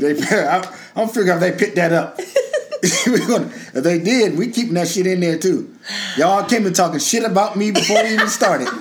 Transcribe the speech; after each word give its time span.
they, 0.00 0.12
I'm 0.96 1.08
figuring 1.08 1.34
if 1.34 1.40
they 1.40 1.52
picked 1.52 1.76
that 1.76 1.92
up. 1.92 2.18
gonna, 3.04 3.46
if 3.46 3.82
they 3.82 3.98
did, 3.98 4.38
we 4.38 4.50
keeping 4.50 4.74
that 4.74 4.88
shit 4.88 5.06
in 5.06 5.20
there 5.20 5.38
too. 5.38 5.74
Y'all 6.16 6.44
came 6.44 6.66
in 6.66 6.72
talking 6.72 7.00
shit 7.00 7.24
about 7.24 7.56
me 7.56 7.70
before 7.70 8.02
we 8.02 8.14
even 8.14 8.28
started. 8.28 8.68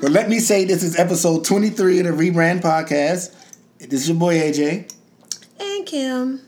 But 0.00 0.12
let 0.12 0.28
me 0.28 0.38
say, 0.38 0.64
this 0.64 0.84
is 0.84 0.96
episode 0.96 1.44
23 1.44 1.98
of 1.98 2.06
the 2.06 2.12
Rebrand 2.12 2.60
Podcast. 2.60 3.34
This 3.80 4.02
is 4.02 4.08
your 4.08 4.16
boy 4.16 4.36
AJ. 4.38 4.94
And 5.58 5.84
Kim. 5.84 6.40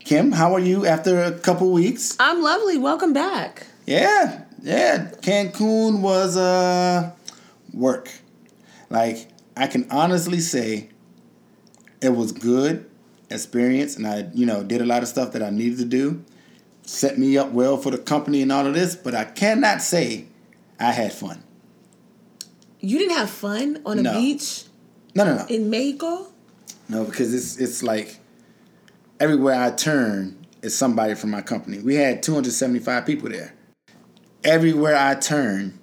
Kim, 0.00 0.32
how 0.32 0.54
are 0.54 0.58
you 0.58 0.86
after 0.86 1.22
a 1.22 1.32
couple 1.32 1.70
weeks? 1.70 2.16
I'm 2.18 2.42
lovely. 2.42 2.78
Welcome 2.78 3.12
back. 3.12 3.66
Yeah, 3.84 4.44
yeah. 4.62 5.10
Cancun 5.20 6.00
was 6.00 6.38
uh 6.38 7.12
work. 7.74 8.10
Like 8.88 9.28
I 9.54 9.66
can 9.66 9.86
honestly 9.90 10.40
say 10.40 10.88
it 12.00 12.08
was 12.08 12.32
good 12.32 12.88
experience 13.34 13.96
and 13.96 14.06
I, 14.06 14.28
you 14.32 14.46
know, 14.46 14.62
did 14.62 14.80
a 14.80 14.84
lot 14.86 15.02
of 15.02 15.08
stuff 15.08 15.32
that 15.32 15.42
I 15.42 15.50
needed 15.50 15.78
to 15.78 15.84
do. 15.84 16.24
Set 16.82 17.18
me 17.18 17.36
up 17.38 17.50
well 17.52 17.76
for 17.76 17.90
the 17.90 17.98
company 17.98 18.42
and 18.42 18.52
all 18.52 18.66
of 18.66 18.74
this, 18.74 18.94
but 18.94 19.14
I 19.14 19.24
cannot 19.24 19.82
say 19.82 20.26
I 20.78 20.92
had 20.92 21.12
fun. 21.12 21.42
You 22.80 22.98
didn't 22.98 23.16
have 23.16 23.30
fun 23.30 23.80
on 23.86 23.98
a 23.98 24.02
No. 24.02 24.12
beach 24.12 24.64
No, 25.14 25.24
no, 25.24 25.36
no. 25.36 25.46
in 25.46 25.70
Mexico? 25.70 26.26
No, 26.88 27.04
because 27.04 27.32
it's 27.32 27.56
it's 27.58 27.82
like 27.82 28.18
everywhere 29.18 29.54
I 29.60 29.70
turn 29.70 30.36
is 30.62 30.76
somebody 30.76 31.14
from 31.14 31.30
my 31.30 31.40
company. 31.40 31.78
We 31.78 31.94
had 31.94 32.22
275 32.22 33.06
people 33.06 33.30
there. 33.30 33.54
Everywhere 34.42 34.96
I 34.96 35.14
turn, 35.14 35.78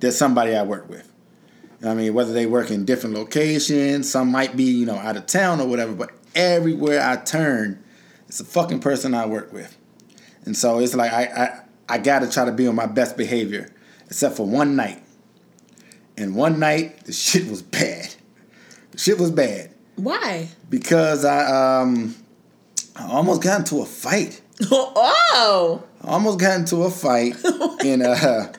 there's 0.00 0.16
somebody 0.16 0.56
I 0.56 0.62
work 0.64 0.88
with. 0.88 1.06
I 1.84 1.94
mean, 1.94 2.12
whether 2.12 2.32
they 2.32 2.46
work 2.46 2.70
in 2.70 2.84
different 2.84 3.14
locations, 3.14 4.10
some 4.10 4.30
might 4.30 4.56
be, 4.56 4.64
you 4.64 4.84
know, 4.86 4.96
out 4.96 5.16
of 5.16 5.26
town 5.26 5.60
or 5.60 5.66
whatever, 5.68 5.92
but 5.92 6.10
everywhere 6.34 7.02
I 7.02 7.16
turn, 7.16 7.82
it's 8.28 8.40
a 8.40 8.44
fucking 8.44 8.80
person 8.80 9.14
I 9.14 9.26
work 9.26 9.52
with. 9.52 9.76
And 10.44 10.56
so 10.56 10.78
it's 10.78 10.94
like 10.94 11.12
I 11.12 11.24
I, 11.24 11.60
I 11.94 11.98
gotta 11.98 12.30
try 12.30 12.44
to 12.44 12.52
be 12.52 12.66
on 12.66 12.74
my 12.74 12.86
best 12.86 13.16
behavior, 13.16 13.72
except 14.06 14.36
for 14.36 14.46
one 14.46 14.76
night. 14.76 15.02
And 16.16 16.34
one 16.34 16.58
night, 16.58 17.04
the 17.04 17.12
shit 17.12 17.48
was 17.48 17.62
bad. 17.62 18.14
The 18.92 18.98
shit 18.98 19.18
was 19.18 19.30
bad 19.30 19.70
Why? 19.96 20.48
because 20.68 21.24
I 21.24 21.80
um 21.80 22.14
I 22.96 23.06
almost 23.08 23.42
got 23.42 23.60
into 23.60 23.80
a 23.80 23.86
fight. 23.86 24.40
oh! 24.70 25.82
I 26.02 26.08
almost 26.08 26.38
got 26.38 26.58
into 26.58 26.82
a 26.82 26.90
fight 26.90 27.36
in 27.84 28.02
uh 28.02 28.52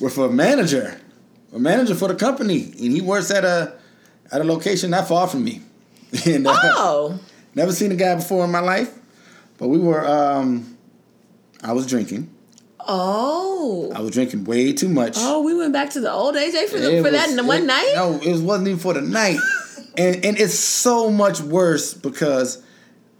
with 0.00 0.16
a 0.18 0.28
manager, 0.30 0.98
a 1.52 1.58
manager 1.58 1.94
for 1.94 2.08
the 2.08 2.14
company, 2.14 2.64
and 2.64 2.92
he 2.92 3.00
works 3.00 3.30
at 3.30 3.44
a 3.44 3.78
at 4.30 4.40
a 4.40 4.44
location 4.44 4.90
not 4.90 5.08
far 5.08 5.26
from 5.26 5.44
me. 5.44 5.62
And 6.26 6.46
uh, 6.46 6.54
Oh! 6.62 7.20
never 7.54 7.72
seen 7.72 7.92
a 7.92 7.96
guy 7.96 8.14
before 8.14 8.44
in 8.44 8.50
my 8.50 8.60
life, 8.60 8.92
but 9.58 9.68
we 9.68 9.78
were 9.78 10.06
um 10.06 10.76
I 11.62 11.72
was 11.72 11.86
drinking. 11.86 12.30
Oh! 12.86 13.92
I 13.94 14.00
was 14.00 14.12
drinking 14.12 14.44
way 14.44 14.72
too 14.72 14.88
much. 14.88 15.14
Oh, 15.18 15.42
we 15.42 15.54
went 15.54 15.72
back 15.72 15.90
to 15.90 16.00
the 16.00 16.10
old 16.10 16.34
AJ 16.36 16.68
for, 16.68 16.78
the, 16.78 17.02
for 17.02 17.10
that 17.10 17.22
was- 17.26 17.30
in 17.30 17.36
the 17.36 17.44
one 17.44 17.62
it- 17.62 17.66
night? 17.66 17.92
No, 17.94 18.18
it 18.22 18.40
wasn't 18.42 18.68
even 18.68 18.80
for 18.80 18.94
the 18.94 19.02
night. 19.02 19.38
and 19.98 20.24
and 20.24 20.38
it's 20.38 20.54
so 20.58 21.10
much 21.10 21.40
worse 21.40 21.92
because 21.94 22.62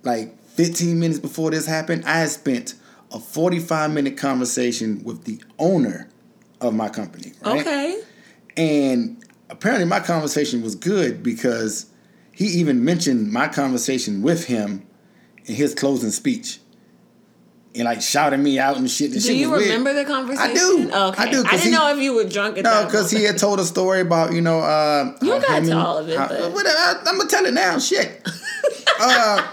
like 0.04 0.34
15 0.52 0.98
minutes 0.98 1.18
before 1.20 1.50
this 1.50 1.66
happened, 1.66 2.04
I 2.06 2.20
had 2.20 2.30
spent 2.30 2.74
a 3.12 3.18
45 3.18 3.90
minute 3.92 4.16
conversation 4.16 5.02
with 5.04 5.24
the 5.24 5.40
owner 5.58 6.08
of 6.60 6.74
my 6.74 6.88
company. 6.88 7.32
Right? 7.44 7.60
Okay. 7.60 8.00
And 8.56 9.22
apparently 9.50 9.86
my 9.86 10.00
conversation 10.00 10.62
was 10.62 10.74
good 10.74 11.22
because 11.22 11.86
he 12.38 12.46
even 12.60 12.84
mentioned 12.84 13.32
my 13.32 13.48
conversation 13.48 14.22
with 14.22 14.44
him 14.44 14.86
in 15.46 15.56
his 15.56 15.74
closing 15.74 16.12
speech. 16.12 16.60
And 17.74 17.84
like 17.84 18.00
shouting 18.00 18.42
me 18.44 18.60
out 18.60 18.76
and 18.76 18.88
shit. 18.88 19.10
The 19.10 19.16
Do 19.18 19.26
shit 19.26 19.36
you 19.36 19.50
was 19.50 19.58
weird. 19.58 19.70
remember 19.72 19.92
the 19.92 20.04
conversation? 20.04 20.50
I 20.50 20.54
do. 20.54 20.90
Okay. 20.92 21.22
I 21.22 21.30
do, 21.32 21.44
I 21.44 21.50
didn't 21.50 21.62
he- 21.64 21.70
know 21.72 21.92
if 21.92 21.98
you 21.98 22.14
were 22.14 22.24
drunk 22.24 22.58
at 22.58 22.62
No, 22.64 22.84
because 22.86 23.10
he 23.10 23.24
had 23.24 23.38
told 23.38 23.58
a 23.58 23.64
story 23.64 24.00
about 24.02 24.32
you 24.32 24.40
know. 24.40 24.60
Uh, 24.60 25.16
You 25.20 25.32
how 25.32 25.38
got 25.40 25.48
to 25.48 25.54
and- 25.56 25.72
all 25.74 25.98
of 25.98 26.08
it, 26.08 26.16
how- 26.16 26.28
but- 26.28 26.52
whatever, 26.52 26.76
I, 26.78 26.94
am 27.08 27.18
gonna 27.18 27.28
tell 27.28 27.44
it 27.44 27.54
now. 27.54 27.78
Shit. 27.80 28.24
uh, 29.00 29.46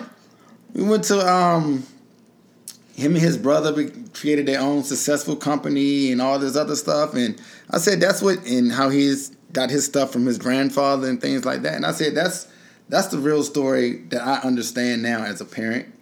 we 0.73 0.83
went 0.83 1.03
to 1.05 1.19
um, 1.27 1.83
him 2.95 3.13
and 3.15 3.21
his 3.21 3.35
brother 3.37 3.73
be- 3.73 3.91
created 4.13 4.45
their 4.45 4.61
own 4.61 4.83
successful 4.83 5.35
company 5.35 6.11
and 6.11 6.21
all 6.21 6.37
this 6.37 6.55
other 6.55 6.75
stuff, 6.75 7.15
and 7.15 7.41
I 7.71 7.79
said 7.79 7.99
that's 7.99 8.21
what 8.21 8.45
and 8.45 8.71
how 8.71 8.89
he's 8.89 9.29
got 9.53 9.71
his 9.71 9.85
stuff 9.85 10.11
from 10.11 10.25
his 10.27 10.37
grandfather 10.37 11.09
and 11.09 11.19
things 11.19 11.45
like 11.45 11.63
that, 11.63 11.73
and 11.73 11.85
I 11.85 11.91
said 11.91 12.13
that's 12.15 12.47
that's 12.89 13.07
the 13.07 13.17
real 13.17 13.43
story 13.43 13.97
that 14.09 14.21
I 14.21 14.37
understand 14.47 15.01
now 15.01 15.23
as 15.23 15.41
a 15.41 15.45
parent 15.45 15.93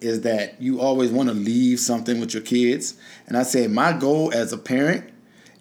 is 0.00 0.22
that 0.22 0.60
you 0.60 0.80
always 0.80 1.10
want 1.10 1.28
to 1.28 1.34
leave 1.34 1.78
something 1.78 2.20
with 2.20 2.32
your 2.34 2.42
kids. 2.42 2.94
And 3.26 3.36
I 3.36 3.42
said, 3.42 3.70
my 3.70 3.92
goal 3.92 4.32
as 4.32 4.52
a 4.52 4.58
parent 4.58 5.12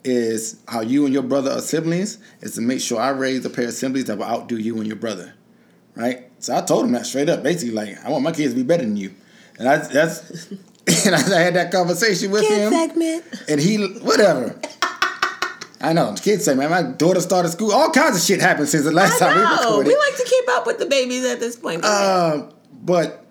is 0.03 0.61
how 0.67 0.81
you 0.81 1.05
and 1.05 1.13
your 1.13 1.23
brother 1.23 1.51
are 1.51 1.61
siblings, 1.61 2.19
is 2.41 2.55
to 2.55 2.61
make 2.61 2.79
sure 2.79 2.99
I 2.99 3.09
raise 3.09 3.45
a 3.45 3.49
pair 3.49 3.67
of 3.67 3.73
siblings 3.73 4.07
that 4.07 4.17
will 4.17 4.25
outdo 4.25 4.57
you 4.57 4.77
and 4.77 4.87
your 4.87 4.95
brother. 4.95 5.33
Right? 5.95 6.31
So 6.39 6.55
I 6.55 6.61
told 6.61 6.85
him 6.85 6.93
that 6.93 7.05
straight 7.05 7.27
up. 7.27 7.43
Basically, 7.43 7.73
like, 7.73 8.03
I 8.05 8.09
want 8.09 8.23
my 8.23 8.31
kids 8.31 8.53
to 8.53 8.55
be 8.55 8.63
better 8.63 8.83
than 8.83 8.95
you. 8.95 9.13
And 9.57 9.67
I, 9.67 9.77
that's, 9.77 10.47
and 11.05 11.15
I 11.15 11.39
had 11.41 11.55
that 11.55 11.71
conversation 11.71 12.31
with 12.31 12.47
Kid 12.47 12.59
him. 12.59 12.71
segment. 12.71 13.25
And 13.49 13.59
he, 13.59 13.77
whatever. 13.99 14.59
I 15.81 15.93
know, 15.93 16.13
kids 16.21 16.43
say, 16.45 16.55
man, 16.55 16.69
my 16.69 16.83
daughter 16.83 17.21
started 17.21 17.49
school. 17.49 17.71
All 17.71 17.89
kinds 17.91 18.17
of 18.17 18.21
shit 18.21 18.41
happened 18.41 18.67
since 18.67 18.83
the 18.83 18.91
last 18.91 19.17
time 19.17 19.35
we 19.37 19.41
recorded. 19.41 19.89
We 19.89 19.97
like 19.97 20.17
to 20.17 20.25
keep 20.25 20.49
up 20.49 20.65
with 20.65 20.77
the 20.77 20.85
babies 20.85 21.25
at 21.25 21.39
this 21.39 21.55
point. 21.55 21.85
Uh, 21.85 22.49
but 22.81 23.25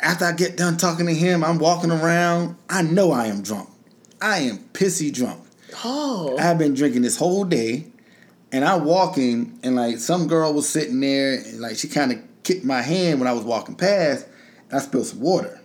after 0.00 0.26
I 0.26 0.32
get 0.32 0.56
done 0.56 0.76
talking 0.76 1.06
to 1.06 1.14
him, 1.14 1.42
I'm 1.42 1.58
walking 1.58 1.90
around. 1.90 2.56
I 2.68 2.82
know 2.82 3.12
I 3.12 3.26
am 3.26 3.42
drunk. 3.42 3.70
I 4.20 4.38
am 4.40 4.58
pissy 4.74 5.12
drunk. 5.12 5.42
oh. 5.84 6.36
I've 6.38 6.58
been 6.58 6.74
drinking 6.74 7.02
this 7.02 7.16
whole 7.16 7.44
day, 7.44 7.86
and 8.52 8.64
I'm 8.64 8.84
walking, 8.84 9.58
and 9.62 9.76
like 9.76 9.98
some 9.98 10.26
girl 10.28 10.52
was 10.52 10.68
sitting 10.68 11.00
there, 11.00 11.34
and 11.34 11.60
like 11.60 11.76
she 11.76 11.88
kind 11.88 12.12
of 12.12 12.18
kicked 12.42 12.64
my 12.64 12.82
hand 12.82 13.20
when 13.20 13.28
I 13.28 13.32
was 13.32 13.44
walking 13.44 13.74
past, 13.74 14.26
and 14.68 14.78
I 14.78 14.82
spilled 14.82 15.06
some 15.06 15.20
water. 15.20 15.59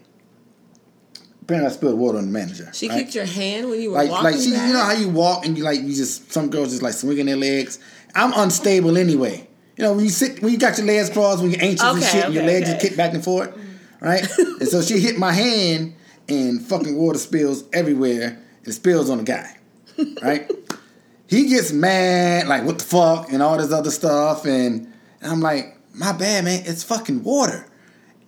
Apparently, 1.45 1.71
I 1.71 1.75
spilled 1.75 1.99
water 1.99 2.17
on 2.17 2.25
the 2.25 2.31
manager. 2.31 2.71
she 2.73 2.89
right? 2.89 3.01
kicked 3.03 3.13
your 3.13 3.25
hand 3.25 3.69
when 3.69 3.79
you 3.79 3.91
were 3.91 3.97
like 3.97 4.09
walking 4.09 4.31
like 4.31 4.41
she, 4.41 4.51
back? 4.51 4.67
you 4.67 4.73
know 4.73 4.83
how 4.83 4.93
you 4.93 5.09
walk 5.09 5.45
and 5.45 5.55
you 5.55 5.63
like 5.63 5.79
you 5.79 5.93
just 5.93 6.31
some 6.33 6.49
girls 6.49 6.71
just 6.71 6.81
like 6.81 6.93
swinging 6.93 7.27
their 7.27 7.35
legs. 7.35 7.77
I'm 8.15 8.33
unstable 8.35 8.97
anyway. 8.97 9.47
You 9.77 9.83
know 9.83 9.93
when 9.93 10.05
you 10.05 10.09
sit 10.09 10.41
when 10.41 10.51
you 10.51 10.57
got 10.57 10.75
your 10.79 10.87
legs 10.87 11.11
crossed 11.11 11.43
when 11.43 11.51
you're 11.51 11.61
anxious 11.61 11.83
and 11.83 11.97
Okay, 11.99 12.07
shit 12.07 12.25
and 12.25 12.33
your 12.33 12.41
okay, 12.43 12.53
legs 12.53 12.69
okay. 12.69 12.79
just 12.79 12.87
kick 12.87 12.97
back 12.97 13.13
and 13.13 13.23
forth, 13.23 13.55
right? 14.01 14.27
and 14.37 14.67
so 14.67 14.81
she 14.81 14.99
hit 14.99 15.19
my 15.19 15.33
hand 15.33 15.93
and 16.27 16.65
fucking 16.65 16.97
water 16.97 17.19
spills 17.19 17.63
everywhere 17.73 18.39
and 18.59 18.67
it 18.67 18.73
spills 18.73 19.11
on 19.11 19.19
the 19.19 19.23
guy, 19.23 19.55
right? 20.23 20.49
he 21.27 21.47
gets 21.47 21.71
mad 21.71 22.47
like 22.47 22.63
what 22.63 22.79
the 22.79 22.85
fuck 22.85 23.31
and 23.31 23.43
all 23.43 23.57
this 23.57 23.71
other 23.71 23.91
stuff 23.91 24.45
and, 24.45 24.91
and 25.21 25.31
I'm 25.31 25.41
like 25.41 25.77
my 25.93 26.11
bad 26.11 26.45
man 26.45 26.63
it's 26.65 26.83
fucking 26.83 27.23
water 27.23 27.67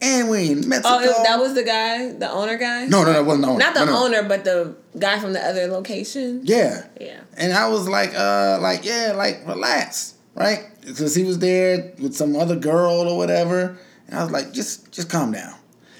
and 0.01 0.29
we 0.29 0.51
in 0.51 0.67
Mexico. 0.69 0.97
Oh, 1.01 1.23
that 1.23 1.39
was 1.39 1.53
the 1.55 1.63
guy, 1.63 2.11
the 2.11 2.29
owner 2.29 2.57
guy? 2.57 2.85
no 2.85 3.03
no 3.03 3.13
that 3.13 3.25
wasn't 3.25 3.45
the 3.45 3.49
owner. 3.51 3.59
Not 3.59 3.73
the 3.73 3.85
No, 3.85 3.91
no. 3.91 4.05
owner, 4.05 4.23
but 4.27 4.43
the 4.43 4.75
guy 4.99 5.19
from 5.19 5.33
the 5.33 5.43
other 5.43 5.67
location? 5.67 6.41
Yeah. 6.43 6.85
Yeah. 6.99 7.21
And 7.35 7.53
I 7.53 7.67
was 7.69 7.87
like, 7.87 8.13
uh, 8.15 8.59
like, 8.61 8.85
yeah, 8.85 9.13
like, 9.15 9.45
relax, 9.47 10.13
right? 10.35 10.65
Because 10.85 11.15
he 11.15 11.23
was 11.23 11.39
there 11.39 11.93
with 11.99 12.15
some 12.15 12.35
other 12.35 12.55
girl 12.55 13.07
or 13.09 13.17
whatever. 13.17 13.77
And 14.07 14.17
I 14.19 14.23
was 14.23 14.31
like, 14.31 14.53
just 14.53 14.91
just 14.91 15.09
calm 15.09 15.31
down. 15.31 15.53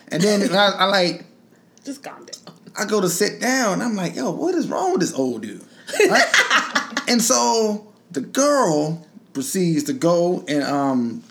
And 0.09 0.21
then 0.21 0.49
I, 0.55 0.69
I 0.79 0.85
like, 0.85 1.25
Just 1.83 2.03
calm 2.03 2.23
down. 2.25 2.55
I 2.79 2.85
go 2.85 3.01
to 3.01 3.09
sit 3.09 3.41
down 3.41 3.73
and 3.73 3.83
I'm 3.83 3.95
like, 3.95 4.15
yo, 4.15 4.29
what 4.31 4.53
is 4.55 4.67
wrong 4.67 4.91
with 4.91 5.01
this 5.01 5.13
old 5.13 5.41
dude? 5.41 5.63
Right? 6.09 7.01
and 7.09 7.21
so 7.21 7.87
the 8.11 8.21
girl 8.21 9.05
proceeds 9.33 9.83
to 9.85 9.93
go 9.93 10.43
and 10.47 10.63
um 10.63 11.23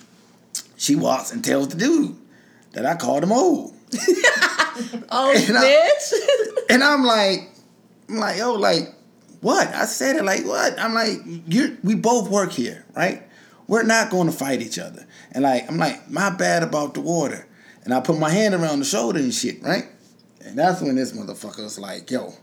she 0.77 0.95
walks 0.97 1.33
and 1.33 1.43
tells 1.45 1.69
the 1.69 1.77
dude 1.77 2.17
that 2.77 2.87
I 2.87 2.95
called 2.95 3.25
him 3.25 3.33
old. 3.33 3.75
Oh, 5.11 5.33
And 5.35 5.57
I- 5.57 5.65
bitch. 5.65 6.13
And 6.71 6.85
I'm 6.85 7.05
like, 7.05 7.49
I'm 8.09 8.17
like, 8.17 8.37
yo, 8.39 8.53
like, 8.55 8.93
what? 9.41 9.69
I 9.69 9.87
said 9.87 10.17
it 10.17 10.25
like, 10.25 10.45
what? 10.45 10.79
I'm 10.79 10.93
like, 10.95 11.19
you 11.47 11.79
we 11.83 11.95
both 11.95 12.29
work 12.29 12.53
here, 12.53 12.85
right? 12.95 13.23
We're 13.69 13.85
not 13.85 14.11
going 14.11 14.27
to 14.27 14.33
fight 14.37 14.61
each 14.61 14.79
other. 14.79 15.07
And 15.33 15.45
like, 15.45 15.69
I'm 15.71 15.79
like, 15.79 16.11
my 16.11 16.29
bad 16.31 16.63
about 16.63 16.95
the 16.95 17.01
water. 17.01 17.47
And 17.85 17.95
I 17.95 18.01
put 18.01 18.19
my 18.19 18.31
hand 18.31 18.55
around 18.55 18.81
the 18.81 18.85
shoulder 18.85 19.19
and 19.21 19.33
shit, 19.33 19.63
right? 19.63 19.87
And 20.45 20.59
that's 20.59 20.83
when 20.83 20.97
this 20.97 21.13
motherfucker 21.13 21.63
was 21.63 21.79
like, 21.79 22.11
yo, 22.11 22.35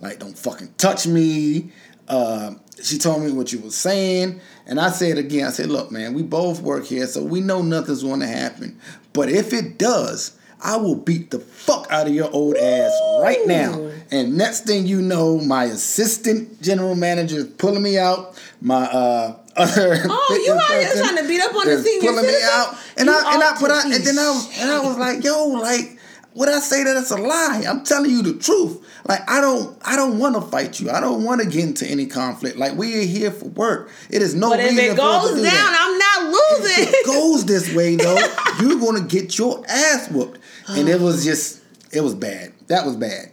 like, 0.00 0.18
don't 0.18 0.36
fucking 0.36 0.74
touch 0.78 1.06
me. 1.06 1.70
Uh, 2.08 2.54
she 2.82 2.98
told 2.98 3.22
me 3.22 3.32
what 3.32 3.52
you 3.52 3.60
was 3.60 3.74
saying. 3.74 4.40
And 4.66 4.78
I 4.80 4.90
said 4.90 5.18
again, 5.18 5.46
I 5.46 5.50
said, 5.50 5.68
look, 5.68 5.90
man, 5.90 6.14
we 6.14 6.22
both 6.22 6.60
work 6.60 6.84
here, 6.84 7.06
so 7.06 7.22
we 7.22 7.40
know 7.40 7.62
nothing's 7.62 8.02
going 8.02 8.20
to 8.20 8.26
happen. 8.26 8.78
But 9.12 9.28
if 9.30 9.52
it 9.52 9.78
does, 9.78 10.36
I 10.60 10.76
will 10.76 10.96
beat 10.96 11.30
the 11.30 11.38
fuck 11.38 11.86
out 11.90 12.06
of 12.06 12.14
your 12.14 12.30
old 12.30 12.56
ass 12.56 12.92
right 13.20 13.46
now. 13.46 13.90
And 14.10 14.36
next 14.36 14.66
thing 14.66 14.86
you 14.86 15.02
know, 15.02 15.38
my 15.38 15.64
assistant 15.64 16.60
general 16.62 16.94
manager 16.94 17.36
is 17.36 17.46
pulling 17.46 17.82
me 17.82 17.98
out. 17.98 18.40
My 18.60 18.84
uh, 18.84 19.38
other. 19.56 20.02
Oh, 20.08 20.42
you 20.44 20.52
out 20.52 20.80
here 20.80 21.04
trying 21.04 21.22
to 21.22 21.28
beat 21.28 21.40
up 21.40 21.54
on 21.54 21.66
the 21.66 21.82
senior 21.82 22.10
pulling 22.10 22.26
me 22.26 22.38
out, 22.42 22.76
and 22.96 23.06
You 23.06 23.14
I 23.14 23.34
and 23.34 23.42
I 23.42 23.60
but 23.60 23.70
I 23.70 23.82
and 23.84 24.04
then 24.04 24.18
I 24.18 24.28
was, 24.30 24.60
and 24.60 24.70
I 24.70 24.80
was 24.80 24.98
like, 24.98 25.24
yo, 25.24 25.46
like. 25.48 25.92
Would 26.34 26.50
I 26.50 26.58
say 26.58 26.84
that 26.84 26.94
it's 26.98 27.10
a 27.10 27.16
lie? 27.16 27.64
I'm 27.66 27.82
telling 27.82 28.10
you 28.10 28.20
the 28.20 28.34
truth. 28.34 28.86
Like 29.08 29.28
I 29.30 29.40
don't, 29.40 29.78
I 29.84 29.94
don't 29.96 30.18
want 30.18 30.34
to 30.34 30.40
fight 30.40 30.80
you. 30.80 30.90
I 30.90 31.00
don't 31.00 31.22
want 31.24 31.40
to 31.40 31.48
get 31.48 31.64
into 31.64 31.86
any 31.86 32.06
conflict. 32.06 32.56
Like 32.56 32.76
we 32.76 32.98
are 32.98 33.06
here 33.06 33.30
for 33.30 33.46
work. 33.46 33.90
It 34.10 34.20
is 34.22 34.34
no 34.34 34.50
But 34.50 34.60
if 34.60 34.72
it 34.72 34.96
for 34.96 35.02
us 35.02 35.22
to 35.28 35.28
goes 35.28 35.36
do 35.36 35.42
down, 35.44 35.52
that. 35.52 35.78
I'm 35.80 35.98
not 35.98 36.60
losing. 36.60 36.84
If 36.84 36.94
it 36.94 37.06
goes 37.12 37.44
this 37.44 37.72
way 37.74 37.96
though, 37.96 38.18
you're 38.60 38.80
gonna 38.80 39.06
get 39.06 39.38
your 39.38 39.62
ass 39.68 40.10
whooped. 40.10 40.40
And 40.68 40.88
it 40.88 41.00
was 41.00 41.24
just, 41.24 41.62
it 41.92 42.00
was 42.00 42.14
bad. 42.14 42.52
That 42.66 42.84
was 42.84 42.96
bad. 42.96 43.32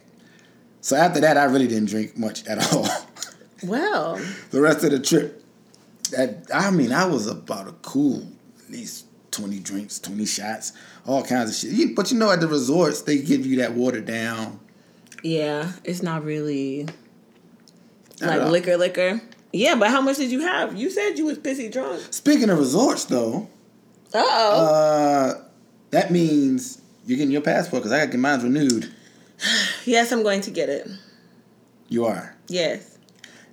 So 0.81 0.96
after 0.96 1.22
that, 1.22 1.38
I 1.38 1.46
really 1.46 1.68
didn't 1.68 1.90
drink 1.90 2.18
much 2.18 2.46
at 2.46 2.74
all. 2.74 2.88
well, 3.64 4.22
the 4.52 4.62
rest 4.62 4.84
of 4.84 4.92
the 4.92 5.00
trip, 5.00 5.44
that 6.12 6.46
I 6.54 6.70
mean, 6.70 6.92
I 6.92 7.06
was 7.06 7.25
about 7.28 7.68
a 7.68 7.72
cool 7.81 8.28
at 8.64 8.70
least 8.70 9.06
twenty 9.31 9.60
drinks, 9.60 9.98
twenty 9.98 10.25
shots, 10.28 10.74
all 11.08 11.24
kinds 11.24 11.50
of 11.50 11.56
shit. 11.72 11.96
But 11.96 12.12
you 12.12 12.20
know, 12.20 12.30
at 12.30 12.42
the 12.42 12.48
resorts, 12.48 13.02
they 13.02 13.20
give 13.20 13.46
you 13.46 13.58
that 13.58 13.74
watered 13.74 14.06
down. 14.06 14.60
Yeah, 15.24 15.72
it's 15.84 16.04
not 16.04 16.24
really 16.24 16.88
like 18.22 18.44
liquor, 18.44 18.78
liquor. 18.78 19.22
Yeah, 19.52 19.75
but 19.75 19.90
how 19.90 20.02
much 20.02 20.18
did 20.18 20.31
you 20.31 20.42
have? 20.42 20.75
You 20.75 20.90
said 20.90 21.18
you 21.18 21.25
was 21.25 21.38
pissy 21.40 21.72
drunk. 21.72 22.02
Speaking 22.12 22.50
of 22.50 22.60
resorts, 22.60 23.06
though, 23.06 23.48
Uh 24.14 24.24
oh. 24.24 24.66
uh, 24.66 25.44
that 25.92 26.12
means 26.12 26.81
you're 27.06 27.18
getting 27.18 27.31
your 27.31 27.42
passport 27.42 27.84
because 27.84 27.92
I 27.92 28.00
got 28.00 28.06
to 28.06 28.12
get 28.12 28.20
mine 28.20 28.42
renewed. 28.42 28.92
yes, 29.86 30.12
I'm 30.12 30.24
going 30.24 30.42
to 30.42 30.52
get 30.52 30.70
it. 30.70 30.88
You 31.88 32.06
are. 32.06 32.36
Yes. 32.48 32.98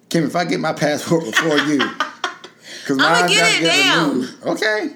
Kim, 0.09 0.25
if 0.25 0.35
I 0.35 0.45
get 0.45 0.59
my 0.61 0.73
passport 0.73 1.25
before 1.25 1.59
you, 1.59 1.79
because 1.79 2.99
I'ma 2.99 3.29
get 3.29 3.63
it 3.63 3.67
down. 3.67 4.27
Okay, 4.43 4.95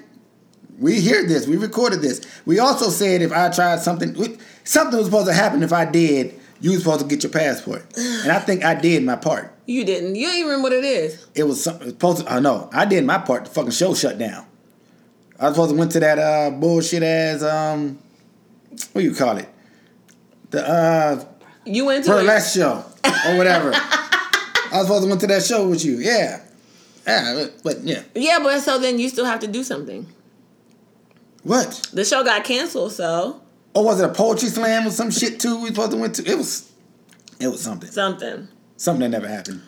we 0.79 0.99
hear 0.99 1.25
this. 1.27 1.47
We 1.47 1.57
recorded 1.57 2.01
this. 2.01 2.21
We 2.45 2.59
also 2.59 2.89
said 2.89 3.21
if 3.21 3.31
I 3.31 3.49
tried 3.49 3.79
something, 3.79 4.15
something 4.63 4.97
was 4.97 5.05
supposed 5.07 5.27
to 5.27 5.33
happen. 5.33 5.61
If 5.63 5.71
I 5.71 5.85
did, 5.85 6.39
you 6.65 6.71
was 6.71 6.79
supposed 6.83 7.01
to 7.01 7.05
get 7.07 7.21
your 7.21 7.31
passport, 7.31 7.85
and 7.95 8.31
I 8.31 8.39
think 8.39 8.65
I 8.65 8.73
did 8.73 9.03
my 9.03 9.15
part. 9.15 9.53
You 9.67 9.85
didn't. 9.85 10.15
You 10.15 10.25
don't 10.25 10.35
even 10.35 10.47
remember 10.47 10.63
what 10.69 10.73
it 10.73 10.83
is. 10.83 11.27
It 11.35 11.43
was 11.43 11.63
something 11.63 11.89
supposed 11.89 12.25
to. 12.25 12.31
I 12.33 12.39
know 12.39 12.69
I 12.73 12.85
did 12.85 13.05
my 13.05 13.19
part. 13.19 13.45
The 13.45 13.51
fucking 13.51 13.69
show 13.71 13.93
shut 13.93 14.17
down. 14.17 14.47
I 15.39 15.45
was 15.45 15.53
supposed 15.55 15.73
to 15.73 15.77
went 15.77 15.91
to 15.91 15.99
that 15.99 16.17
uh, 16.17 16.49
bullshit 16.49 17.03
as 17.03 17.43
um, 17.43 17.99
what 18.93 19.01
do 19.01 19.07
you 19.07 19.13
call 19.13 19.37
it? 19.37 19.47
The 20.49 20.67
uh, 20.67 21.25
You 21.65 21.85
went 21.85 22.03
to 22.05 22.11
it. 22.11 22.15
burlesque 22.21 22.55
show 22.57 22.83
or 23.27 23.37
whatever. 23.37 23.71
I 23.75 24.69
was 24.79 24.87
supposed 24.87 25.03
to 25.03 25.09
went 25.09 25.21
to 25.21 25.27
that 25.27 25.43
show 25.43 25.67
with 25.69 25.85
you. 25.85 25.99
Yeah, 25.99 26.41
yeah, 27.05 27.33
but, 27.35 27.63
but 27.63 27.83
yeah. 27.83 28.01
Yeah, 28.15 28.39
but 28.41 28.59
so 28.61 28.79
then 28.79 28.97
you 28.97 29.07
still 29.09 29.25
have 29.25 29.39
to 29.41 29.47
do 29.47 29.63
something. 29.63 30.07
What? 31.43 31.89
The 31.93 32.03
show 32.03 32.23
got 32.23 32.43
canceled, 32.43 32.93
so 32.93 33.39
Or 33.75 33.83
was 33.83 33.99
it 33.99 34.05
a 34.09 34.13
poetry 34.13 34.49
slam 34.49 34.87
or 34.87 34.89
some 34.91 35.11
shit 35.11 35.39
too? 35.39 35.61
We 35.61 35.67
supposed 35.69 35.91
to 35.91 35.97
went 35.97 36.15
to. 36.15 36.25
It 36.25 36.37
was, 36.37 36.71
it 37.39 37.47
was 37.49 37.61
something. 37.61 37.91
something. 37.91 38.47
Something 38.77 39.01
that 39.01 39.09
never 39.09 39.27
happened. 39.27 39.61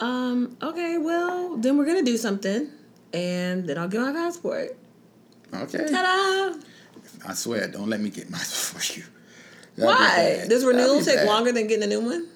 Um, 0.00 0.56
okay, 0.62 0.98
well, 0.98 1.56
then 1.56 1.76
we're 1.76 1.86
gonna 1.86 2.02
do 2.02 2.16
something. 2.16 2.70
And 3.12 3.66
then 3.66 3.78
I'll 3.78 3.88
get 3.88 4.00
my 4.02 4.12
passport. 4.12 4.76
Okay. 5.52 5.86
Ta-da! 5.90 6.58
I 7.26 7.34
swear, 7.34 7.68
don't 7.68 7.88
let 7.88 8.00
me 8.00 8.10
get 8.10 8.30
mine 8.30 8.40
before 8.40 8.96
you. 8.96 9.04
That'd 9.76 9.96
Why? 9.96 10.46
Does 10.48 10.64
renewal 10.64 11.00
take 11.02 11.24
longer 11.26 11.50
than 11.52 11.66
getting 11.66 11.84
a 11.84 11.86
new 11.86 12.00
one? 12.00 12.28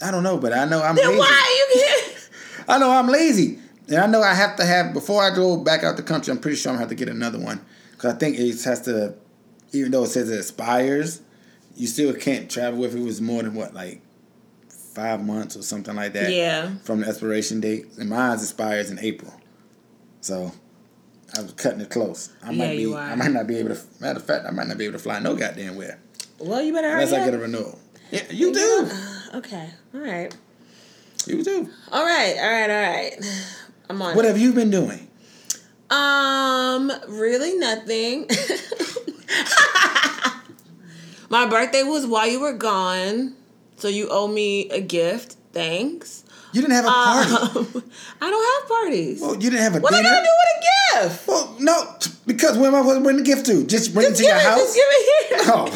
I 0.00 0.10
don't 0.10 0.22
know, 0.22 0.36
but 0.38 0.52
I 0.52 0.64
know 0.64 0.80
I'm 0.82 0.94
Then 0.94 1.08
lazy. 1.08 1.18
why 1.18 1.66
you 1.74 1.80
get 1.80 2.28
I 2.68 2.78
know 2.78 2.90
I'm 2.90 3.08
lazy, 3.08 3.58
and 3.88 3.96
I 3.96 4.06
know 4.06 4.20
I 4.22 4.34
have 4.34 4.56
to 4.56 4.64
have 4.64 4.92
before 4.92 5.22
I 5.22 5.34
go 5.34 5.56
back 5.56 5.82
out 5.84 5.96
the 5.96 6.02
country. 6.02 6.32
I'm 6.32 6.38
pretty 6.38 6.56
sure 6.56 6.70
I'm 6.70 6.76
gonna 6.76 6.82
have 6.82 6.88
to 6.90 6.94
get 6.96 7.08
another 7.08 7.38
one 7.38 7.64
because 7.92 8.14
I 8.14 8.18
think 8.18 8.38
it 8.38 8.62
has 8.64 8.82
to, 8.82 9.14
even 9.72 9.92
though 9.92 10.04
it 10.04 10.08
says 10.08 10.30
it 10.30 10.38
expires, 10.38 11.22
you 11.76 11.86
still 11.86 12.12
can't 12.14 12.50
travel 12.50 12.84
if 12.84 12.94
it 12.94 13.00
was 13.02 13.20
more 13.20 13.42
than 13.42 13.54
what 13.54 13.74
like 13.74 14.00
five 14.68 15.24
months 15.24 15.56
or 15.56 15.62
something 15.62 15.94
like 15.94 16.12
that. 16.14 16.32
Yeah. 16.32 16.76
From 16.84 17.00
the 17.00 17.08
expiration 17.08 17.60
date, 17.60 17.86
and 17.98 18.08
mine 18.08 18.32
expires 18.38 18.90
in 18.90 18.98
April, 18.98 19.32
so 20.20 20.52
I 21.36 21.42
was 21.42 21.52
cutting 21.52 21.80
it 21.80 21.90
close. 21.90 22.32
I 22.42 22.52
Yeah, 22.52 22.58
might 22.66 22.76
be. 22.76 22.82
you 22.82 22.94
are. 22.94 23.00
I 23.02 23.14
might 23.14 23.32
not 23.32 23.46
be 23.46 23.56
able 23.56 23.74
to. 23.74 23.80
Matter 24.00 24.18
of 24.18 24.24
fact, 24.24 24.46
I 24.46 24.50
might 24.52 24.68
not 24.68 24.78
be 24.78 24.84
able 24.84 24.94
to 24.98 25.02
fly 25.02 25.18
no 25.18 25.34
goddamn 25.36 25.76
where 25.76 25.98
Well, 26.38 26.62
you 26.62 26.72
better 26.72 26.90
hurry 26.90 27.02
unless 27.04 27.20
I 27.20 27.24
get 27.24 27.34
a 27.34 27.38
renewal. 27.38 27.78
Yeah, 28.10 28.22
you 28.30 28.52
do. 28.54 28.90
Okay. 29.34 29.68
All 29.94 30.00
right. 30.00 30.34
You 31.26 31.42
do. 31.42 31.68
All 31.90 32.04
right. 32.04 32.36
All 32.38 32.50
right. 32.50 32.70
All 32.70 32.92
right. 32.92 33.56
I'm 33.90 34.00
on. 34.00 34.14
What 34.14 34.24
it. 34.24 34.28
have 34.28 34.38
you 34.38 34.52
been 34.52 34.70
doing? 34.70 35.08
Um, 35.90 36.90
really 37.08 37.58
nothing. 37.58 38.28
My 41.28 41.44
birthday 41.46 41.82
was 41.82 42.06
while 42.06 42.28
you 42.28 42.38
were 42.40 42.52
gone, 42.52 43.34
so 43.76 43.88
you 43.88 44.06
owe 44.10 44.28
me 44.28 44.70
a 44.70 44.80
gift. 44.80 45.34
Thanks. 45.52 46.22
You 46.52 46.60
didn't 46.62 46.74
have 46.74 46.84
a 46.84 46.88
party. 46.88 47.32
Um, 47.32 47.66
I 48.20 48.30
don't 48.30 48.60
have 48.60 48.68
parties. 48.68 49.20
well, 49.20 49.34
you 49.34 49.50
didn't 49.50 49.62
have 49.62 49.74
a 49.76 49.80
what 49.80 49.92
dinner. 49.92 50.08
I 50.08 50.12
gonna 50.12 50.22
do 50.22 50.30
with 50.30 50.56
a 50.56 50.60
gift? 51.08 51.26
Well, 51.28 51.56
no, 51.60 51.94
because 52.26 52.56
where 52.56 52.68
am 52.68 52.74
I 52.76 52.78
supposed 52.80 52.98
to 52.98 53.02
bring 53.04 53.16
the 53.16 53.22
gift 53.24 53.46
to? 53.46 53.64
Just 53.66 53.92
bring 53.92 54.08
Just 54.08 54.20
it 54.20 54.24
to 54.24 54.28
your 54.28 54.36
it. 54.36 54.42
house? 54.42 54.58
Just 54.58 54.74
give 54.76 54.84
it 54.88 55.26
here. 55.28 55.38
Oh, 55.48 55.66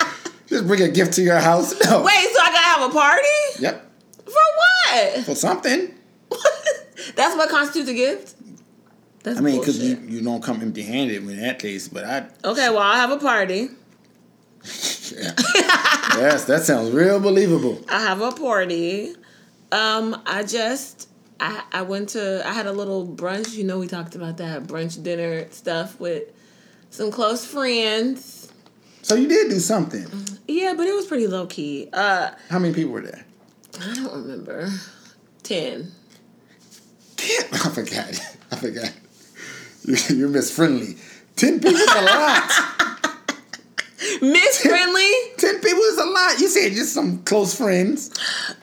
here? 0.00 0.10
Just 0.48 0.66
bring 0.66 0.80
a 0.82 0.88
gift 0.88 1.12
to 1.14 1.22
your 1.22 1.38
house? 1.38 1.72
No. 1.84 2.02
Wait, 2.02 2.28
so 2.32 2.40
I 2.42 2.46
gotta 2.46 2.58
have 2.58 2.90
a 2.90 2.92
party 2.92 3.28
Yep. 3.60 3.90
for 4.24 4.32
what? 4.32 5.24
For 5.26 5.34
something. 5.34 5.94
That's 7.14 7.36
what 7.36 7.50
constitutes 7.50 7.90
a 7.90 7.94
gift. 7.94 8.34
That's 9.22 9.38
I 9.38 9.40
mean, 9.42 9.60
because 9.60 9.78
you, 9.78 9.96
you 10.08 10.22
don't 10.22 10.42
come 10.42 10.62
empty 10.62 10.82
handed 10.82 11.16
in 11.22 11.40
that 11.40 11.58
case, 11.58 11.88
but 11.88 12.04
I. 12.04 12.26
Okay, 12.44 12.70
well 12.70 12.78
I'll 12.78 12.96
have 12.96 13.10
a 13.10 13.18
party. 13.18 13.68
Yeah. 15.12 15.32
yes, 16.18 16.44
that 16.44 16.62
sounds 16.62 16.92
real 16.92 17.18
believable. 17.18 17.84
I 17.88 18.00
have 18.00 18.20
a 18.20 18.30
party. 18.30 19.12
Um, 19.72 20.22
I 20.24 20.44
just 20.44 21.08
I 21.40 21.64
I 21.72 21.82
went 21.82 22.10
to 22.10 22.46
I 22.46 22.52
had 22.52 22.66
a 22.66 22.72
little 22.72 23.04
brunch. 23.08 23.54
You 23.54 23.64
know, 23.64 23.80
we 23.80 23.88
talked 23.88 24.14
about 24.14 24.36
that 24.36 24.64
brunch 24.64 25.02
dinner 25.02 25.50
stuff 25.50 25.98
with 25.98 26.30
some 26.90 27.10
close 27.10 27.44
friends. 27.44 28.52
So 29.02 29.14
you 29.16 29.26
did 29.26 29.50
do 29.50 29.58
something. 29.58 30.06
Yeah, 30.46 30.74
but 30.76 30.86
it 30.86 30.94
was 30.94 31.06
pretty 31.06 31.26
low 31.26 31.46
key. 31.46 31.88
Uh, 31.92 32.30
How 32.48 32.58
many 32.58 32.74
people 32.74 32.92
were 32.92 33.00
there? 33.00 33.24
I 33.80 33.94
don't 33.94 34.12
remember. 34.12 34.68
Ten. 35.42 35.90
Ten. 37.16 37.44
I 37.52 37.68
forgot. 37.70 38.20
I 38.52 38.56
forgot. 38.56 38.92
You, 39.84 39.96
you're 40.16 40.28
Miss 40.28 40.54
Friendly. 40.54 40.96
Ten 41.36 41.60
people 41.60 41.76
is 41.76 41.94
a 41.94 42.02
lot. 42.02 42.50
Miss 44.22 44.62
Friendly, 44.62 45.12
Ten 45.36 45.60
people 45.60 45.82
is 45.82 45.98
a 45.98 46.06
lot. 46.06 46.38
You 46.38 46.48
said 46.48 46.72
just 46.72 46.92
some 46.92 47.22
close 47.22 47.54
friends. 47.54 48.10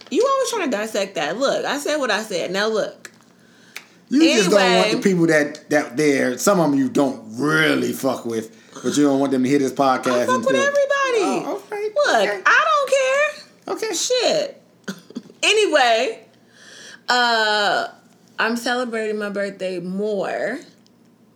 you 0.10 0.26
always 0.28 0.50
trying 0.50 0.70
to 0.70 0.78
dissect 0.78 1.16
that. 1.16 1.38
Look, 1.38 1.66
I 1.66 1.78
said 1.78 1.98
what 1.98 2.12
I 2.12 2.24
said. 2.24 2.52
Now 2.52 2.68
look. 2.68 3.12
You 4.10 4.22
just 4.36 4.50
don't 4.50 4.76
want 4.76 4.92
the 4.92 5.02
people 5.02 5.28
that 5.28 5.70
that 5.70 5.98
there. 5.98 6.38
Some 6.38 6.60
of 6.60 6.72
them 6.72 6.80
you 6.80 6.90
don't 6.90 7.24
really 7.38 7.94
fuck 7.94 8.26
with, 8.26 8.56
but 8.84 8.96
you 8.96 9.04
don't 9.04 9.20
want 9.20 9.32
them 9.32 9.44
to 9.44 9.50
hear 9.50 9.60
this 9.60 9.74
podcast. 9.74 10.24
I 10.24 10.26
fuck 10.26 10.46
with 10.46 10.56
everybody. 10.56 11.46
Oh, 11.46 11.64
okay. 11.72 11.90
Look, 11.96 12.30
okay. 12.30 12.42
I 12.46 12.68
don't 13.68 13.76
care. 13.76 13.90
okay. 13.90 13.94
Shit. 13.94 14.62
anyway, 15.44 16.26
uh, 17.10 17.88
I'm 18.40 18.56
celebrating 18.56 19.20
my 19.20 19.30
birthday 19.30 19.80
more 19.80 20.60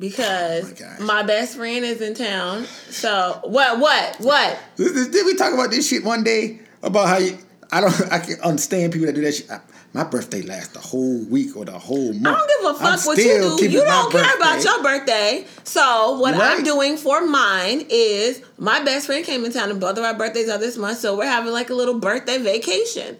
because 0.01 0.81
Oh 0.81 1.03
my 1.05 1.21
my 1.21 1.23
best 1.23 1.55
friend 1.55 1.85
is 1.85 2.01
in 2.01 2.15
town. 2.15 2.65
So 2.89 3.39
what? 3.43 3.79
What? 3.79 4.17
What? 4.19 4.59
Did, 4.75 5.25
we 5.25 5.35
talk 5.35 5.53
about 5.53 5.69
this 5.69 5.87
shit 5.87 6.03
one 6.03 6.23
day 6.23 6.59
about 6.83 7.07
how 7.07 7.17
you? 7.19 7.37
I 7.71 7.79
don't. 7.79 7.93
I 8.11 8.19
can 8.19 8.41
understand 8.41 8.91
people 8.91 9.05
that 9.05 9.13
do 9.13 9.21
that 9.21 9.33
shit. 9.33 9.49
I- 9.49 9.61
my 9.93 10.05
birthday 10.05 10.41
lasts 10.41 10.71
the 10.71 10.79
whole 10.79 11.25
week 11.25 11.57
or 11.57 11.65
the 11.65 11.77
whole 11.77 12.13
month. 12.13 12.25
I 12.25 12.31
don't 12.31 12.47
give 12.47 12.65
a 12.65 12.85
I'm 12.85 12.97
fuck 12.97 13.05
what 13.05 13.17
you 13.17 13.57
do. 13.59 13.69
You 13.69 13.83
don't 13.83 14.09
care 14.09 14.35
about 14.37 14.63
your 14.63 14.81
birthday. 14.81 15.45
So 15.65 16.17
what 16.17 16.33
You're 16.33 16.43
I'm 16.43 16.63
doing 16.63 16.95
for 16.95 17.25
mine 17.25 17.85
is 17.89 18.41
my 18.57 18.81
best 18.85 19.07
friend 19.07 19.25
came 19.25 19.43
in 19.43 19.51
town 19.51 19.69
and 19.69 19.81
both 19.81 19.97
of 19.97 20.05
our 20.05 20.13
birthdays 20.13 20.47
are 20.47 20.57
this 20.57 20.77
month, 20.77 20.99
so 20.99 21.17
we're 21.17 21.25
having 21.25 21.51
like 21.51 21.69
a 21.71 21.73
little 21.73 21.99
birthday 21.99 22.37
vacation. 22.37 23.17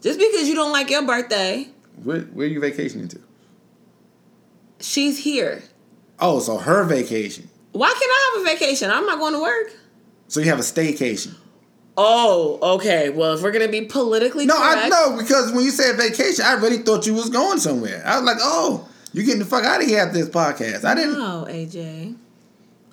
Just 0.00 0.18
because 0.18 0.48
you 0.48 0.54
don't 0.54 0.72
like 0.72 0.88
your 0.88 1.02
birthday, 1.06 1.68
Where, 2.02 2.20
where 2.20 2.46
you 2.46 2.60
vacationing 2.60 3.08
to? 3.08 3.20
she's 4.80 5.18
here. 5.18 5.62
Oh, 6.20 6.38
so 6.40 6.58
her 6.58 6.84
vacation. 6.84 7.48
Why 7.72 7.88
can't 7.88 8.02
I 8.02 8.32
have 8.34 8.42
a 8.46 8.50
vacation? 8.58 8.90
I'm 8.90 9.06
not 9.06 9.18
going 9.18 9.32
to 9.34 9.40
work. 9.40 9.72
So 10.28 10.40
you 10.40 10.46
have 10.46 10.58
a 10.58 10.62
staycation. 10.62 11.34
Oh, 11.96 12.58
okay. 12.76 13.10
Well, 13.10 13.34
if 13.34 13.42
we're 13.42 13.50
gonna 13.50 13.68
be 13.68 13.82
politically 13.82 14.46
No, 14.46 14.54
I 14.56 14.88
know 14.88 15.16
because 15.18 15.52
when 15.52 15.64
you 15.64 15.70
said 15.70 15.96
vacation, 15.96 16.44
I 16.46 16.54
really 16.54 16.78
thought 16.78 17.06
you 17.06 17.14
was 17.14 17.28
going 17.28 17.58
somewhere. 17.58 18.02
I 18.06 18.16
was 18.18 18.24
like, 18.26 18.38
oh, 18.40 18.88
you 19.12 19.22
getting 19.24 19.40
the 19.40 19.44
fuck 19.44 19.64
out 19.64 19.82
of 19.82 19.88
here 19.88 19.98
after 20.00 20.14
this 20.14 20.28
podcast. 20.30 20.84
I 20.84 20.94
didn't. 20.94 21.18
No, 21.18 21.46
AJ. 21.48 22.16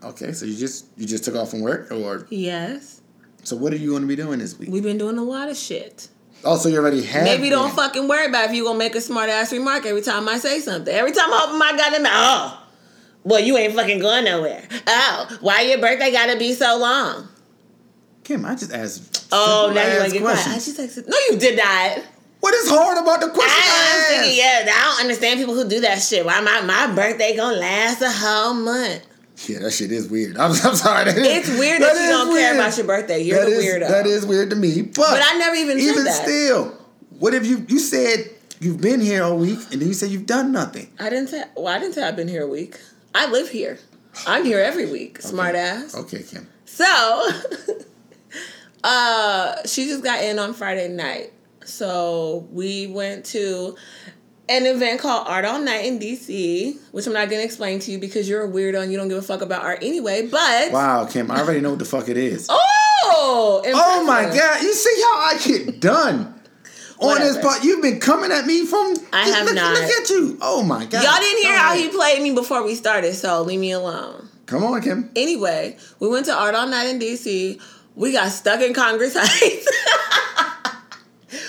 Okay, 0.03 0.33
so 0.33 0.45
you 0.45 0.57
just 0.57 0.87
you 0.97 1.05
just 1.05 1.23
took 1.23 1.35
off 1.35 1.51
from 1.51 1.61
work, 1.61 1.91
or 1.91 2.27
Yes, 2.29 3.01
so 3.43 3.55
what 3.55 3.71
are 3.71 3.77
you 3.77 3.91
going 3.91 4.01
to 4.01 4.07
be 4.07 4.15
doing 4.15 4.39
this 4.39 4.57
week? 4.59 4.69
we've 4.69 4.83
been 4.83 4.97
doing 4.97 5.17
a 5.17 5.23
lot 5.23 5.47
of 5.49 5.55
shit. 5.55 6.09
Oh, 6.43 6.51
also, 6.51 6.67
you 6.67 6.77
already 6.77 7.03
have. 7.03 7.23
Maybe 7.23 7.49
don't 7.49 7.73
fucking 7.73 8.07
worry 8.07 8.25
about 8.25 8.49
if 8.49 8.55
you 8.55 8.63
gonna 8.65 8.77
make 8.77 8.95
a 8.95 9.01
smart 9.01 9.29
ass 9.29 9.53
remark 9.53 9.85
every 9.85 10.01
time 10.01 10.27
I 10.27 10.37
say 10.37 10.59
something. 10.59 10.93
Every 10.93 11.11
time 11.11 11.31
I 11.31 11.45
open 11.47 11.59
my 11.59 11.71
goddamn 11.77 12.03
mouth, 12.03 12.13
oh, 12.57 12.66
well, 13.27 13.39
you 13.41 13.57
ain't 13.57 13.73
fucking 13.73 13.99
going 13.99 14.25
nowhere. 14.25 14.63
Oh, 14.87 15.37
why 15.41 15.61
your 15.61 15.79
birthday 15.79 16.11
gotta 16.11 16.37
be 16.37 16.53
so 16.53 16.77
long? 16.77 17.27
Kim, 18.23 18.45
I 18.45 18.55
just 18.55 18.73
asked. 18.73 19.27
Oh, 19.31 19.71
now 19.73 19.81
you 19.81 19.87
ass 19.87 19.99
wanna 19.99 20.11
get 20.13 20.21
quiet. 20.21 20.47
I 20.47 20.53
just 20.55 20.77
texted. 20.77 21.07
No, 21.07 21.17
you 21.29 21.37
did 21.37 21.57
not. 21.57 22.03
What 22.39 22.53
is 22.53 22.69
hard 22.69 22.97
about 22.97 23.19
the 23.19 23.29
question? 23.29 23.49
I, 23.49 24.05
I 24.05 24.09
thinking, 24.21 24.39
asked? 24.43 24.67
yeah, 24.67 24.73
I 24.73 24.83
don't 24.91 25.01
understand 25.01 25.39
people 25.39 25.55
who 25.55 25.67
do 25.67 25.81
that 25.81 25.99
shit. 26.01 26.25
Why 26.25 26.39
my, 26.41 26.61
my 26.61 26.93
birthday 26.95 27.35
gonna 27.35 27.57
last 27.57 28.01
a 28.01 28.11
whole 28.11 28.53
month? 28.53 29.05
Yeah, 29.47 29.59
that 29.59 29.71
shit 29.71 29.91
is 29.91 30.07
weird. 30.09 30.37
I'm, 30.37 30.51
I'm 30.51 30.75
sorry. 30.75 31.05
That 31.05 31.17
is- 31.17 31.49
It's 31.49 31.59
weird 31.59 31.81
that, 31.81 31.93
you 31.95 32.09
don't 32.09 32.27
care 32.33 32.53
weird. 32.53 32.55
about 32.55 32.77
your 32.77 32.87
birthday. 32.87 33.21
You're 33.21 33.39
That 33.39 33.45
the 33.49 33.57
is- 33.57 33.65
weirdo. 33.65 33.87
That 33.89 34.05
is 34.07 34.25
weird 34.25 34.49
to 34.51 34.55
me. 34.55 34.81
But, 34.83 34.95
But 34.95 35.21
I 35.23 35.37
never 35.37 35.55
even 35.55 35.79
said 35.79 35.89
even 35.91 36.03
that. 36.05 36.23
still, 36.23 36.77
what 37.19 37.33
if 37.33 37.45
you 37.45 37.65
you 37.67 37.79
said 37.79 38.29
you've 38.59 38.81
been 38.81 38.99
here 39.01 39.23
a 39.23 39.35
week 39.35 39.59
and 39.71 39.81
then 39.81 39.87
you 39.87 39.93
said 39.93 40.09
you've 40.11 40.25
done 40.25 40.51
nothing? 40.51 40.91
I 40.99 41.09
didn't 41.09 41.27
say. 41.29 41.43
Well, 41.55 41.67
I 41.67 41.79
didn't 41.79 41.93
say 41.95 42.03
I've 42.03 42.15
been 42.15 42.27
here 42.27 42.43
a 42.43 42.47
week. 42.47 42.77
I 43.17 43.25
live 43.31 43.49
here. 43.49 43.79
I'm 44.27 44.45
here 44.45 44.59
every 44.59 44.85
week. 44.85 45.23
Smart 45.23 45.55
ass. 45.55 45.95
Okay, 45.95 46.21
Kim. 46.21 46.47
So, 46.65 46.85
uh, 48.83 49.55
she 49.65 49.85
just 49.85 50.03
got 50.03 50.23
in 50.23 50.37
on 50.37 50.53
Friday 50.53 50.87
night. 50.87 51.33
So 51.65 52.47
we 52.51 52.85
went 52.85 53.25
to 53.27 53.75
an 54.47 54.67
event 54.67 55.01
called 55.01 55.27
Art 55.27 55.45
All 55.45 55.59
Night 55.59 55.85
in 55.85 55.97
DC, 55.97 56.77
which 56.91 57.07
I'm 57.07 57.13
not 57.13 57.27
gonna 57.27 57.41
explain 57.41 57.79
to 57.79 57.91
you 57.91 57.97
because 57.97 58.29
you're 58.29 58.45
a 58.45 58.47
weirdo 58.47 58.83
and 58.83 58.91
you 58.91 58.99
don't 58.99 59.07
give 59.07 59.17
a 59.17 59.23
fuck 59.23 59.41
about 59.41 59.63
art 59.63 59.79
anyway. 59.81 60.27
But 60.27 60.71
Wow, 60.71 61.07
Kim, 61.07 61.31
I 61.31 61.41
already 61.41 61.59
know 61.59 61.71
what 61.71 61.79
the 61.79 61.85
fuck 61.85 62.09
it 62.09 62.17
is. 62.17 62.45
oh, 62.51 63.63
Oh 63.65 64.03
my 64.05 64.25
god, 64.25 64.61
you 64.61 64.73
see 64.75 65.01
how 65.01 65.17
I 65.17 65.39
get 65.43 65.81
done. 65.81 66.36
On 66.99 67.19
this 67.19 67.35
Whatever. 67.35 67.41
part, 67.41 67.63
you've 67.63 67.81
been 67.81 67.99
coming 67.99 68.31
at 68.31 68.45
me 68.45 68.65
from. 68.65 68.95
I 69.13 69.27
have 69.29 69.45
look, 69.45 69.55
not. 69.55 69.73
Look 69.73 69.83
at 69.83 70.09
you. 70.09 70.37
Oh 70.41 70.63
my 70.63 70.85
god. 70.85 71.03
Y'all 71.03 71.19
didn't 71.19 71.43
hear 71.43 71.57
how 71.57 71.75
he 71.75 71.89
played 71.89 72.21
me 72.23 72.33
before 72.33 72.63
we 72.63 72.73
started, 72.73 73.13
so 73.13 73.43
leave 73.43 73.59
me 73.59 73.71
alone. 73.71 74.29
Come 74.47 74.63
on, 74.63 74.81
Kim. 74.81 75.11
Anyway, 75.15 75.77
we 75.99 76.07
went 76.07 76.25
to 76.25 76.33
Art 76.33 76.55
All 76.55 76.67
Night 76.67 76.85
in 76.87 76.99
DC. 76.99 77.61
We 77.95 78.11
got 78.13 78.29
stuck 78.29 78.61
in 78.61 78.73
Congress 78.73 79.15
Heights. 79.17 79.67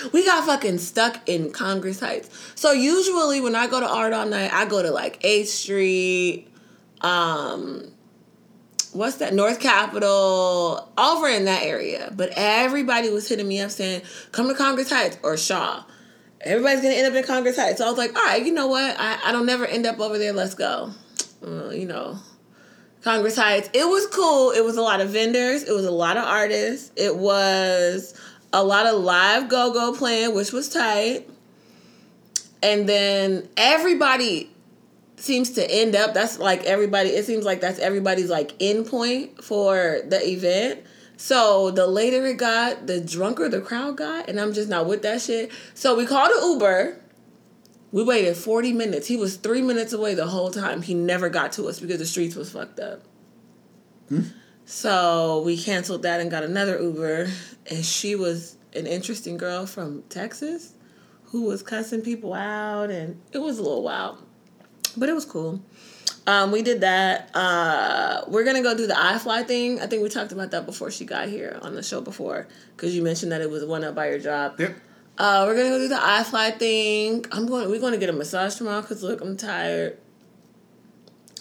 we 0.13 0.25
got 0.25 0.45
fucking 0.45 0.77
stuck 0.77 1.27
in 1.27 1.51
Congress 1.51 1.99
Heights. 1.99 2.29
So 2.55 2.71
usually 2.71 3.39
when 3.39 3.55
I 3.55 3.67
go 3.67 3.79
to 3.79 3.87
Art 3.87 4.13
All 4.13 4.25
Night, 4.25 4.51
I 4.53 4.65
go 4.65 4.83
to 4.83 4.91
like 4.91 5.21
8th 5.21 5.45
Street, 5.47 6.47
um, 7.01 7.91
what's 8.93 9.17
that? 9.17 9.33
North 9.33 9.59
Capitol, 9.59 10.89
over 10.97 11.27
in 11.27 11.45
that 11.45 11.63
area. 11.63 12.11
But 12.15 12.31
everybody 12.35 13.09
was 13.09 13.27
hitting 13.27 13.47
me 13.47 13.59
up 13.61 13.71
saying, 13.71 14.01
come 14.31 14.47
to 14.47 14.55
Congress 14.55 14.89
Heights 14.89 15.17
or 15.23 15.37
Shaw. 15.37 15.83
Everybody's 16.41 16.81
gonna 16.81 16.95
end 16.95 17.07
up 17.07 17.13
in 17.13 17.23
Congress 17.23 17.57
Heights. 17.57 17.79
So 17.79 17.85
I 17.85 17.89
was 17.89 17.97
like, 17.97 18.15
all 18.15 18.23
right, 18.23 18.43
you 18.45 18.53
know 18.53 18.67
what? 18.67 18.95
I, 18.97 19.19
I 19.25 19.31
don't 19.31 19.45
never 19.45 19.65
end 19.65 19.85
up 19.85 19.99
over 19.99 20.17
there. 20.17 20.33
Let's 20.33 20.55
go. 20.55 20.91
Uh, 21.45 21.69
you 21.69 21.85
know, 21.85 22.17
Congress 23.01 23.35
Heights. 23.35 23.69
It 23.73 23.85
was 23.85 24.07
cool. 24.07 24.51
It 24.51 24.63
was 24.63 24.77
a 24.77 24.81
lot 24.81 25.01
of 25.01 25.09
vendors. 25.09 25.63
It 25.63 25.73
was 25.73 25.85
a 25.85 25.91
lot 25.91 26.17
of 26.17 26.23
artists. 26.23 26.91
It 26.95 27.15
was 27.15 28.19
a 28.53 28.63
lot 28.63 28.85
of 28.85 29.01
live 29.01 29.49
go 29.49 29.73
go 29.73 29.93
playing, 29.93 30.33
which 30.33 30.51
was 30.51 30.69
tight. 30.69 31.29
And 32.61 32.87
then 32.87 33.47
everybody 33.55 34.49
seems 35.19 35.51
to 35.51 35.71
end 35.71 35.95
up. 35.95 36.13
That's 36.13 36.39
like 36.39 36.63
everybody. 36.63 37.09
It 37.09 37.25
seems 37.25 37.45
like 37.45 37.61
that's 37.61 37.79
everybody's 37.79 38.29
like 38.29 38.53
end 38.59 38.87
point 38.87 39.43
for 39.43 40.01
the 40.05 40.25
event. 40.27 40.81
So 41.17 41.71
the 41.71 41.85
later 41.85 42.25
it 42.25 42.37
got, 42.37 42.87
the 42.87 43.01
drunker 43.01 43.49
the 43.49 43.59
crowd 43.59 43.97
got, 43.97 44.29
and 44.29 44.39
I'm 44.39 44.53
just 44.53 44.69
not 44.69 44.87
with 44.87 45.01
that 45.01 45.21
shit. 45.21 45.51
So 45.73 45.95
we 45.95 46.05
called 46.05 46.31
an 46.31 46.51
Uber. 46.51 47.01
We 47.91 48.03
waited 48.03 48.37
40 48.37 48.71
minutes. 48.71 49.07
He 49.07 49.17
was 49.17 49.35
three 49.35 49.61
minutes 49.61 49.91
away 49.91 50.13
the 50.13 50.27
whole 50.27 50.51
time. 50.51 50.81
He 50.81 50.93
never 50.93 51.27
got 51.27 51.51
to 51.53 51.67
us 51.67 51.79
because 51.79 51.97
the 51.97 52.05
streets 52.05 52.35
was 52.35 52.51
fucked 52.51 52.79
up. 52.79 53.01
Hmm. 54.07 54.21
So 54.63 55.41
we 55.43 55.57
canceled 55.57 56.03
that 56.03 56.21
and 56.21 56.29
got 56.29 56.43
another 56.43 56.79
Uber. 56.81 57.27
And 57.69 57.83
she 57.83 58.15
was 58.15 58.55
an 58.73 58.85
interesting 58.85 59.37
girl 59.37 59.65
from 59.65 60.03
Texas 60.03 60.73
who 61.25 61.43
was 61.43 61.63
cussing 61.63 62.01
people 62.01 62.33
out. 62.33 62.91
And 62.91 63.19
it 63.33 63.39
was 63.39 63.57
a 63.57 63.63
little 63.63 63.83
wild. 63.83 64.23
But 64.99 65.09
it 65.09 65.13
was 65.13 65.25
cool. 65.25 65.61
Um, 66.27 66.51
we 66.51 66.61
did 66.61 66.81
that. 66.81 67.29
Uh, 67.33 68.21
we're 68.27 68.43
gonna 68.43 68.61
go 68.61 68.75
do 68.75 68.85
the 68.85 68.93
iFly 68.93 69.47
thing. 69.47 69.79
I 69.81 69.87
think 69.87 70.03
we 70.03 70.09
talked 70.09 70.31
about 70.31 70.51
that 70.51 70.65
before 70.65 70.91
she 70.91 71.05
got 71.05 71.27
here 71.29 71.57
on 71.61 71.73
the 71.73 71.81
show 71.81 72.01
before, 72.01 72.47
because 72.75 72.95
you 72.95 73.01
mentioned 73.01 73.31
that 73.31 73.41
it 73.41 73.49
was 73.49 73.65
one 73.65 73.83
up 73.83 73.95
by 73.95 74.09
your 74.09 74.19
job. 74.19 74.59
Yep. 74.59 74.75
Uh, 75.17 75.43
we're 75.47 75.55
gonna 75.55 75.69
go 75.69 75.79
do 75.79 75.87
the 75.87 75.95
iFly 75.95 76.57
thing. 76.59 77.25
I'm 77.31 77.47
going. 77.47 77.69
We're 77.69 77.79
going 77.79 77.93
to 77.93 77.99
get 77.99 78.09
a 78.09 78.13
massage 78.13 78.55
tomorrow 78.55 78.81
because 78.81 79.01
look, 79.01 79.21
I'm 79.21 79.37
tired. 79.37 79.97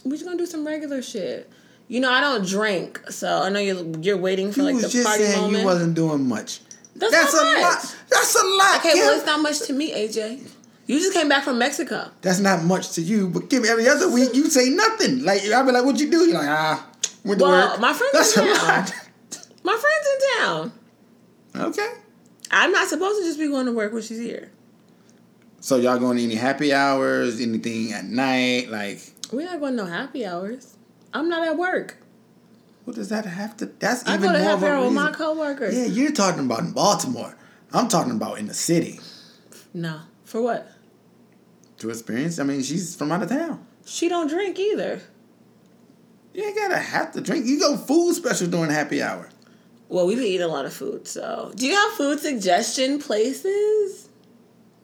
We're 0.04 0.12
just 0.12 0.24
gonna 0.24 0.38
do 0.38 0.46
some 0.46 0.66
regular 0.66 1.02
shit. 1.02 1.50
You 1.88 2.00
know, 2.00 2.10
I 2.10 2.20
don't 2.20 2.46
drink, 2.46 3.00
so 3.10 3.42
I 3.42 3.48
know 3.50 3.60
you're 3.60 3.84
you're 4.00 4.16
waiting 4.16 4.52
for 4.52 4.60
You 4.60 4.66
like 4.72 4.76
the 4.76 4.88
just 4.88 5.06
party 5.06 5.24
saying 5.24 5.40
moment. 5.40 5.58
you 5.60 5.64
wasn't 5.66 5.94
doing 5.94 6.26
much. 6.26 6.60
That's 6.96 7.12
That's 7.12 7.34
a 7.34 7.44
much. 7.44 7.62
lot. 7.62 7.96
That's 8.08 8.34
a 8.34 8.44
lot. 8.44 8.78
Okay, 8.80 8.92
Kim. 8.94 8.98
well, 9.06 9.16
it's 9.16 9.26
not 9.26 9.40
much 9.40 9.60
to 9.66 9.72
me, 9.72 9.92
AJ. 9.92 10.50
You 10.88 10.98
just 10.98 11.12
came 11.12 11.28
back 11.28 11.44
from 11.44 11.58
Mexico. 11.58 12.10
That's 12.22 12.40
not 12.40 12.64
much 12.64 12.92
to 12.92 13.02
you, 13.02 13.28
but 13.28 13.48
give 13.50 13.62
me 13.62 13.68
every 13.68 13.86
other 13.88 14.10
week 14.10 14.34
you 14.34 14.48
say 14.50 14.70
nothing. 14.70 15.22
Like 15.22 15.42
I'll 15.54 15.64
be 15.64 15.70
like, 15.70 15.84
"What'd 15.84 16.00
you 16.00 16.10
do?" 16.10 16.24
You're 16.24 16.38
like, 16.40 16.48
"Ah, 16.48 16.86
went 17.24 17.38
to 17.40 17.44
Well, 17.46 17.70
work." 17.72 17.80
my 17.80 17.92
friends 17.92 18.12
That's 18.12 18.36
a 18.36 18.42
lot. 18.44 18.92
My 19.62 19.76
friend's 19.76 20.08
in 20.12 20.38
town. 20.40 20.72
Okay. 21.68 21.88
I'm 22.50 22.72
not 22.72 22.88
supposed 22.88 23.20
to 23.20 23.24
just 23.26 23.38
be 23.38 23.48
going 23.48 23.66
to 23.66 23.72
work 23.72 23.92
when 23.92 24.00
she's 24.02 24.18
here. 24.18 24.50
So 25.60 25.76
y'all 25.76 25.98
going 25.98 26.16
to 26.16 26.22
any 26.24 26.36
happy 26.36 26.72
hours? 26.72 27.38
Anything 27.40 27.92
at 27.92 28.04
night? 28.06 28.70
Like, 28.70 29.00
We're 29.30 29.44
not 29.44 29.60
going 29.60 29.76
to 29.76 29.84
no 29.84 29.90
happy 29.90 30.24
hours. 30.24 30.74
I'm 31.12 31.28
not 31.28 31.46
at 31.46 31.58
work. 31.58 31.98
what 32.84 32.96
does 32.96 33.10
that 33.10 33.26
have 33.26 33.56
to? 33.58 33.66
That's 33.66 34.06
I 34.06 34.14
even 34.14 34.28
go 34.28 34.32
to 34.32 34.38
more 34.38 34.48
happy 34.52 34.66
hour 34.66 34.84
with 34.86 34.94
my 34.94 35.10
coworkers. 35.12 35.76
Yeah, 35.76 35.84
you're 35.84 36.12
talking 36.12 36.46
about 36.46 36.60
in 36.60 36.72
Baltimore. 36.72 37.36
I'm 37.74 37.88
talking 37.88 38.12
about 38.12 38.38
in 38.38 38.46
the 38.46 38.54
city 38.54 39.00
No, 39.74 40.00
for 40.24 40.40
what? 40.40 40.70
To 41.78 41.90
experience. 41.90 42.38
I 42.38 42.44
mean, 42.44 42.62
she's 42.62 42.94
from 42.94 43.12
out 43.12 43.22
of 43.22 43.28
town. 43.28 43.64
She 43.84 44.08
don't 44.08 44.28
drink 44.28 44.58
either. 44.58 45.00
You 46.34 46.44
ain't 46.44 46.56
gotta 46.56 46.78
have 46.78 47.12
to 47.12 47.20
drink. 47.20 47.46
You 47.46 47.58
go 47.58 47.76
food 47.76 48.14
special 48.14 48.48
during 48.48 48.70
happy 48.70 49.02
hour. 49.02 49.28
Well, 49.88 50.06
we've 50.06 50.18
been 50.18 50.26
eating 50.26 50.42
a 50.42 50.48
lot 50.48 50.66
of 50.66 50.72
food, 50.72 51.08
so 51.08 51.50
do 51.56 51.66
you 51.66 51.74
have 51.74 51.92
food 51.94 52.20
suggestion 52.20 52.98
places 52.98 54.08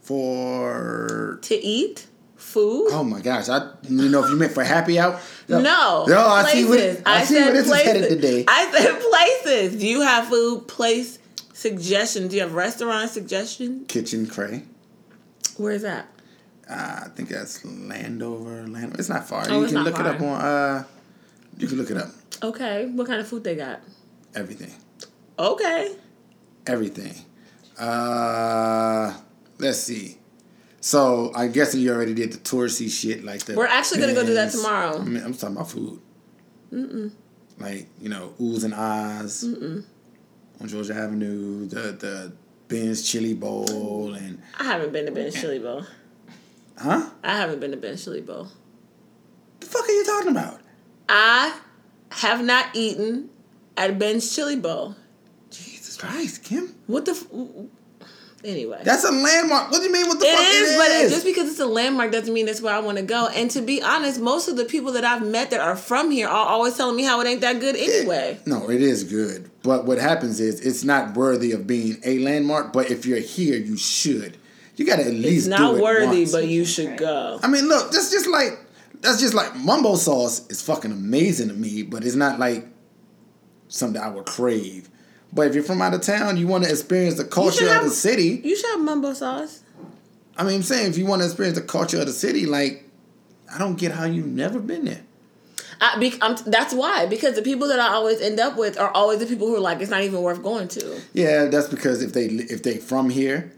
For 0.00 1.38
to 1.42 1.54
eat? 1.54 2.06
Food? 2.36 2.88
oh 2.92 3.04
my 3.04 3.20
gosh, 3.20 3.48
I 3.48 3.70
you 3.88 4.08
know 4.08 4.24
if 4.24 4.30
you 4.30 4.36
meant 4.36 4.52
for 4.52 4.64
happy 4.64 4.98
hour. 4.98 5.20
No. 5.48 5.60
no, 6.06 6.26
I 6.26 6.50
see 6.52 6.64
what 6.64 6.78
places. 6.78 7.02
I, 7.06 7.24
see 7.24 7.34
where 7.36 7.52
this 7.52 7.66
is 7.70 7.82
headed 7.82 8.08
today. 8.08 8.44
I 8.46 8.70
said 8.70 9.00
places. 9.44 9.80
Do 9.80 9.86
you 9.86 10.02
have 10.02 10.28
food 10.28 10.68
place 10.68 11.18
suggestions? 11.52 12.30
Do 12.30 12.36
you 12.36 12.42
have 12.42 12.54
restaurant 12.54 13.10
suggestions? 13.10 13.86
Kitchen 13.88 14.26
Cray. 14.26 14.64
Where 15.56 15.72
is 15.72 15.82
that? 15.82 16.06
Uh, 16.68 17.02
I 17.04 17.08
think 17.14 17.28
that's 17.28 17.64
Landover. 17.64 18.66
Landover. 18.66 18.96
It's 18.98 19.08
not 19.08 19.28
far. 19.28 19.44
Oh, 19.48 19.62
you 19.62 19.68
can 19.68 19.84
look 19.84 19.98
it 19.98 20.06
up 20.06 20.20
on. 20.20 20.40
Uh, 20.40 20.84
you 21.58 21.68
can 21.68 21.78
look 21.78 21.90
it 21.90 21.96
up. 21.96 22.10
Okay. 22.42 22.86
What 22.86 23.06
kind 23.06 23.20
of 23.20 23.28
food 23.28 23.44
they 23.44 23.54
got? 23.56 23.80
Everything. 24.34 24.72
Okay. 25.38 25.94
Everything. 26.66 27.14
Uh, 27.78 29.14
let's 29.58 29.78
see. 29.78 30.18
So 30.80 31.32
I 31.34 31.48
guess 31.48 31.74
you 31.74 31.92
already 31.92 32.14
did 32.14 32.32
the 32.32 32.38
touristy 32.38 32.90
shit 32.90 33.24
like 33.24 33.44
that. 33.44 33.56
We're 33.56 33.66
actually 33.66 34.00
gonna 34.00 34.14
go 34.14 34.24
do 34.24 34.34
that 34.34 34.52
tomorrow. 34.52 34.98
I 34.98 35.04
mean, 35.04 35.22
I'm 35.22 35.32
talking 35.34 35.56
about 35.56 35.70
food. 35.70 36.00
Mm-mm. 36.72 37.10
Like 37.58 37.86
you 38.00 38.08
know, 38.08 38.34
oohs 38.40 38.64
and 38.64 38.74
ahs 38.74 39.44
Mm-mm. 39.44 39.84
on 40.60 40.68
Georgia 40.68 40.94
Avenue, 40.94 41.66
the 41.66 41.92
the 41.92 42.32
Ben's 42.68 43.02
Chili 43.02 43.34
Bowl, 43.34 44.14
and 44.14 44.42
I 44.58 44.64
haven't 44.64 44.92
been 44.92 45.06
to 45.06 45.12
Ben's 45.12 45.34
Chili 45.40 45.58
Bowl. 45.58 45.84
Huh? 46.78 47.10
I 47.22 47.36
haven't 47.36 47.60
been 47.60 47.70
to 47.72 47.76
Ben's 47.76 48.04
Chili 48.04 48.20
Bowl. 48.20 48.48
The 49.60 49.66
fuck 49.66 49.88
are 49.88 49.92
you 49.92 50.04
talking 50.04 50.30
about? 50.30 50.60
I 51.08 51.58
have 52.10 52.44
not 52.44 52.66
eaten 52.74 53.30
at 53.76 53.98
Ben's 53.98 54.34
Chili 54.34 54.56
Bowl. 54.56 54.94
Jesus 55.50 55.96
Christ, 55.96 56.42
Kim. 56.42 56.74
What 56.86 57.04
the? 57.04 57.12
F- 57.12 58.06
anyway. 58.44 58.80
That's 58.84 59.04
a 59.04 59.10
landmark. 59.12 59.70
What 59.70 59.78
do 59.78 59.84
you 59.84 59.92
mean? 59.92 60.06
What 60.06 60.18
the 60.20 60.26
It 60.26 60.34
fuck 60.36 60.46
is, 60.46 60.70
it 60.72 60.78
but 60.78 60.90
is? 60.90 61.12
just 61.12 61.24
because 61.24 61.50
it's 61.50 61.60
a 61.60 61.66
landmark 61.66 62.12
doesn't 62.12 62.32
mean 62.32 62.46
that's 62.46 62.60
where 62.60 62.74
I 62.74 62.80
want 62.80 62.98
to 62.98 63.04
go. 63.04 63.28
And 63.28 63.50
to 63.52 63.60
be 63.62 63.82
honest, 63.82 64.20
most 64.20 64.48
of 64.48 64.56
the 64.56 64.64
people 64.64 64.92
that 64.92 65.04
I've 65.04 65.26
met 65.26 65.50
that 65.50 65.60
are 65.60 65.76
from 65.76 66.10
here 66.10 66.28
are 66.28 66.46
always 66.46 66.76
telling 66.76 66.96
me 66.96 67.04
how 67.04 67.20
it 67.20 67.26
ain't 67.26 67.40
that 67.42 67.60
good 67.60 67.76
anyway. 67.76 68.38
No, 68.46 68.68
it 68.70 68.82
is 68.82 69.04
good. 69.04 69.50
But 69.62 69.86
what 69.86 69.98
happens 69.98 70.40
is 70.40 70.60
it's 70.60 70.84
not 70.84 71.14
worthy 71.16 71.52
of 71.52 71.66
being 71.66 71.98
a 72.04 72.18
landmark. 72.18 72.72
But 72.72 72.90
if 72.90 73.06
you're 73.06 73.18
here, 73.20 73.56
you 73.56 73.76
should. 73.76 74.36
You 74.76 74.84
gotta 74.84 75.04
at 75.04 75.12
least 75.14 75.46
It's 75.46 75.46
not 75.46 75.72
do 75.72 75.76
it 75.78 75.82
worthy, 75.82 76.18
once. 76.20 76.32
but 76.32 76.48
you 76.48 76.64
should 76.64 76.96
go. 76.98 77.38
I 77.42 77.46
mean, 77.48 77.68
look, 77.68 77.92
that's 77.92 78.10
just 78.10 78.26
like 78.26 78.58
that's 79.00 79.20
just 79.20 79.34
like 79.34 79.54
mumbo 79.56 79.96
sauce 79.96 80.46
is 80.48 80.62
fucking 80.62 80.90
amazing 80.92 81.48
to 81.48 81.54
me, 81.54 81.82
but 81.82 82.04
it's 82.04 82.16
not 82.16 82.38
like 82.38 82.66
something 83.68 84.00
I 84.00 84.08
would 84.08 84.26
crave. 84.26 84.88
But 85.32 85.48
if 85.48 85.54
you're 85.54 85.64
from 85.64 85.82
out 85.82 85.94
of 85.94 86.00
town, 86.00 86.36
you 86.36 86.46
want 86.46 86.64
to 86.64 86.70
experience 86.70 87.16
the 87.16 87.24
culture 87.24 87.58
should 87.58 87.66
of 87.68 87.72
have- 87.74 87.84
the 87.84 87.90
city. 87.90 88.40
You 88.44 88.56
should 88.56 88.70
have 88.70 88.80
mumbo 88.80 89.12
sauce. 89.14 89.60
I 90.36 90.42
mean, 90.44 90.56
I'm 90.56 90.62
saying 90.62 90.90
if 90.90 90.98
you 90.98 91.06
want 91.06 91.22
to 91.22 91.26
experience 91.26 91.56
the 91.58 91.64
culture 91.64 92.00
of 92.00 92.06
the 92.06 92.12
city, 92.12 92.46
like, 92.46 92.88
I 93.52 93.58
don't 93.58 93.76
get 93.78 93.92
how 93.92 94.04
you've 94.04 94.26
never 94.26 94.58
been 94.58 94.84
there. 94.84 95.02
I, 95.80 95.98
be, 95.98 96.14
I'm, 96.22 96.36
that's 96.46 96.72
why 96.72 97.06
because 97.06 97.34
the 97.34 97.42
people 97.42 97.68
that 97.68 97.78
I 97.80 97.88
always 97.88 98.20
end 98.20 98.40
up 98.40 98.56
with 98.56 98.78
are 98.78 98.90
always 98.90 99.18
the 99.18 99.26
people 99.26 99.46
who 99.48 99.56
are 99.56 99.60
like 99.60 99.80
it's 99.80 99.90
not 99.90 100.02
even 100.02 100.22
worth 100.22 100.42
going 100.42 100.68
to. 100.68 101.00
Yeah, 101.12 101.46
that's 101.46 101.68
because 101.68 102.00
if 102.02 102.12
they 102.12 102.26
if 102.26 102.62
they 102.62 102.78
from 102.78 103.10
here, 103.10 103.52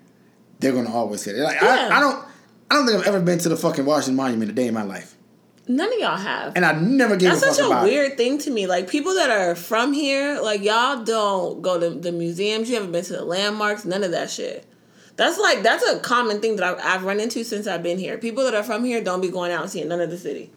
they're 0.61 0.73
gonna 0.73 0.93
always 0.93 1.23
say 1.23 1.33
it. 1.33 1.37
Like 1.39 1.61
Yeah. 1.61 1.89
I, 1.93 1.97
I 1.99 2.01
don't 2.01 2.25
I 2.71 2.75
don't 2.75 2.87
think 2.87 2.99
I've 3.01 3.07
ever 3.07 3.21
been 3.21 3.39
to 3.41 3.49
the 3.49 3.57
fucking 3.57 3.85
Washington 3.85 4.17
Monument 4.17 4.51
a 4.51 4.55
day 4.55 4.67
in 4.67 4.75
my 4.75 4.83
life, 4.83 5.15
None 5.69 5.93
of 5.93 5.99
y'all 5.99 6.17
have. 6.17 6.53
and 6.57 6.65
I 6.65 6.73
never 6.73 7.17
gave 7.17 7.31
That's 7.31 7.43
a 7.43 7.47
fuck 7.47 7.55
such 7.57 7.71
a 7.73 7.81
it. 7.81 7.83
weird 7.85 8.17
thing 8.17 8.39
to 8.39 8.51
me. 8.51 8.67
Like 8.67 8.89
people 8.89 9.15
that 9.15 9.31
are 9.31 9.55
from 9.55 9.93
here, 9.93 10.41
like 10.41 10.63
y'all 10.63 11.05
don't 11.05 11.63
go 11.63 11.79
to 11.79 11.91
the 11.91 12.11
museums. 12.13 12.69
You 12.69 12.77
haven't 12.77 12.93
been 12.93 13.05
to 13.05 13.13
the 13.15 13.25
landmarks. 13.25 13.85
None 13.85 14.03
of 14.05 14.11
that 14.13 14.31
shit. 14.31 14.65
That's 15.17 15.39
like 15.39 15.63
that's 15.63 15.85
a 15.89 15.99
common 16.01 16.41
thing 16.41 16.57
that 16.57 16.65
I've, 16.65 16.81
I've 16.83 17.05
run 17.05 17.21
into 17.21 17.43
since 17.45 17.67
I've 17.67 17.83
been 17.83 17.99
here. 17.99 18.19
People 18.19 18.45
that 18.45 18.55
are 18.55 18.63
from 18.65 18.85
here 18.85 19.03
don't 19.03 19.21
be 19.21 19.29
going 19.29 19.51
out 19.53 19.63
and 19.63 19.71
seeing 19.71 19.89
none 19.89 20.01
of 20.01 20.11
the 20.11 20.19
city. 20.19 20.51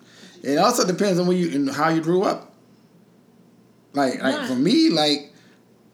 It 0.44 0.58
also 0.58 0.86
depends 0.86 1.20
on 1.20 1.28
when 1.28 1.38
you 1.38 1.52
and 1.54 1.70
how 1.70 1.90
you 1.90 2.02
grew 2.02 2.24
up. 2.24 2.54
Like 3.94 4.22
like 4.22 4.36
Right. 4.38 4.48
for 4.48 4.56
me, 4.56 4.90
like 4.90 5.29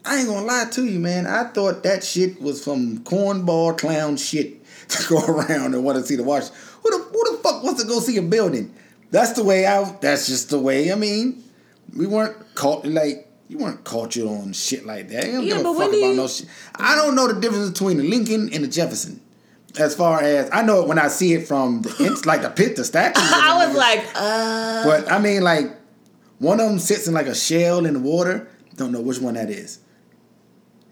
I 0.05 0.17
ain't 0.17 0.27
gonna 0.27 0.45
lie 0.45 0.65
to 0.71 0.85
you, 0.85 0.99
man. 0.99 1.25
I 1.27 1.45
thought 1.45 1.83
that 1.83 2.03
shit 2.03 2.41
was 2.41 2.63
from 2.63 2.99
cornball 2.99 3.77
clown 3.77 4.17
shit 4.17 4.63
to 4.89 5.07
go 5.09 5.25
around 5.25 5.73
and 5.73 5.83
want 5.83 5.97
to 5.97 6.05
see 6.05 6.15
the 6.15 6.23
watch. 6.23 6.45
Who 6.83 6.91
the 6.91 6.97
who 7.03 7.31
the 7.35 7.41
fuck 7.43 7.63
wants 7.63 7.81
to 7.81 7.87
go 7.87 7.99
see 7.99 8.17
a 8.17 8.21
building? 8.21 8.73
That's 9.11 9.33
the 9.33 9.43
way 9.43 9.65
I. 9.65 9.83
That's 10.01 10.27
just 10.27 10.49
the 10.49 10.59
way. 10.59 10.91
I 10.91 10.95
mean, 10.95 11.43
we 11.95 12.05
weren't 12.07 12.35
caught 12.55 12.85
like 12.85 13.27
you 13.47 13.57
weren't 13.59 13.83
cultured 13.83 14.25
on 14.27 14.53
shit 14.53 14.85
like 14.85 15.09
that. 15.09 15.25
You 15.27 15.31
don't 15.33 15.43
Yeah, 15.45 15.53
give 15.55 15.63
but 15.63 15.71
a 15.71 15.73
fuck 15.75 15.87
about 15.89 15.97
you- 15.97 16.15
no 16.15 16.27
shit. 16.27 16.47
I 16.75 16.95
don't 16.95 17.15
know 17.15 17.27
the 17.31 17.39
difference 17.39 17.69
between 17.71 17.97
the 17.97 18.03
Lincoln 18.03 18.49
and 18.53 18.63
the 18.63 18.67
Jefferson. 18.67 19.21
As 19.77 19.93
far 19.93 20.21
as 20.21 20.49
I 20.53 20.61
know 20.61 20.81
it 20.81 20.87
when 20.87 20.97
I 20.99 21.09
see 21.09 21.33
it 21.33 21.47
from 21.47 21.81
the 21.81 21.95
ins- 22.05 22.25
like 22.25 22.41
the 22.41 22.49
pit, 22.49 22.75
the 22.75 22.85
statue. 22.85 23.13
I 23.21 23.67
was 23.67 23.75
like, 23.77 24.05
uh, 24.15 24.83
But 24.85 25.11
I 25.11 25.19
mean, 25.19 25.41
like, 25.43 25.75
one 26.39 26.59
of 26.59 26.69
them 26.69 26.79
sits 26.79 27.07
in 27.07 27.13
like 27.13 27.27
a 27.27 27.35
shell 27.35 27.85
in 27.85 27.93
the 27.93 27.99
water. 27.99 28.47
Don't 28.75 28.91
know 28.91 29.01
which 29.01 29.19
one 29.19 29.33
that 29.35 29.49
is. 29.49 29.79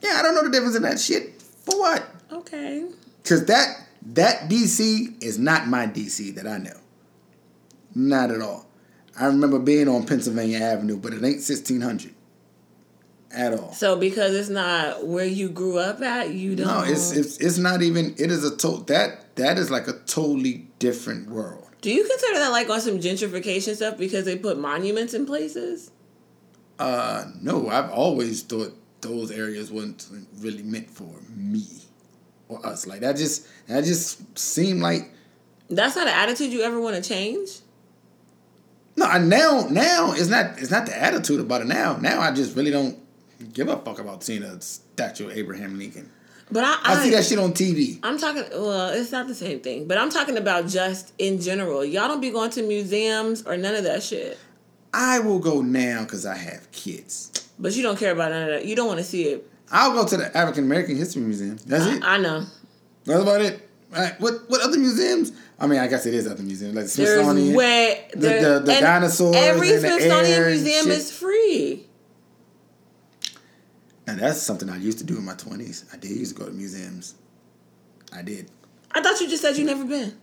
Yeah, 0.03 0.17
I 0.17 0.21
don't 0.21 0.35
know 0.35 0.43
the 0.43 0.51
difference 0.51 0.75
in 0.75 0.83
that 0.83 0.99
shit. 0.99 1.41
For 1.41 1.79
what? 1.79 2.05
okay. 2.31 2.85
Because 3.21 3.45
that 3.45 3.87
that 4.13 4.49
DC 4.49 5.23
is 5.23 5.39
not 5.39 5.67
my 5.67 5.87
DC 5.87 6.35
that 6.35 6.45
I 6.45 6.57
know. 6.57 6.77
Not 7.95 8.31
at 8.31 8.41
all. 8.41 8.65
I 9.17 9.27
remember 9.27 9.59
being 9.59 9.87
on 9.87 10.05
Pennsylvania 10.05 10.59
Avenue, 10.59 10.97
but 10.97 11.13
it 11.13 11.23
ain't 11.23 11.41
sixteen 11.41 11.81
hundred 11.81 12.13
at 13.31 13.53
all. 13.53 13.71
So 13.73 13.95
because 13.95 14.35
it's 14.35 14.49
not 14.49 15.07
where 15.07 15.25
you 15.25 15.49
grew 15.49 15.77
up 15.77 16.01
at, 16.01 16.31
you 16.31 16.55
don't. 16.55 16.67
No, 16.67 16.83
it's 16.83 17.11
it's 17.11 17.37
it's 17.37 17.57
not 17.57 17.81
even. 17.81 18.13
It 18.17 18.31
is 18.31 18.43
a 18.43 18.55
to 18.57 18.83
that 18.87 19.35
that 19.35 19.57
is 19.57 19.71
like 19.71 19.87
a 19.87 19.93
totally 20.05 20.67
different 20.79 21.29
world. 21.29 21.69
Do 21.81 21.91
you 21.91 22.05
consider 22.07 22.39
that 22.39 22.49
like 22.49 22.69
on 22.69 22.81
some 22.81 22.99
gentrification 22.99 23.75
stuff 23.75 23.97
because 23.97 24.25
they 24.25 24.37
put 24.37 24.57
monuments 24.59 25.13
in 25.13 25.25
places? 25.25 25.91
Uh, 26.79 27.25
no, 27.41 27.69
I've 27.69 27.91
always 27.91 28.41
thought 28.41 28.75
those 29.03 29.31
areas 29.31 29.71
weren't 29.71 30.07
really 30.39 30.63
meant 30.63 30.89
for 30.89 31.09
me 31.35 31.65
or 32.49 32.65
us. 32.65 32.87
Like 32.87 33.01
that 33.01 33.15
just 33.17 33.47
that 33.67 33.83
just 33.83 34.37
seemed 34.37 34.81
like 34.81 35.11
That's 35.69 35.95
not 35.95 36.07
an 36.07 36.13
attitude 36.13 36.51
you 36.51 36.61
ever 36.61 36.79
want 36.79 36.95
to 36.95 37.01
change. 37.07 37.49
no. 38.95 39.05
I- 39.05 39.19
Now 39.19 39.67
now 39.69 40.13
it's 40.13 40.27
not 40.29 40.59
it's 40.59 40.71
not 40.71 40.85
the 40.85 40.99
attitude 41.01 41.39
about 41.39 41.61
it. 41.61 41.67
Now 41.67 41.97
now 41.97 42.19
I 42.21 42.31
just 42.31 42.55
really 42.55 42.71
don't 42.71 42.97
give 43.53 43.67
a 43.67 43.77
fuck 43.77 43.99
about 43.99 44.23
seeing 44.23 44.43
a 44.43 44.59
statue 44.61 45.27
of 45.29 45.37
Abraham 45.37 45.77
Lincoln. 45.77 46.09
But 46.51 46.65
I, 46.65 46.73
I, 46.83 46.93
I, 46.93 47.03
see 47.03 47.09
that 47.11 47.23
shit 47.25 47.39
on 47.39 47.53
TV. 47.53 47.99
I'm 48.03 48.19
talking. 48.19 48.43
Well, 48.51 48.89
it's 48.89 49.11
not 49.11 49.27
the 49.27 49.33
same 49.33 49.61
thing. 49.61 49.87
But 49.87 49.97
I'm 49.97 50.09
talking 50.11 50.37
about 50.37 50.67
just 50.67 51.13
in 51.17 51.41
general. 51.41 51.83
Y'all 51.83 52.07
don't 52.07 52.21
be 52.21 52.29
going 52.29 52.51
to 52.51 52.61
museums 52.63 53.43
or 53.43 53.57
none 53.57 53.73
of 53.73 53.83
that 53.85 54.03
shit. 54.03 54.37
I 54.93 55.19
will 55.19 55.39
go 55.39 55.61
now 55.61 56.03
because 56.03 56.25
I 56.25 56.35
have 56.35 56.71
kids. 56.71 57.42
But 57.59 57.75
you 57.75 57.83
don't 57.83 57.97
care 57.97 58.11
about 58.11 58.31
none 58.31 58.43
of 58.43 58.49
that. 58.49 58.65
You 58.65 58.75
don't 58.75 58.87
want 58.87 58.99
to 58.99 59.03
see 59.05 59.23
it. 59.25 59.49
I'll 59.71 59.93
go 59.93 60.05
to 60.07 60.17
the 60.17 60.35
African 60.37 60.65
American 60.65 60.95
History 60.95 61.21
Museum. 61.21 61.57
That's 61.65 61.85
it. 61.85 62.03
I 62.03 62.17
know. 62.17 62.45
That's 63.05 63.21
about 63.21 63.41
it. 63.41 63.69
Right. 63.91 64.19
What 64.19 64.49
what 64.49 64.61
other 64.61 64.77
museums? 64.77 65.31
I 65.59 65.67
mean, 65.67 65.79
I 65.79 65.87
guess 65.87 66.05
it 66.05 66.13
is 66.13 66.27
other 66.27 66.41
museums 66.43 66.75
like 66.75 66.85
the 66.87 66.97
There's 66.97 67.23
Smithsonian. 67.23 67.55
way 67.55 68.07
the- 68.13 68.19
there- 68.19 68.59
the 68.59 68.71
and 68.73 68.81
dinosaurs 68.81 69.35
Every 69.35 69.69
and 69.75 69.83
the 69.83 69.87
Smithsonian 69.89 70.45
museum 70.45 70.87
is 70.89 71.11
free. 71.11 71.87
Now 74.07 74.15
that's 74.15 74.41
something 74.41 74.69
I 74.69 74.77
used 74.77 74.97
to 74.97 75.03
do 75.03 75.17
in 75.17 75.23
my 75.25 75.35
twenties. 75.35 75.85
I 75.93 75.97
did 75.97 76.11
used 76.11 76.35
to 76.35 76.41
go 76.41 76.47
to 76.49 76.53
museums. 76.55 77.15
I 78.11 78.21
did. 78.21 78.49
I 78.91 79.01
thought 79.01 79.19
you 79.21 79.29
just 79.29 79.41
said 79.41 79.55
you 79.57 79.65
never 79.65 79.85
been. 79.85 80.13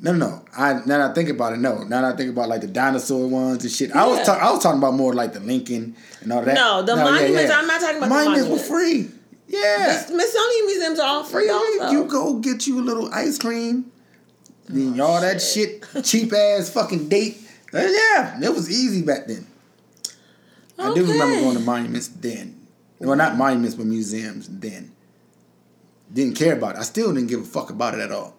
No, 0.00 0.12
no, 0.12 0.28
no. 0.28 0.44
I 0.56 0.74
now 0.74 0.80
that 0.98 1.10
I 1.10 1.14
think 1.14 1.28
about 1.28 1.54
it, 1.54 1.58
no. 1.58 1.82
Now 1.82 2.02
that 2.02 2.14
I 2.14 2.16
think 2.16 2.30
about 2.30 2.48
like 2.48 2.60
the 2.60 2.68
dinosaur 2.68 3.26
ones 3.26 3.64
and 3.64 3.72
shit. 3.72 3.94
I 3.94 4.06
was 4.06 4.26
Yeah. 4.26 4.34
I 4.34 4.50
was 4.52 4.62
talking 4.62 4.78
about 4.78 4.94
more 4.94 5.12
like 5.12 5.32
the 5.32 5.40
Lincoln 5.40 5.96
and 6.20 6.32
all 6.32 6.42
that. 6.42 6.54
No, 6.54 6.82
the 6.82 6.94
monuments- 6.96 7.52
I'm 7.52 7.66
not 7.66 7.80
talking 7.80 7.96
about 7.96 8.08
the 8.08 8.14
monuments. 8.14 8.42
monuments. 8.48 8.68
were 8.70 8.76
free. 8.78 9.10
Yeah. 9.48 10.04
Smithsonian 10.04 10.66
museums 10.66 10.98
are 11.00 11.08
all 11.08 11.24
free. 11.24 11.46
Yeah, 11.46 11.52
Also, 11.52 11.90
you 11.90 12.04
go 12.04 12.34
get 12.34 12.66
you 12.66 12.78
a 12.80 12.82
little 12.82 13.12
ice 13.12 13.38
cream. 13.38 13.90
Then 14.68 15.00
all 15.00 15.20
that 15.20 15.40
shit, 15.40 15.84
cheap 16.04 16.32
ass 16.32 16.68
fucking 16.70 17.08
date. 17.08 17.38
Uh, 17.72 17.78
yeah, 17.78 18.38
it 18.42 18.54
was 18.54 18.70
easy 18.70 19.02
back 19.02 19.26
then. 19.26 19.46
I 20.78 20.94
do 20.94 21.04
remember 21.04 21.40
going 21.40 21.56
to 21.56 21.62
monuments 21.62 22.08
then. 22.08 22.66
Well, 23.00 23.16
not 23.16 23.36
monuments, 23.36 23.74
but 23.74 23.86
museums 23.86 24.46
then. 24.48 24.92
Didn't 26.12 26.36
care 26.36 26.54
about 26.54 26.76
it. 26.76 26.78
I 26.78 26.82
still 26.82 27.12
didn't 27.12 27.28
give 27.28 27.40
a 27.40 27.44
fuck 27.44 27.70
about 27.70 27.94
it 27.94 28.00
at 28.00 28.12
all. 28.12 28.34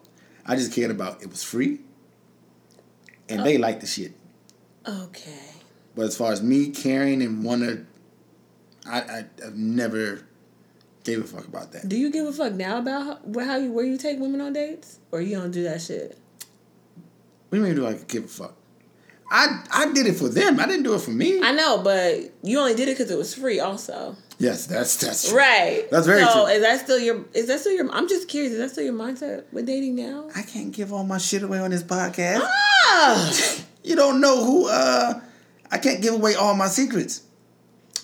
I 0.46 0.56
just 0.56 0.72
cared 0.72 0.90
about 0.90 1.22
it 1.22 1.30
was 1.30 1.42
free, 1.42 1.80
and 3.28 3.40
oh. 3.40 3.44
they 3.44 3.58
liked 3.58 3.80
the 3.80 3.86
shit. 3.86 4.12
Okay. 4.86 5.38
But 5.94 6.06
as 6.06 6.16
far 6.16 6.32
as 6.32 6.42
me 6.42 6.70
caring 6.70 7.22
and 7.22 7.44
wanna, 7.44 7.84
I, 8.86 9.00
I 9.00 9.24
I've 9.44 9.56
never 9.56 10.26
gave 11.04 11.20
a 11.20 11.24
fuck 11.24 11.46
about 11.46 11.72
that. 11.72 11.88
Do 11.88 11.96
you 11.96 12.10
give 12.10 12.26
a 12.26 12.32
fuck 12.32 12.52
now 12.52 12.78
about 12.78 13.20
how, 13.34 13.44
how 13.44 13.56
you 13.56 13.72
where 13.72 13.84
you 13.84 13.98
take 13.98 14.18
women 14.18 14.40
on 14.40 14.52
dates, 14.52 14.98
or 15.10 15.20
you 15.20 15.36
don't 15.36 15.50
do 15.50 15.62
that 15.64 15.82
shit? 15.82 16.18
What 17.48 17.58
do 17.58 17.58
you 17.58 17.62
mean? 17.64 17.74
Do 17.74 17.86
I 17.86 17.94
give 17.94 18.24
a 18.24 18.28
fuck? 18.28 18.54
I 19.30 19.64
I 19.72 19.92
did 19.92 20.06
it 20.06 20.16
for 20.16 20.28
them. 20.28 20.58
I 20.58 20.66
didn't 20.66 20.84
do 20.84 20.94
it 20.94 21.00
for 21.00 21.10
me. 21.10 21.40
I 21.42 21.52
know, 21.52 21.82
but 21.82 22.32
you 22.42 22.58
only 22.58 22.74
did 22.74 22.88
it 22.88 22.98
because 22.98 23.10
it 23.10 23.18
was 23.18 23.34
free. 23.34 23.60
Also, 23.60 24.16
yes, 24.40 24.66
that's 24.66 24.96
that's 24.96 25.30
right? 25.32 25.88
That's 25.90 26.06
very 26.06 26.24
so 26.24 26.32
true. 26.32 26.46
is 26.46 26.62
that 26.62 26.80
still 26.80 26.98
your? 26.98 27.24
Is 27.32 27.46
that 27.46 27.60
still 27.60 27.72
your? 27.72 27.88
I'm 27.92 28.08
just 28.08 28.26
curious. 28.28 28.52
Is 28.54 28.58
that 28.58 28.70
still 28.70 28.82
your 28.84 28.94
mindset 28.94 29.44
with 29.52 29.66
dating 29.66 29.94
now? 29.94 30.28
I 30.34 30.42
can't 30.42 30.72
give 30.72 30.92
all 30.92 31.04
my 31.04 31.18
shit 31.18 31.44
away 31.44 31.58
on 31.60 31.70
this 31.70 31.84
podcast. 31.84 32.40
Ah! 32.42 33.32
You 33.82 33.96
don't 33.96 34.20
know 34.20 34.44
who. 34.44 34.68
uh 34.68 35.20
I 35.72 35.78
can't 35.78 36.02
give 36.02 36.12
away 36.12 36.34
all 36.34 36.54
my 36.54 36.66
secrets. 36.68 37.22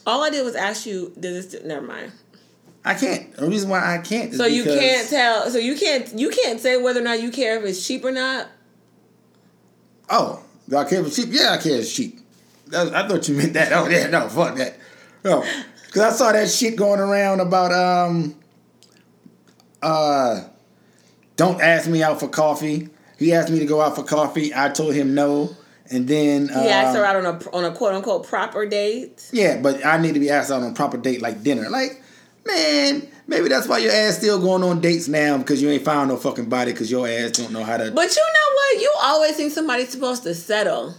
All 0.07 0.25
I 0.25 0.31
did 0.31 0.43
was 0.45 0.55
ask 0.55 0.87
you. 0.87 1.13
Does 1.21 1.49
this? 1.51 1.65
Never 1.65 1.85
mind. 1.87 2.13
I 2.83 2.95
can't. 2.95 3.35
The 3.37 3.47
reason 3.47 3.69
why 3.69 3.81
I 3.95 3.99
can't 3.99 4.31
is 4.31 4.39
So 4.39 4.47
you 4.47 4.65
can't 4.65 5.07
tell. 5.11 5.51
So 5.51 5.59
you 5.59 5.77
can't. 5.77 6.19
You 6.19 6.31
can't 6.31 6.61
say 6.61 6.77
whether 6.79 7.01
or 7.01 7.03
not 7.03 7.21
you 7.21 7.31
care 7.31 7.59
if 7.59 7.65
it's 7.65 7.87
cheap 7.87 8.05
or 8.07 8.11
not. 8.13 8.47
Oh, 10.09 10.43
do 10.69 10.77
I 10.77 10.85
care 10.85 11.03
for 11.05 11.11
cheap? 11.11 11.29
Yeah, 11.31 11.51
I 11.59 11.63
care 11.63 11.79
for 11.79 11.85
sheep. 11.85 12.21
That- 12.69 12.95
I 12.95 13.07
thought 13.09 13.29
you 13.29 13.35
meant 13.37 13.53
that. 13.55 13.73
Oh 13.73 13.89
yeah, 13.89 14.07
no, 14.07 14.29
fuck 14.29 14.57
that. 14.57 14.79
No, 15.25 15.45
because 15.87 16.03
I 16.03 16.11
saw 16.17 16.33
that 16.33 16.49
shit 16.49 16.77
going 16.77 17.01
around 17.01 17.41
about 17.41 17.73
um 17.73 18.35
uh 19.83 20.45
don't 21.37 21.61
ask 21.61 21.89
me 21.89 22.03
out 22.03 22.19
for 22.21 22.29
coffee. 22.29 22.89
He 23.19 23.33
asked 23.33 23.51
me 23.51 23.59
to 23.59 23.67
go 23.67 23.81
out 23.81 23.95
for 23.97 24.03
coffee. 24.03 24.53
I 24.55 24.69
told 24.71 24.95
him 24.95 25.15
no, 25.15 25.55
and 25.91 26.07
then 26.09 26.51
uh, 26.51 26.63
He 26.63 26.69
asked 26.69 26.97
her 26.97 27.05
out 27.05 27.17
on 27.17 27.27
a 27.27 27.51
on 27.51 27.65
a 27.65 27.73
quote 27.75 27.95
unquote 27.95 28.27
proper 28.27 28.67
date. 28.67 29.29
Yeah, 29.33 29.61
but 29.61 29.85
I 29.85 29.99
need 29.99 30.15
to 30.15 30.21
be 30.21 30.31
asked 30.31 30.51
out 30.51 30.63
on 30.63 30.71
a 30.71 30.75
proper 30.75 30.97
date 30.99 31.23
like 31.23 31.43
dinner. 31.43 31.69
Like, 31.71 32.03
man, 32.47 33.07
maybe 33.27 33.49
that's 33.49 33.69
why 33.69 33.79
your 33.79 33.93
ass 33.93 34.19
still 34.19 34.39
going 34.41 34.63
on 34.63 34.81
dates 34.81 35.09
now 35.09 35.39
because 35.39 35.61
you 35.63 35.69
ain't 35.71 35.85
found 35.85 36.09
no 36.11 36.17
fucking 36.17 36.49
body 36.49 36.73
because 36.73 36.91
your 36.91 37.07
ass 37.09 37.33
don't 37.33 37.53
know 37.53 37.65
how 37.65 37.77
to. 37.77 37.91
But 37.91 38.15
you 38.17 38.23
know 38.23 38.55
what? 38.55 38.81
You 38.83 38.95
always 39.03 39.37
think 39.37 39.53
somebody's 39.53 39.91
supposed 39.91 40.23
to 40.25 40.35
settle. 40.35 40.95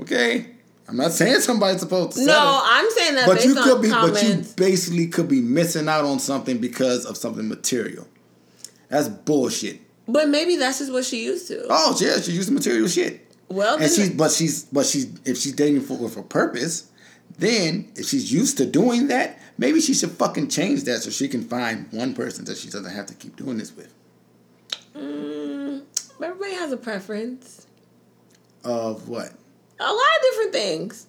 okay, 0.00 0.46
I'm 0.92 0.98
not 0.98 1.12
saying 1.12 1.40
somebody's 1.40 1.80
supposed 1.80 2.18
to. 2.18 2.20
No, 2.20 2.26
settle. 2.26 2.60
I'm 2.64 2.90
saying 2.90 3.14
that 3.14 3.26
but 3.26 3.42
you 3.46 3.54
could 3.54 3.80
be, 3.80 3.88
comments. 3.88 4.20
but 4.20 4.28
you 4.28 4.44
basically 4.68 5.06
could 5.06 5.26
be 5.26 5.40
missing 5.40 5.88
out 5.88 6.04
on 6.04 6.18
something 6.18 6.58
because 6.58 7.06
of 7.06 7.16
something 7.16 7.48
material. 7.48 8.06
That's 8.90 9.08
bullshit. 9.08 9.80
But 10.06 10.28
maybe 10.28 10.56
that's 10.56 10.80
just 10.80 10.92
what 10.92 11.06
she 11.06 11.24
used 11.24 11.48
to. 11.48 11.64
Oh 11.70 11.96
yeah, 11.98 12.16
she 12.20 12.32
used 12.32 12.50
using 12.50 12.54
material 12.54 12.88
shit. 12.88 13.26
well, 13.48 13.78
And 13.78 13.90
she's, 13.90 14.10
but 14.10 14.32
she's, 14.32 14.64
but 14.64 14.84
she's, 14.84 15.06
if 15.24 15.38
she's 15.38 15.54
dating 15.54 15.80
for 15.80 15.96
with 15.96 16.18
a 16.18 16.22
purpose, 16.22 16.90
then 17.38 17.90
if 17.96 18.06
she's 18.06 18.30
used 18.30 18.58
to 18.58 18.66
doing 18.66 19.08
that, 19.08 19.38
maybe 19.56 19.80
she 19.80 19.94
should 19.94 20.10
fucking 20.10 20.48
change 20.48 20.84
that 20.84 20.98
so 20.98 21.08
she 21.08 21.26
can 21.26 21.42
find 21.42 21.90
one 21.90 22.12
person 22.12 22.44
that 22.44 22.58
she 22.58 22.68
doesn't 22.68 22.92
have 22.92 23.06
to 23.06 23.14
keep 23.14 23.36
doing 23.36 23.56
this 23.56 23.74
with. 23.74 23.94
mm, 24.94 25.80
everybody 26.22 26.52
has 26.52 26.70
a 26.70 26.76
preference. 26.76 27.66
Of 28.62 29.08
what? 29.08 29.32
A 29.82 29.92
lot 29.92 29.94
of 29.94 30.22
different 30.30 30.52
things. 30.52 31.06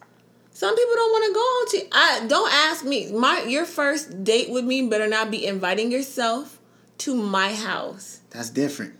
Some 0.51 0.75
people 0.75 0.93
don't 0.95 1.11
want 1.11 1.25
to 1.25 1.33
go 1.33 1.39
on 1.39 1.67
to. 1.67 1.97
I 1.97 2.27
don't 2.27 2.53
ask 2.53 2.85
me. 2.85 3.11
My 3.11 3.43
your 3.43 3.65
first 3.65 4.23
date 4.23 4.49
with 4.49 4.65
me 4.65 4.87
better 4.87 5.07
not 5.07 5.31
be 5.31 5.45
inviting 5.45 5.91
yourself 5.91 6.59
to 6.99 7.15
my 7.15 7.53
house. 7.53 8.21
That's 8.29 8.49
different. 8.49 8.93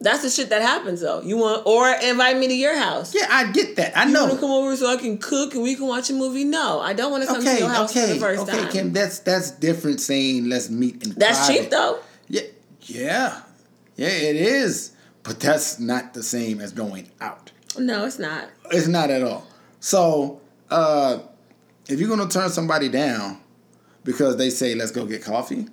That's 0.00 0.22
the 0.22 0.30
shit 0.30 0.48
that 0.50 0.62
happens 0.62 1.00
though. 1.00 1.20
You 1.22 1.38
want 1.38 1.66
or 1.66 1.88
invite 1.88 2.36
me 2.36 2.48
to 2.48 2.54
your 2.54 2.76
house. 2.76 3.14
Yeah, 3.14 3.26
I 3.30 3.52
get 3.52 3.76
that. 3.76 3.96
I 3.96 4.04
know. 4.04 4.10
You 4.10 4.14
want 4.14 4.28
know. 4.28 4.34
to 4.34 4.40
come 4.40 4.50
over 4.50 4.76
so 4.76 4.86
I 4.88 4.96
can 4.96 5.18
cook 5.18 5.54
and 5.54 5.62
we 5.62 5.76
can 5.76 5.86
watch 5.86 6.10
a 6.10 6.12
movie? 6.12 6.44
No, 6.44 6.80
I 6.80 6.92
don't 6.92 7.10
want 7.10 7.22
to 7.22 7.28
come 7.28 7.44
to 7.44 7.58
your 7.58 7.68
house 7.68 7.92
for 7.92 8.06
the 8.06 8.18
first 8.18 8.42
okay, 8.42 8.62
time. 8.62 8.72
Kim. 8.72 8.92
That's 8.92 9.20
that's 9.20 9.52
different. 9.52 10.00
Saying 10.00 10.48
let's 10.48 10.70
meet 10.70 11.04
in 11.04 11.10
That's 11.14 11.46
private. 11.46 11.62
cheap 11.62 11.70
though. 11.70 12.00
Yeah, 12.28 12.42
yeah, 12.80 13.40
yeah. 13.96 14.08
It 14.08 14.36
is, 14.36 14.92
but 15.22 15.38
that's 15.38 15.78
not 15.78 16.14
the 16.14 16.22
same 16.22 16.60
as 16.60 16.72
going 16.72 17.10
out. 17.20 17.52
No, 17.78 18.04
it's 18.04 18.18
not. 18.18 18.48
It's 18.72 18.88
not 18.88 19.10
at 19.10 19.22
all. 19.22 19.46
So, 19.80 20.40
uh, 20.70 21.20
if 21.88 22.00
you're 22.00 22.08
gonna 22.08 22.28
turn 22.28 22.48
somebody 22.50 22.88
down 22.88 23.38
because 24.04 24.36
they 24.36 24.50
say 24.50 24.74
let's 24.74 24.90
go 24.90 25.04
get 25.06 25.22
coffee, 25.22 25.66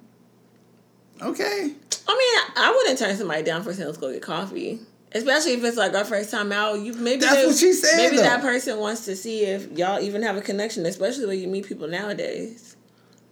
okay, 1.21 1.73
I 2.07 2.17
mean, 2.17 2.53
I 2.63 2.71
wouldn't 2.75 2.99
turn 2.99 3.15
somebody 3.15 3.43
down 3.43 3.63
for 3.63 3.73
saying 3.73 3.87
let's 3.87 3.97
go 3.97 4.11
get 4.11 4.21
coffee. 4.21 4.79
Especially 5.11 5.53
if 5.53 5.63
it's 5.63 5.75
like 5.77 5.95
our 5.95 6.05
first 6.05 6.29
time 6.29 6.51
out, 6.51 6.79
you 6.81 6.93
maybe 6.93 7.21
That's 7.21 7.35
they- 7.35 7.47
what 7.47 7.55
she 7.57 7.73
said, 7.73 7.97
Maybe 7.97 8.17
though. 8.17 8.23
that 8.23 8.41
person 8.41 8.77
wants 8.79 9.05
to 9.05 9.15
see 9.15 9.41
if 9.43 9.71
y'all 9.75 9.99
even 9.99 10.21
have 10.21 10.37
a 10.37 10.41
connection, 10.41 10.85
especially 10.85 11.25
when 11.25 11.39
you 11.39 11.47
meet 11.47 11.65
people 11.65 11.87
nowadays. 11.87 12.75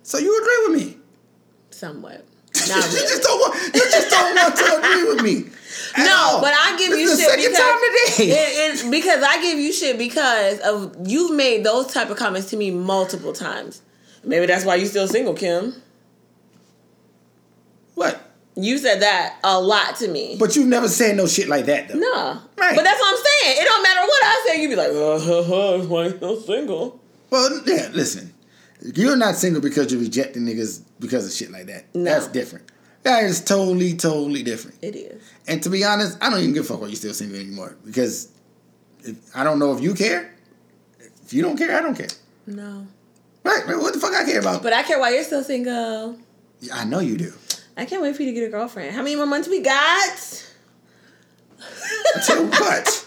so 0.02 0.18
you 0.18 0.36
agree 0.42 0.76
with 0.76 0.88
me? 0.88 0.98
Somewhat, 1.70 2.26
you 2.70 2.76
not 2.76 2.90
just 2.92 3.24
don't 3.24 3.40
want. 3.40 3.76
You 3.76 3.82
just 3.82 4.10
don't 4.10 4.36
want 4.36 4.56
to 4.56 4.78
agree 4.78 5.04
with 5.14 5.22
me. 5.24 5.52
at 5.96 6.06
No, 6.06 6.16
all. 6.16 6.42
but 6.42 6.54
I 6.54 6.76
give 6.78 6.92
This 6.92 7.00
you 7.00 7.08
shit 7.18 7.30
second 7.30 7.46
because 7.52 7.58
time 7.60 7.80
today. 8.18 8.32
it, 8.32 8.72
it's 8.72 8.84
because 8.84 9.24
I 9.24 9.42
give 9.42 9.60
you 9.60 9.72
shit 9.74 9.98
because 9.98 10.60
of 10.60 10.96
you've 11.08 11.36
made 11.36 11.64
those 11.64 11.88
type 11.88 12.10
of 12.10 12.18
comments 12.18 12.50
to 12.52 12.58
me 12.58 12.72
multiple 12.72 13.34
times. 13.34 13.82
Maybe 14.24 14.46
that's 14.46 14.66
why 14.66 14.76
you 14.76 14.86
still 14.86 15.08
single, 15.08 15.34
Kim. 15.34 15.74
what? 17.96 18.24
You 18.56 18.78
said 18.80 19.02
that 19.04 19.38
a 19.44 19.60
lot 19.62 19.98
to 19.98 20.08
me. 20.08 20.36
But 20.40 20.56
you've 20.56 20.68
never 20.68 20.88
said 20.88 21.16
no 21.16 21.28
shit 21.28 21.48
like 21.48 21.66
that 21.66 21.88
though. 21.90 21.96
no, 22.00 22.42
Right. 22.58 22.76
But 22.76 22.84
that's 22.84 23.00
what 23.00 23.12
I'm 23.18 23.24
saying. 23.24 23.58
It 23.62 23.66
don't 23.66 23.84
matter 23.84 24.02
what 24.02 24.24
I 24.24 24.44
say. 24.48 24.62
you'd 24.62 24.70
be 24.70 24.76
like, 24.76 24.90
uh, 24.90 25.20
huh, 25.20 25.44
huh, 25.44 25.86
why 25.86 26.06
you 26.08 26.18
still 26.18 26.42
single? 26.42 27.00
Well, 27.30 27.62
yeah, 27.68 27.90
listen. 27.94 28.34
You're 28.82 29.18
not 29.18 29.36
single 29.36 29.62
because 29.62 29.92
you're 29.92 30.02
rejecting 30.02 30.44
niggas 30.44 30.84
because 31.00 31.26
of 31.26 31.34
shit 31.34 31.52
like 31.52 31.66
that. 31.68 31.94
No. 31.96 32.04
That's 32.04 32.28
different. 32.28 32.70
That 33.04 33.24
is 33.24 33.44
totally, 33.44 33.96
totally 33.96 34.44
different. 34.44 34.78
It 34.82 34.96
is. 34.96 35.22
And 35.48 35.62
to 35.64 35.70
be 35.70 35.84
honest, 35.84 36.18
I 36.22 36.30
don't 36.30 36.40
even 36.40 36.54
give 36.54 36.66
a 36.66 36.68
fuck 36.68 36.82
why 36.82 36.88
you're 36.88 36.96
still 36.96 37.14
single 37.14 37.40
anymore 37.40 37.78
because 37.86 38.30
if, 39.04 39.18
I 39.36 39.44
don't 39.44 39.60
know 39.60 39.74
if 39.74 39.82
you 39.82 39.94
care. 39.94 40.34
If 41.00 41.34
you 41.34 41.42
don't 41.42 41.58
care, 41.58 41.78
I 41.78 41.82
don't 41.82 41.96
care. 41.96 42.08
No. 42.46 42.88
Right? 43.44 43.64
What 43.68 43.94
the 43.94 44.00
fuck 44.00 44.14
I 44.14 44.26
care 44.26 44.40
about? 44.40 44.62
But 44.62 44.74
I 44.74 44.84
care 44.84 45.00
why 45.00 45.12
you're 45.14 45.24
still 45.24 45.44
single. 45.44 46.18
Yeah, 46.60 46.76
I 46.76 46.86
know 46.86 47.00
you 47.00 47.18
do. 47.18 47.34
I 47.78 47.86
can't 47.86 48.02
wait 48.02 48.16
for 48.16 48.24
you 48.24 48.32
to 48.32 48.40
get 48.40 48.48
a 48.48 48.52
girlfriend. 48.52 48.96
How 48.96 49.04
many 49.04 49.16
more 49.16 49.26
months 49.26 49.48
we 49.48 49.62
got? 49.62 50.48
Until 52.16 52.48
what? 52.48 53.06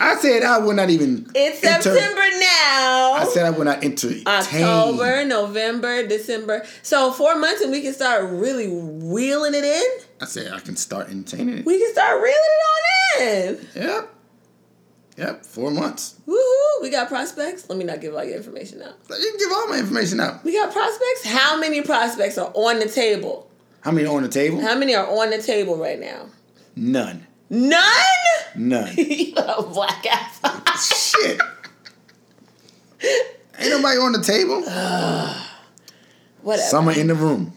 I 0.00 0.16
said 0.16 0.42
I 0.42 0.58
would 0.58 0.76
not 0.76 0.90
even. 0.90 1.30
It's 1.34 1.62
enter- 1.62 1.82
September 1.82 2.20
now. 2.40 3.12
I 3.12 3.30
said 3.32 3.46
I 3.46 3.50
would 3.50 3.64
not 3.64 3.84
entertain. 3.84 4.24
October, 4.26 5.24
November, 5.24 6.06
December. 6.06 6.64
So 6.82 7.12
four 7.12 7.38
months 7.38 7.62
and 7.62 7.70
we 7.70 7.80
can 7.82 7.92
start 7.94 8.24
really 8.30 8.68
wheeling 8.68 9.54
it 9.54 9.64
in. 9.64 9.84
I 10.20 10.24
said 10.24 10.52
I 10.52 10.60
can 10.60 10.76
start 10.76 11.08
entertaining 11.10 11.58
it. 11.58 11.66
We 11.66 11.78
can 11.78 11.92
start 11.92 12.20
reeling 12.20 12.34
it 12.34 12.64
on 12.66 13.22
in. 13.22 13.68
Yep. 13.82 14.14
Yep. 15.18 15.44
Four 15.44 15.70
months. 15.70 16.16
Woohoo! 16.26 16.82
We 16.82 16.90
got 16.90 17.08
prospects. 17.08 17.68
Let 17.68 17.78
me 17.78 17.84
not 17.84 18.00
give 18.00 18.14
all 18.14 18.24
your 18.24 18.36
information 18.36 18.82
out. 18.82 18.94
You 19.08 19.30
can 19.30 19.38
give 19.38 19.52
all 19.52 19.68
my 19.68 19.78
information 19.78 20.18
out. 20.18 20.42
We 20.44 20.52
got 20.52 20.72
prospects. 20.72 21.26
How 21.26 21.58
many 21.60 21.82
prospects 21.82 22.38
are 22.38 22.50
on 22.54 22.78
the 22.80 22.88
table? 22.88 23.48
How 23.82 23.92
many 23.92 24.06
on 24.06 24.22
the 24.22 24.28
table? 24.28 24.60
How 24.60 24.76
many 24.76 24.94
are 24.94 25.06
on 25.06 25.30
the 25.30 25.40
table 25.42 25.76
right 25.76 25.98
now? 26.00 26.26
None. 26.74 27.26
None. 27.50 27.82
None. 28.54 28.94
you 28.96 29.34
a 29.36 29.62
black 29.62 30.06
ass. 30.06 31.10
Shit. 31.10 31.40
Ain't 33.58 33.70
nobody 33.70 33.98
on 33.98 34.12
the 34.12 34.22
table. 34.22 34.62
Whatever. 36.42 36.68
Some 36.68 36.88
are 36.88 36.98
in 36.98 37.08
the 37.08 37.14
room. 37.14 37.52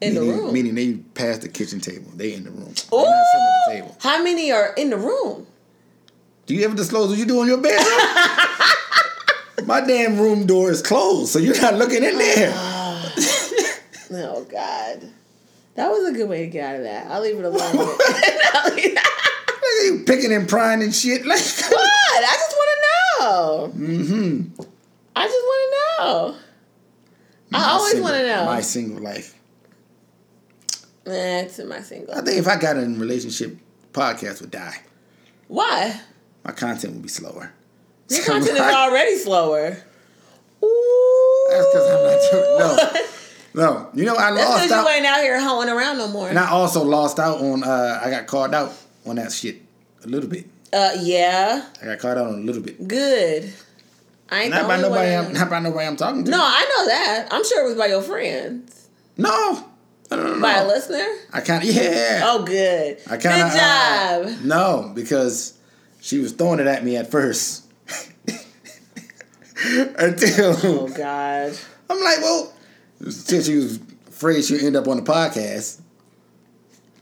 in 0.00 0.14
the 0.14 0.20
room. 0.20 0.52
Meaning 0.52 0.74
they 0.74 0.92
passed 1.14 1.40
the 1.42 1.48
kitchen 1.48 1.80
table. 1.80 2.12
They 2.14 2.34
in 2.34 2.44
the 2.44 2.50
room. 2.50 2.74
They 2.90 2.96
not 3.02 3.24
sitting 3.32 3.46
at 3.46 3.64
the 3.66 3.72
Ooh. 3.72 3.74
table. 3.74 3.96
How 4.00 4.22
many 4.22 4.52
are 4.52 4.72
in 4.76 4.90
the 4.90 4.98
room? 4.98 5.46
Do 6.46 6.54
you 6.54 6.64
ever 6.64 6.76
disclose 6.76 7.08
what 7.10 7.18
you 7.18 7.26
do 7.26 7.42
in 7.42 7.48
your 7.48 7.58
bedroom? 7.58 7.86
My 9.66 9.80
damn 9.80 10.18
room 10.18 10.46
door 10.46 10.70
is 10.70 10.80
closed, 10.80 11.32
so 11.32 11.38
you're 11.38 11.60
not 11.60 11.74
looking 11.74 12.04
in 12.04 12.16
there. 12.18 12.52
Oh 14.10 14.42
God. 14.44 15.02
That 15.78 15.92
was 15.92 16.08
a 16.08 16.12
good 16.12 16.28
way 16.28 16.40
to 16.40 16.48
get 16.48 16.68
out 16.68 16.74
of 16.74 16.82
that. 16.82 17.06
I'll 17.08 17.20
leave 17.20 17.38
it 17.38 17.44
alone. 17.44 17.60
I'll 18.52 18.76
you 19.84 20.02
picking 20.04 20.32
and 20.32 20.48
prying 20.48 20.82
and 20.82 20.92
shit. 20.92 21.24
Like, 21.24 21.38
what? 21.70 22.24
I 22.24 22.32
just 22.32 22.56
want 22.56 22.70
to 22.74 23.22
know. 23.22 23.86
mm-hmm. 23.86 24.60
I 25.14 25.24
just 25.24 25.36
want 25.38 25.62
to 25.62 26.02
know. 26.02 26.36
I 27.60 27.70
always 27.70 28.00
want 28.00 28.14
to 28.14 28.26
know. 28.26 28.44
My 28.46 28.60
single 28.60 29.00
life. 29.00 29.36
That's 31.04 31.60
my 31.60 31.78
single. 31.80 32.12
I 32.12 32.22
think 32.22 32.38
if 32.38 32.48
I 32.48 32.56
got 32.56 32.76
in 32.76 32.96
a 32.96 32.98
relationship, 32.98 33.56
podcast 33.92 34.40
would 34.40 34.50
die. 34.50 34.80
Why? 35.46 36.00
My 36.42 36.50
content 36.50 36.94
would 36.94 37.02
be 37.02 37.08
slower. 37.08 37.52
Your 38.10 38.20
So, 38.22 38.32
content 38.32 38.54
is 38.54 38.58
like, 38.58 38.74
already 38.74 39.16
slower. 39.16 39.76
Ooh. 40.64 41.46
That's 41.50 41.66
because 41.68 41.86
I'm 41.86 42.02
not 42.02 42.30
doing 42.32 42.58
no. 42.58 43.02
No, 43.58 43.90
you 43.92 44.04
know 44.04 44.14
I 44.14 44.30
lost 44.30 44.30
out. 44.30 44.34
That's 44.36 44.48
lost 44.48 44.62
because 44.62 44.70
you 44.70 44.88
out, 44.88 44.96
ain't 44.96 45.06
out 45.06 45.20
here 45.20 45.40
hoeing 45.40 45.68
around 45.68 45.98
no 45.98 46.06
more. 46.06 46.28
and 46.28 46.38
I 46.38 46.48
also 46.48 46.84
lost 46.84 47.18
out 47.18 47.40
on. 47.40 47.64
uh 47.64 48.00
I 48.04 48.08
got 48.08 48.28
called 48.28 48.54
out 48.54 48.72
on 49.04 49.16
that 49.16 49.32
shit 49.32 49.62
a 50.04 50.06
little 50.06 50.30
bit. 50.30 50.46
Uh, 50.72 50.92
yeah. 51.00 51.66
I 51.82 51.86
got 51.86 51.98
called 51.98 52.18
out 52.18 52.26
on 52.28 52.34
a 52.34 52.42
little 52.42 52.62
bit. 52.62 52.86
Good. 52.86 53.52
I 54.30 54.42
ain't 54.42 54.50
Not 54.50 54.68
by 54.68 54.80
nobody. 54.80 55.12
I'm, 55.12 55.32
not 55.32 55.50
by 55.50 55.58
nobody 55.58 55.86
I'm 55.88 55.96
talking 55.96 56.24
to. 56.24 56.30
no, 56.30 56.38
I 56.40 56.60
know 56.76 56.86
that. 56.86 57.28
I'm 57.32 57.44
sure 57.44 57.64
it 57.64 57.68
was 57.68 57.76
by 57.76 57.86
your 57.86 58.02
friends. 58.02 58.88
no, 59.16 59.64
no, 60.12 60.16
no, 60.16 60.34
no. 60.34 60.40
By 60.40 60.58
a 60.58 60.66
listener? 60.66 61.04
I 61.32 61.40
kind 61.40 61.64
of 61.64 61.68
yeah. 61.68 62.20
Oh, 62.26 62.44
good. 62.44 62.98
I 63.10 63.16
kind 63.16 63.42
of 63.42 63.50
good 63.50 64.36
job. 64.38 64.44
no, 64.44 64.92
because 64.94 65.58
she 66.00 66.20
was 66.20 66.30
throwing 66.30 66.60
it 66.60 66.68
at 66.68 66.84
me 66.84 66.96
at 66.96 67.10
first. 67.10 67.64
Until 69.64 70.56
oh, 70.62 70.88
God. 70.96 71.58
I'm 71.90 72.00
like, 72.04 72.18
well, 72.18 72.52
since 73.08 73.46
she 73.46 73.56
was 73.56 73.78
afraid 74.08 74.44
she'd 74.44 74.62
end 74.64 74.76
up 74.76 74.88
on 74.88 74.96
the 75.02 75.02
podcast, 75.10 75.80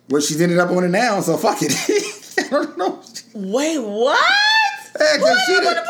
well, 0.08 0.20
she's 0.20 0.40
ended 0.40 0.58
up 0.58 0.70
on 0.70 0.84
it 0.84 0.88
now, 0.88 1.20
so 1.20 1.36
fuck 1.36 1.58
it. 1.62 1.72
I 2.38 2.48
don't 2.50 2.78
know. 2.78 3.02
Wait, 3.34 3.78
what? 3.78 4.18
'cause 4.94 5.16
Who 5.18 5.26
she 5.46 5.54
on 5.66 5.74
the 5.74 5.86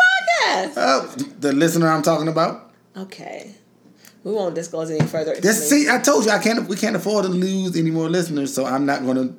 podcast? 0.46 0.76
Uh, 0.76 1.24
the 1.40 1.52
listener 1.52 1.88
I'm 1.88 2.02
talking 2.02 2.28
about. 2.28 2.72
Okay. 2.96 3.52
We 4.24 4.32
won't 4.32 4.54
disclose 4.56 4.90
any 4.90 5.06
further 5.06 5.36
This 5.36 5.68
see, 5.70 5.88
I 5.88 5.98
told 6.00 6.24
you 6.24 6.32
I 6.32 6.38
can't. 6.38 6.68
We 6.68 6.74
can't 6.76 6.96
afford 6.96 7.24
to 7.26 7.30
lose 7.30 7.76
any 7.76 7.90
more 7.92 8.08
listeners, 8.08 8.52
so 8.52 8.64
I'm 8.64 8.84
not 8.84 9.04
gonna. 9.04 9.20
I'm 9.20 9.36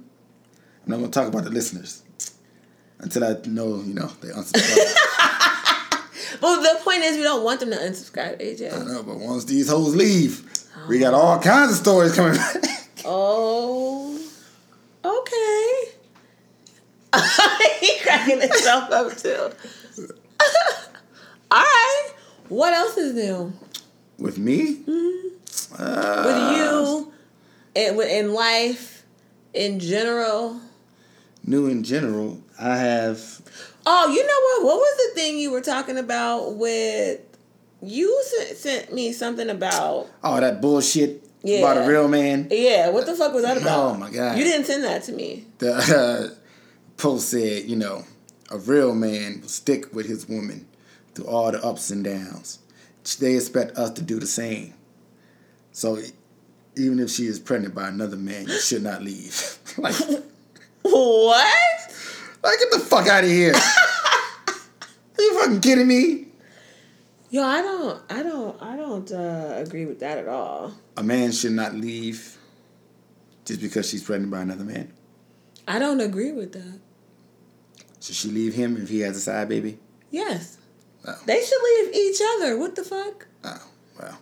not 0.85 0.97
gonna 0.97 1.09
talk 1.09 1.27
about 1.27 1.43
the 1.43 1.49
listeners 1.49 2.03
until 2.99 3.25
I 3.25 3.35
know, 3.47 3.81
you 3.85 3.93
know, 3.93 4.09
they 4.21 4.29
unsubscribe. 4.29 4.93
But 6.39 6.61
the 6.61 6.79
point 6.83 7.03
is, 7.03 7.17
we 7.17 7.23
don't 7.23 7.43
want 7.43 7.59
them 7.61 7.71
to 7.71 7.77
unsubscribe, 7.77 8.39
AJ. 8.41 8.71
I 8.73 8.85
know, 8.85 9.01
but 9.03 9.17
once 9.17 9.45
these 9.45 9.69
hoes 9.69 9.95
leave, 9.95 10.43
we 10.87 10.99
got 10.99 11.13
all 11.13 11.39
kinds 11.39 11.71
of 11.71 11.77
stories 11.77 12.15
coming. 12.15 12.35
back. 12.37 12.55
Oh, 13.05 14.19
okay. 15.03 15.91
he 17.79 17.99
cracking 17.99 18.41
himself 18.41 18.91
up 18.91 19.15
too. 19.17 19.49
All 21.51 21.57
right. 21.61 22.09
What 22.49 22.73
else 22.73 22.97
is 22.97 23.13
new 23.13 23.53
With 24.17 24.37
me, 24.37 24.81
uh, 25.79 26.23
with 26.25 26.57
you, 26.57 27.13
and 27.75 27.97
with- 27.97 28.09
in 28.09 28.33
life, 28.33 29.03
in 29.53 29.79
general? 29.79 30.59
new 31.45 31.67
in 31.67 31.83
general, 31.83 32.41
I 32.59 32.75
have. 32.77 33.41
Oh, 33.85 34.09
you 34.11 34.25
know 34.25 34.41
what? 34.41 34.65
What 34.65 34.79
was 34.79 34.97
the 35.07 35.13
thing 35.19 35.37
you 35.37 35.51
were 35.51 35.61
talking 35.61 35.97
about 35.97 36.55
with? 36.55 37.21
You 37.81 38.23
sent, 38.55 38.93
me 38.93 39.11
something 39.13 39.49
about. 39.49 40.07
Oh, 40.23 40.39
that 40.39 40.61
bullshit 40.61 41.23
Yeah. 41.43 41.59
about 41.59 41.85
a 41.85 41.87
real 41.87 42.07
man. 42.07 42.47
Yeah, 42.49 42.89
what 42.89 43.05
the 43.05 43.15
fuck 43.15 43.33
was 43.33 43.43
that 43.43 43.57
about? 43.57 43.77
Oh, 43.77 43.97
my 43.97 44.09
God. 44.09 44.37
You 44.37 44.43
didn't 44.43 44.65
send 44.65 44.83
that 44.83 45.03
to 45.03 45.11
me. 45.11 45.45
The 45.59 45.73
uh, 45.73 46.35
post 46.97 47.29
said, 47.29 47.65
you 47.65 47.75
know, 47.75 48.03
a 48.49 48.57
real 48.57 48.95
man 48.95 49.41
will 49.41 49.47
stick 49.49 49.93
with 49.93 50.07
his 50.07 50.27
woman 50.27 50.67
through 51.13 51.25
all 51.25 51.51
the 51.51 51.63
ups 51.63 51.91
and 51.91 52.03
downs. 52.03 52.59
They 53.19 53.35
expect 53.35 53.77
us 53.77 53.91
to 53.91 54.01
do 54.01 54.19
the 54.19 54.27
same. 54.27 54.73
So 55.71 55.99
even 56.75 56.99
if 56.99 57.09
she 57.11 57.25
is 57.27 57.39
pregnant 57.39 57.73
by 57.75 57.87
another 57.89 58.17
man, 58.17 58.47
you 58.47 58.59
should 58.59 58.83
not 58.83 59.01
leave. 59.03 59.59
like, 59.77 59.95
What? 60.81 61.93
like, 62.43 62.59
get 62.59 62.71
the 62.71 62.79
fuck 62.79 63.07
out 63.07 63.23
of 63.23 63.29
here. 63.29 63.53
Are 64.47 65.21
you 65.21 65.39
fucking 65.39 65.61
kidding 65.61 65.87
me? 65.87 66.26
Yo, 67.29 67.43
I 67.43 67.61
don't, 67.61 68.01
I 68.09 68.23
don't, 68.23 68.61
I 68.61 68.77
don't 68.77 69.11
uh, 69.11 69.55
agree 69.57 69.85
with 69.85 69.99
that 69.99 70.17
at 70.17 70.27
all. 70.27 70.71
A 70.95 71.03
man 71.03 71.31
should 71.33 71.51
not 71.51 71.75
leave 71.75 72.37
just 73.43 73.59
because 73.61 73.89
she's 73.89 74.03
pregnant 74.03 74.31
by 74.31 74.41
another 74.41 74.63
man. 74.63 74.93
I 75.67 75.79
don't 75.79 75.99
agree 75.99 76.31
with 76.31 76.53
that. 76.53 76.79
Should 77.99 78.15
she 78.15 78.29
leave 78.29 78.53
him 78.53 78.77
if 78.77 78.87
he 78.87 79.01
has 79.01 79.17
a 79.17 79.19
side 79.19 79.49
baby? 79.49 79.79
Yes, 80.11 80.57
Oh, 81.05 81.17
they 81.25 81.41
should 81.41 81.61
leave 81.63 81.95
each 81.95 82.19
other. 82.35 82.57
What 82.57 82.75
the 82.75 82.83
fuck? 82.83 83.27
oh 83.43 83.67
well. 83.99 84.17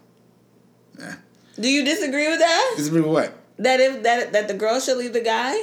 Yeah. 0.99 1.15
Do 1.59 1.69
you 1.69 1.83
disagree 1.83 2.27
with 2.27 2.39
that? 2.39 2.73
Disagree 2.77 3.01
with 3.01 3.11
what? 3.11 3.37
That 3.57 3.79
if 3.79 4.03
that 4.03 4.33
that 4.33 4.47
the 4.47 4.53
girl 4.53 4.79
should 4.79 4.97
leave 4.97 5.13
the 5.13 5.21
guy? 5.21 5.55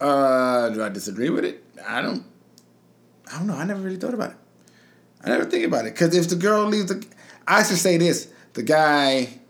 Uh, 0.00 0.68
do 0.70 0.82
I 0.82 0.88
disagree 0.90 1.30
with 1.30 1.44
it? 1.44 1.62
I 1.86 2.02
don't. 2.02 2.24
I 3.32 3.38
don't 3.38 3.46
know. 3.46 3.54
I 3.54 3.64
never 3.64 3.80
really 3.80 3.96
thought 3.96 4.14
about 4.14 4.32
it. 4.32 4.36
I 5.26 5.30
never 5.30 5.44
think 5.44 5.64
about 5.64 5.86
it 5.86 5.94
because 5.94 6.14
if 6.14 6.28
the 6.28 6.36
girl 6.36 6.64
leaves 6.66 6.86
the, 6.86 7.04
I 7.46 7.64
should 7.64 7.78
say 7.78 7.96
this: 7.96 8.28
the 8.54 8.62
guy 8.62 9.40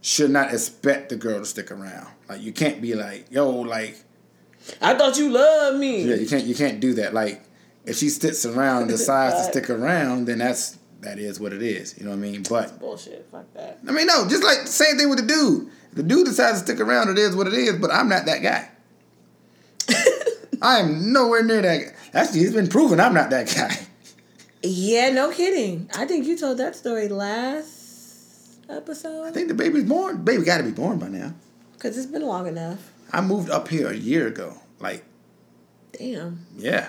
should 0.00 0.30
not 0.30 0.52
expect 0.52 1.10
the 1.10 1.16
girl 1.16 1.38
to 1.38 1.44
stick 1.44 1.70
around. 1.70 2.08
Like 2.28 2.40
you 2.42 2.52
can't 2.52 2.80
be 2.80 2.94
like, 2.94 3.30
yo, 3.30 3.50
like 3.50 4.02
I 4.80 4.94
thought 4.94 5.18
you 5.18 5.30
loved 5.30 5.78
me. 5.78 6.04
yeah, 6.04 6.14
you 6.14 6.26
can't 6.26 6.44
you 6.44 6.54
can't 6.54 6.80
do 6.80 6.94
that. 6.94 7.12
Like 7.12 7.42
if 7.84 7.96
she 7.96 8.08
sticks 8.08 8.46
around, 8.46 8.88
decides 8.88 9.36
to 9.36 9.44
stick 9.52 9.68
around, 9.68 10.26
then 10.26 10.38
that's 10.38 10.78
that 11.00 11.18
is 11.18 11.38
what 11.38 11.52
it 11.52 11.62
is. 11.62 11.98
You 11.98 12.04
know 12.04 12.10
what 12.10 12.16
I 12.16 12.20
mean? 12.20 12.42
But 12.48 12.80
Bullshit. 12.80 13.28
Fuck 13.30 13.52
that. 13.54 13.80
I 13.86 13.92
mean, 13.92 14.06
no, 14.06 14.26
just 14.28 14.42
like 14.42 14.62
the 14.62 14.68
same 14.68 14.96
thing 14.96 15.10
with 15.10 15.18
the 15.18 15.26
dude. 15.26 15.68
If 15.90 15.96
the 15.96 16.02
dude 16.04 16.26
decides 16.26 16.60
to 16.62 16.64
stick 16.64 16.80
around, 16.80 17.10
it 17.10 17.18
is 17.18 17.36
what 17.36 17.46
it 17.46 17.54
is. 17.54 17.76
But 17.78 17.90
I'm 17.90 18.08
not 18.08 18.24
that 18.24 18.42
guy. 18.42 18.70
I 20.62 20.78
am 20.78 21.12
nowhere 21.12 21.42
near 21.42 21.60
that. 21.60 21.78
guy. 21.78 21.92
Actually, 22.18 22.40
it's 22.40 22.54
been 22.54 22.68
proven 22.68 22.98
I'm 22.98 23.12
not 23.14 23.30
that 23.30 23.52
guy. 23.54 23.76
Yeah, 24.62 25.10
no 25.10 25.30
kidding. 25.32 25.90
I 25.96 26.06
think 26.06 26.26
you 26.26 26.36
told 26.38 26.58
that 26.58 26.76
story 26.76 27.08
last 27.08 28.60
episode. 28.68 29.26
I 29.26 29.30
think 29.32 29.48
the 29.48 29.54
baby's 29.54 29.84
born. 29.84 30.24
Baby 30.24 30.44
got 30.44 30.58
to 30.58 30.64
be 30.64 30.70
born 30.70 30.98
by 30.98 31.08
now. 31.08 31.34
because 31.72 31.96
it's 31.96 32.06
been 32.06 32.22
long 32.22 32.46
enough. 32.46 32.92
I 33.12 33.20
moved 33.20 33.50
up 33.50 33.68
here 33.68 33.88
a 33.90 33.94
year 33.96 34.26
ago. 34.28 34.54
Like, 34.78 35.04
Damn. 35.92 36.46
yeah, 36.56 36.88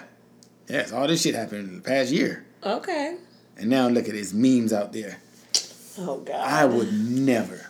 yes, 0.69 0.91
all 0.91 1.07
this 1.07 1.21
shit 1.21 1.35
happened 1.35 1.67
in 1.69 1.75
the 1.77 1.81
past 1.81 2.11
year, 2.11 2.45
Okay. 2.63 3.17
and 3.57 3.69
now 3.69 3.87
look 3.87 4.07
at 4.07 4.13
these 4.13 4.33
memes 4.33 4.71
out 4.73 4.93
there. 4.93 5.17
Oh 5.99 6.17
God. 6.19 6.35
I 6.35 6.65
would 6.65 6.91
never. 6.93 7.67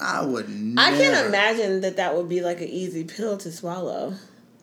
I 0.00 0.24
would. 0.24 0.48
Never. 0.50 0.80
I 0.94 0.98
can't 0.98 1.26
imagine 1.26 1.80
that 1.82 1.96
that 1.96 2.14
would 2.16 2.28
be 2.28 2.40
like 2.42 2.60
an 2.60 2.68
easy 2.68 3.04
pill 3.04 3.36
to 3.38 3.52
swallow. 3.52 4.14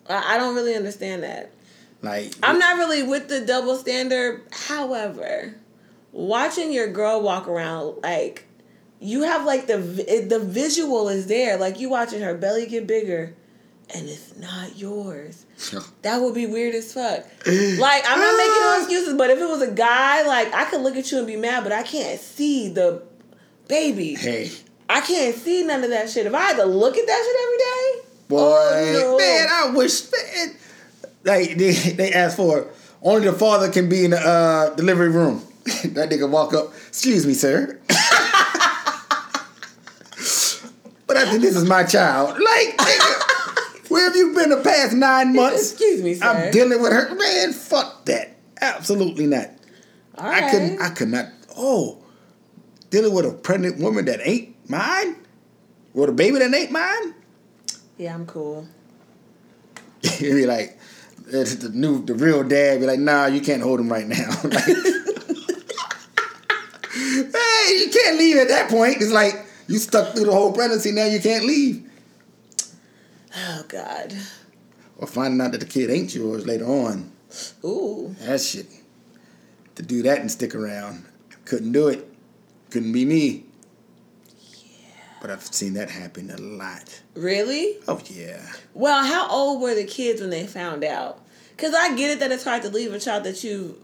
I, 0.08 0.34
I 0.34 0.38
don't 0.38 0.54
really 0.54 0.74
understand 0.76 1.22
that. 1.24 1.50
Like, 2.02 2.34
I'm 2.42 2.58
not 2.58 2.76
really 2.78 3.02
with 3.04 3.28
the 3.28 3.40
double 3.42 3.76
standard. 3.76 4.42
However, 4.50 5.54
watching 6.10 6.72
your 6.72 6.88
girl 6.88 7.22
walk 7.22 7.46
around 7.48 8.02
like 8.02 8.44
you 9.00 9.22
have 9.22 9.44
like 9.44 9.66
the 9.66 9.78
the 10.28 10.40
visual 10.40 11.08
is 11.08 11.26
there. 11.26 11.56
Like 11.56 11.78
you 11.80 11.88
watching 11.88 12.20
her 12.22 12.34
belly 12.36 12.66
get 12.66 12.86
bigger, 12.86 13.34
and 13.94 14.08
it's 14.08 14.36
not 14.36 14.76
yours. 14.76 15.46
That 16.02 16.20
would 16.20 16.34
be 16.34 16.46
weird 16.46 16.74
as 16.74 16.92
fuck. 16.92 17.24
Like 17.46 18.02
I'm 18.06 18.18
not 18.18 18.36
making 18.36 18.62
no 18.62 18.74
ah. 18.74 18.78
excuses, 18.80 19.14
but 19.14 19.30
if 19.30 19.38
it 19.38 19.48
was 19.48 19.62
a 19.62 19.70
guy, 19.70 20.26
like 20.26 20.52
I 20.52 20.64
could 20.64 20.80
look 20.80 20.96
at 20.96 21.10
you 21.12 21.18
and 21.18 21.26
be 21.26 21.36
mad, 21.36 21.62
but 21.62 21.72
I 21.72 21.84
can't 21.84 22.18
see 22.20 22.68
the 22.68 23.02
baby. 23.68 24.14
Hey, 24.16 24.50
I 24.88 25.00
can't 25.00 25.36
see 25.36 25.62
none 25.62 25.84
of 25.84 25.90
that 25.90 26.10
shit. 26.10 26.26
If 26.26 26.34
I 26.34 26.40
had 26.40 26.56
to 26.56 26.64
look 26.64 26.98
at 26.98 27.06
that 27.06 27.22
shit 27.24 27.36
every 27.44 27.58
day, 27.58 28.08
boy, 28.28 28.38
Oh, 28.38 28.92
no. 28.92 29.18
man, 29.18 29.48
I 29.50 29.76
wish 29.76 30.02
man. 30.10 30.56
Like 31.24 31.56
they, 31.56 31.72
they 31.72 32.12
asked 32.12 32.36
for 32.36 32.68
only 33.02 33.26
the 33.28 33.32
father 33.32 33.70
can 33.70 33.88
be 33.88 34.04
in 34.04 34.10
the 34.12 34.18
uh, 34.20 34.74
delivery 34.74 35.08
room. 35.08 35.42
that 35.64 36.10
nigga 36.10 36.28
walk 36.28 36.54
up. 36.54 36.72
Excuse 36.88 37.26
me, 37.26 37.34
sir. 37.34 37.78
but 37.88 37.96
I 41.16 41.30
think 41.30 41.42
this 41.42 41.56
is 41.56 41.64
my 41.68 41.84
child. 41.84 42.30
Like, 42.30 42.76
nigga, 42.76 43.90
where 43.90 44.04
have 44.04 44.16
you 44.16 44.34
been 44.34 44.50
the 44.50 44.60
past 44.62 44.94
nine 44.94 45.34
months? 45.34 45.72
excuse 45.72 46.02
me, 46.02 46.14
sir. 46.14 46.26
I'm 46.26 46.50
dealing 46.52 46.80
with 46.82 46.92
her. 46.92 47.14
Man, 47.14 47.52
fuck 47.52 48.04
that. 48.06 48.36
Absolutely 48.60 49.26
not. 49.26 49.48
All 50.16 50.26
I 50.26 50.40
right. 50.40 50.50
couldn't. 50.50 50.80
I 50.80 50.90
could 50.90 51.08
not. 51.08 51.26
Oh, 51.56 51.98
dealing 52.90 53.12
with 53.14 53.26
a 53.26 53.32
pregnant 53.32 53.78
woman 53.80 54.04
that 54.06 54.20
ain't 54.26 54.54
mine, 54.68 55.16
with 55.94 56.08
a 56.08 56.12
baby 56.12 56.38
that 56.38 56.52
ain't 56.54 56.70
mine. 56.70 57.14
yeah, 57.98 58.14
I'm 58.14 58.26
cool. 58.26 58.66
You'd 60.18 60.34
be 60.34 60.46
like, 60.46 60.78
Uh, 61.28 61.44
the 61.44 61.70
new, 61.72 62.04
the 62.04 62.14
real 62.14 62.42
dad. 62.42 62.80
Be 62.80 62.86
like, 62.86 62.98
nah, 62.98 63.26
you 63.26 63.40
can't 63.40 63.62
hold 63.62 63.80
him 63.80 63.90
right 63.90 64.06
now. 64.06 64.28
like, 64.44 64.64
hey, 66.94 67.78
you 67.78 67.90
can't 67.90 68.18
leave 68.18 68.36
at 68.36 68.48
that 68.48 68.68
point. 68.68 68.96
It's 69.00 69.12
like 69.12 69.46
you 69.66 69.78
stuck 69.78 70.14
through 70.14 70.26
the 70.26 70.32
whole 70.32 70.52
pregnancy. 70.52 70.92
Now 70.92 71.06
you 71.06 71.20
can't 71.20 71.44
leave. 71.44 71.88
Oh 73.36 73.64
God. 73.68 74.14
Or 74.98 75.06
finding 75.06 75.40
out 75.40 75.52
that 75.52 75.58
the 75.58 75.66
kid 75.66 75.90
ain't 75.90 76.14
yours 76.14 76.46
later 76.46 76.66
on. 76.66 77.10
Ooh. 77.64 78.14
That 78.20 78.40
shit. 78.40 78.66
To 79.76 79.82
do 79.82 80.02
that 80.02 80.20
and 80.20 80.30
stick 80.30 80.54
around, 80.54 81.04
couldn't 81.44 81.72
do 81.72 81.88
it. 81.88 82.06
Couldn't 82.70 82.92
be 82.92 83.04
me. 83.04 83.44
But 85.22 85.30
I've 85.30 85.42
seen 85.44 85.74
that 85.74 85.88
happen 85.88 86.32
a 86.32 86.36
lot. 86.36 87.00
Really? 87.14 87.76
Oh 87.86 88.00
yeah. 88.10 88.42
Well, 88.74 89.04
how 89.06 89.30
old 89.30 89.62
were 89.62 89.72
the 89.72 89.84
kids 89.84 90.20
when 90.20 90.30
they 90.30 90.48
found 90.48 90.82
out? 90.82 91.24
Because 91.56 91.74
I 91.74 91.94
get 91.94 92.10
it 92.10 92.18
that 92.18 92.32
it's 92.32 92.42
hard 92.42 92.62
to 92.62 92.70
leave 92.70 92.92
a 92.92 92.98
child 92.98 93.22
that 93.22 93.44
you, 93.44 93.80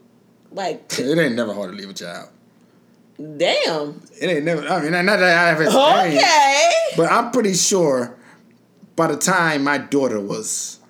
like, 0.51 0.93
It 0.99 1.17
ain't 1.17 1.37
never 1.37 1.55
hard 1.55 1.71
to 1.71 1.77
leave 1.77 1.91
a 1.91 1.95
child. 1.95 2.31
damn. 3.17 4.03
It 4.21 4.27
ain't 4.27 4.45
never. 4.45 4.67
I 4.67 4.83
mean, 4.83 4.91
not 4.91 5.05
that 5.05 5.23
I 5.23 5.49
have 5.51 5.61
experience. 5.61 6.23
Okay. 6.25 6.71
But 6.97 7.13
I'm 7.13 7.31
pretty 7.31 7.55
sure 7.55 8.19
by 8.97 9.07
the 9.07 9.17
time 9.17 9.63
my 9.63 9.79
daughter 9.79 10.19
was 10.19 10.81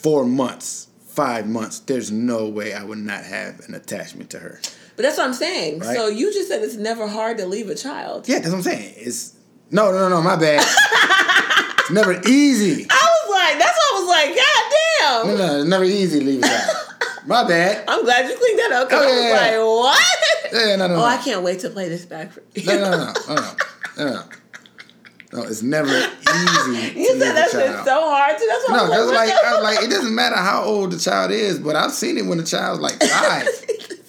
four 0.00 0.24
months, 0.24 0.88
five 1.06 1.46
months, 1.46 1.80
there's 1.80 2.10
no 2.10 2.48
way 2.48 2.72
I 2.72 2.82
would 2.82 2.96
not 2.96 3.24
have 3.24 3.60
an 3.68 3.74
attachment 3.74 4.30
to 4.30 4.38
her. 4.38 4.60
But 4.96 5.02
that's 5.04 5.16
what 5.18 5.26
I'm 5.26 5.34
saying. 5.34 5.78
Right. 5.80 5.96
So 5.96 6.08
you 6.08 6.32
just 6.32 6.48
said 6.48 6.62
it's 6.62 6.76
never 6.76 7.06
hard 7.08 7.38
to 7.38 7.46
leave 7.46 7.68
a 7.70 7.74
child. 7.74 8.28
Yeah, 8.28 8.36
that's 8.38 8.48
what 8.50 8.56
I'm 8.58 8.62
saying. 8.62 8.94
It's 8.96 9.34
no, 9.70 9.90
no, 9.90 9.98
no, 10.00 10.08
no. 10.10 10.22
My 10.22 10.36
bad. 10.36 10.60
it's 11.78 11.90
never 11.90 12.20
easy. 12.26 12.86
I 12.90 13.08
was 13.26 13.30
like, 13.30 13.58
that's 13.58 13.76
what 13.78 13.90
I 13.90 14.00
was 14.00 14.08
like, 14.08 14.36
God 14.36 15.38
damn. 15.38 15.38
no, 15.38 15.60
it's 15.60 15.68
never 15.68 15.84
easy 15.84 16.18
to 16.20 16.24
leave 16.24 16.42
a 16.42 16.46
child. 16.46 16.76
My 17.26 17.46
bad. 17.46 17.84
I'm 17.88 18.04
glad 18.04 18.28
you 18.28 18.36
cleaned 18.36 18.58
that 18.58 18.72
up. 18.72 18.90
'cause 18.90 19.00
Oh, 19.00 19.04
I 19.04 19.08
yeah, 19.08 19.14
was 19.14 19.24
yeah. 19.24 19.92
like, 19.92 20.52
what? 20.52 20.66
Yeah, 20.68 20.76
no, 20.76 20.86
no, 20.88 20.94
Oh, 20.94 20.98
no. 20.98 21.04
I 21.04 21.16
can't 21.18 21.42
wait 21.42 21.60
to 21.60 21.70
play 21.70 21.88
this 21.88 22.04
back 22.04 22.32
for 22.32 22.42
you. 22.54 22.66
No, 22.66 22.74
no, 22.74 22.90
no, 22.90 22.96
no, 22.96 23.34
no, 23.34 23.34
no, 23.36 24.04
no, 24.04 24.12
no. 24.14 24.22
No, 25.34 25.42
it's 25.44 25.62
never 25.62 25.88
easy. 25.88 26.92
You 27.00 27.06
said 27.18 27.30
a 27.30 27.34
that 27.34 27.50
shit's 27.50 27.64
child. 27.72 27.86
so 27.86 28.00
hard 28.10 28.36
too. 28.38 28.46
That's 28.46 28.68
what 28.68 28.76
No, 28.76 28.84
I 28.84 28.88
that's 28.88 29.00
was 29.02 29.10
like 29.12 29.28
like, 29.30 29.44
I 29.44 29.54
was 29.54 29.62
like 29.62 29.84
it 29.84 29.90
doesn't 29.90 30.14
matter 30.14 30.36
how 30.36 30.62
old 30.64 30.90
the 30.92 30.98
child 30.98 31.30
is, 31.30 31.58
but 31.58 31.74
I've 31.74 31.92
seen 31.92 32.18
it 32.18 32.26
when 32.26 32.36
the 32.38 32.44
child's 32.44 32.80
like 32.82 33.00
five. 33.02 33.48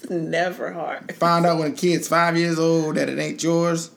It's 0.03 0.11
never 0.11 0.73
hard. 0.73 1.15
Find 1.15 1.45
out 1.45 1.59
when 1.59 1.71
a 1.71 1.75
kid's 1.75 2.07
five 2.07 2.37
years 2.37 2.59
old 2.59 2.95
that 2.95 3.09
it 3.09 3.17
ain't 3.17 3.41
yours. 3.41 3.91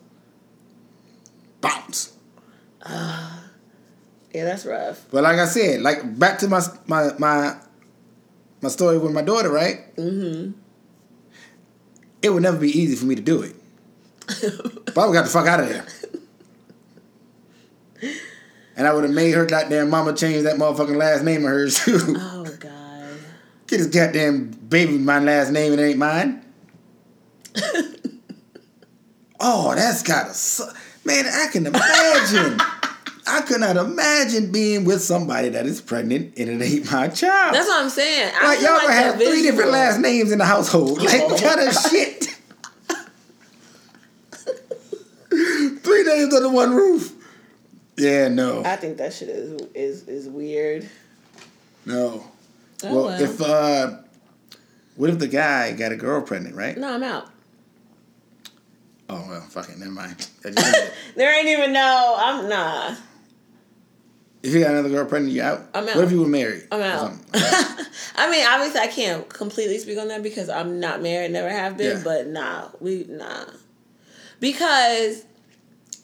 Bounce. 1.61 2.17
Yeah, 2.89 4.45
that's 4.45 4.67
rough. 4.67 5.07
But 5.11 5.23
like 5.25 5.39
I 5.39 5.47
said, 5.47 5.83
like 5.83 6.19
back 6.19 6.39
to 6.41 6.49
my 6.49 6.61
my 6.87 7.11
my 7.19 7.57
my 8.61 8.69
story 8.69 8.99
with 8.99 9.13
my 9.13 9.23
daughter, 9.23 9.51
right? 9.51 9.95
Mm-hmm. 9.97 10.53
It 12.23 12.31
would 12.31 12.43
never 12.43 12.59
be 12.59 12.69
easy 12.69 12.97
for 12.97 13.07
me 13.07 13.15
to 13.15 13.23
do 13.23 13.43
it. 13.43 13.57
but 14.85 14.99
I 14.99 15.07
would 15.07 15.15
got 15.15 15.25
the 15.25 15.31
fuck 15.31 15.47
out 15.47 15.61
of 15.61 15.69
there. 15.69 15.87
And 18.79 18.87
I 18.87 18.93
would 18.93 19.05
have 19.05 19.13
made 19.13 19.33
her 19.33 19.47
goddamn 19.47 19.89
mama 19.89 20.13
change 20.13 20.43
that 20.43 20.57
motherfucking 20.57 20.97
last 20.97 21.25
name 21.25 21.45
of 21.45 21.49
hers 21.49 21.83
too. 21.83 21.99
Oh. 22.19 22.36
Get 23.77 23.91
this 23.91 23.95
goddamn 23.95 24.47
baby 24.71 24.97
my 24.97 25.19
last 25.19 25.51
name, 25.51 25.73
and 25.73 25.81
it 25.83 25.85
ain't 25.85 25.99
mine. 25.99 26.43
oh, 29.39 29.75
that's 29.75 30.03
gotta 30.03 30.33
suck. 30.33 30.75
Man, 31.05 31.27
I 31.27 31.49
can 31.53 31.67
imagine. 31.67 32.59
I 33.27 33.43
could 33.43 33.61
not 33.61 33.77
imagine 33.77 34.51
being 34.51 34.87
with 34.87 35.03
somebody 35.03 35.51
that 35.51 35.67
is 35.67 35.83
pregnant 35.83 36.39
and 36.39 36.49
it 36.49 36.65
ain't 36.65 36.91
my 36.91 37.09
child. 37.09 37.55
That's 37.55 37.69
what 37.69 37.83
I'm 37.83 37.91
saying. 37.91 38.33
I 38.35 38.47
like 38.47 38.61
y'all 38.61 38.77
gonna 38.77 38.87
that 38.87 39.05
have 39.05 39.15
three 39.17 39.27
visual- 39.27 39.43
different 39.43 39.73
last 39.73 40.01
names 40.01 40.33
in 40.33 40.39
the 40.39 40.47
household. 40.47 40.99
Like 41.03 41.29
what 41.29 41.43
kind 41.43 41.61
of 41.61 41.75
shit? 41.75 42.35
three 45.83 46.03
names 46.05 46.33
under 46.33 46.49
one 46.49 46.75
roof. 46.75 47.13
Yeah, 47.99 48.29
no. 48.29 48.65
I 48.65 48.77
think 48.77 48.97
that 48.97 49.13
shit 49.13 49.29
is 49.29 49.61
is 49.75 50.09
is 50.09 50.29
weird. 50.31 50.89
No. 51.85 52.25
Oh, 52.87 52.95
well, 52.95 53.05
well. 53.07 53.23
if 53.23 53.41
uh 53.41 53.99
what 54.97 55.11
if 55.11 55.19
the 55.19 55.29
guy 55.29 55.73
got 55.73 55.93
a 55.93 55.97
girl 55.97 56.23
pregnant, 56.23 56.57
right? 56.57 56.77
No, 56.77 56.95
I'm 56.95 57.03
out. 57.03 57.29
Oh 59.09 59.25
well, 59.29 59.41
fuck 59.43 59.69
it, 59.69 59.79
never 59.79 59.91
mind. 59.91 60.29
There 61.17 61.39
ain't 61.39 61.49
even 61.49 61.73
no. 61.73 62.15
I'm 62.19 62.49
nah. 62.49 62.95
If 64.43 64.55
you 64.55 64.61
got 64.61 64.71
another 64.71 64.91
girl 64.91 65.07
pregnant, 65.07 65.35
you 65.35 65.43
out. 65.43 65.63
I'm 65.75 65.89
out. 65.89 65.97
What 65.97 66.05
if 66.05 66.13
you 66.13 66.21
were 66.21 66.29
married? 66.29 66.69
I'm 66.71 66.83
out. 66.83 67.13
I 68.17 68.31
mean, 68.31 68.47
obviously, 68.47 68.81
I 68.81 68.87
can't 68.87 69.29
completely 69.29 69.79
speak 69.79 69.99
on 69.99 70.09
that 70.09 70.23
because 70.23 70.49
I'm 70.49 70.79
not 70.79 71.03
married, 71.03 71.33
never 71.33 71.51
have 71.51 71.77
been. 71.77 71.99
Yeah. 71.99 72.03
But 72.05 72.29
nah, 72.29 72.69
we 72.81 73.07
nah, 73.09 73.47
because 74.41 75.25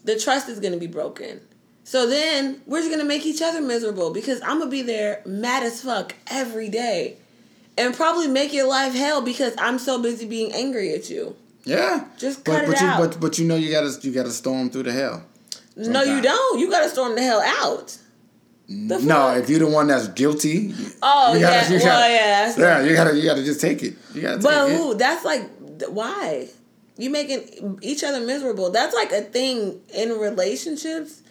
the 0.04 0.18
trust 0.18 0.48
is 0.48 0.60
gonna 0.60 0.76
be 0.76 0.86
broken. 0.86 1.40
So 1.84 2.06
then 2.08 2.60
we're 2.66 2.80
just 2.80 2.90
gonna 2.90 3.04
make 3.04 3.26
each 3.26 3.42
other 3.42 3.60
miserable 3.60 4.12
because 4.12 4.40
I'm 4.42 4.58
gonna 4.60 4.70
be 4.70 4.82
there 4.82 5.20
mad 5.26 5.62
as 5.62 5.82
fuck 5.82 6.14
every 6.28 6.68
day, 6.68 7.16
and 7.76 7.94
probably 7.94 8.28
make 8.28 8.52
your 8.52 8.68
life 8.68 8.94
hell 8.94 9.20
because 9.20 9.54
I'm 9.58 9.78
so 9.78 10.00
busy 10.00 10.26
being 10.26 10.52
angry 10.52 10.94
at 10.94 11.10
you. 11.10 11.34
Yeah. 11.64 12.06
Just 12.18 12.44
but 12.44 12.52
cut 12.60 12.66
but 12.66 12.74
it 12.76 12.80
you 12.80 12.86
out. 12.86 13.00
but 13.00 13.20
but 13.20 13.38
you 13.38 13.46
know 13.46 13.56
you 13.56 13.70
gotta 13.70 13.96
you 14.02 14.12
gotta 14.12 14.30
storm 14.30 14.70
through 14.70 14.84
the 14.84 14.92
hell. 14.92 15.24
No, 15.76 16.02
you 16.02 16.20
don't. 16.20 16.58
You 16.60 16.70
gotta 16.70 16.88
storm 16.88 17.14
the 17.14 17.22
hell 17.22 17.40
out. 17.40 17.96
The 18.68 18.98
No, 19.00 19.34
if 19.36 19.50
you're 19.50 19.58
the 19.58 19.66
one 19.66 19.88
that's 19.88 20.08
guilty. 20.08 20.72
Oh 21.02 21.34
you 21.34 21.40
yeah, 21.40 21.62
gotta- 21.62 21.72
you 21.74 21.78
well 21.80 21.86
gotta- 22.00 22.12
yeah. 22.14 22.46
That's 22.46 22.58
Yeah, 22.58 22.82
you 22.82 22.94
gotta 22.94 23.16
you 23.16 23.24
gotta 23.24 23.42
just 23.44 23.60
take 23.60 23.82
it. 23.82 23.94
You 24.14 24.22
gotta 24.22 24.38
But 24.38 24.66
take 24.68 24.76
who? 24.76 24.94
That's 24.94 25.24
like 25.24 25.48
why 25.88 26.48
you 26.96 27.10
making 27.10 27.78
each 27.82 28.04
other 28.04 28.20
miserable. 28.20 28.70
That's 28.70 28.94
like 28.94 29.10
a 29.12 29.22
thing 29.22 29.80
in 29.94 30.10
relationships. 30.18 31.21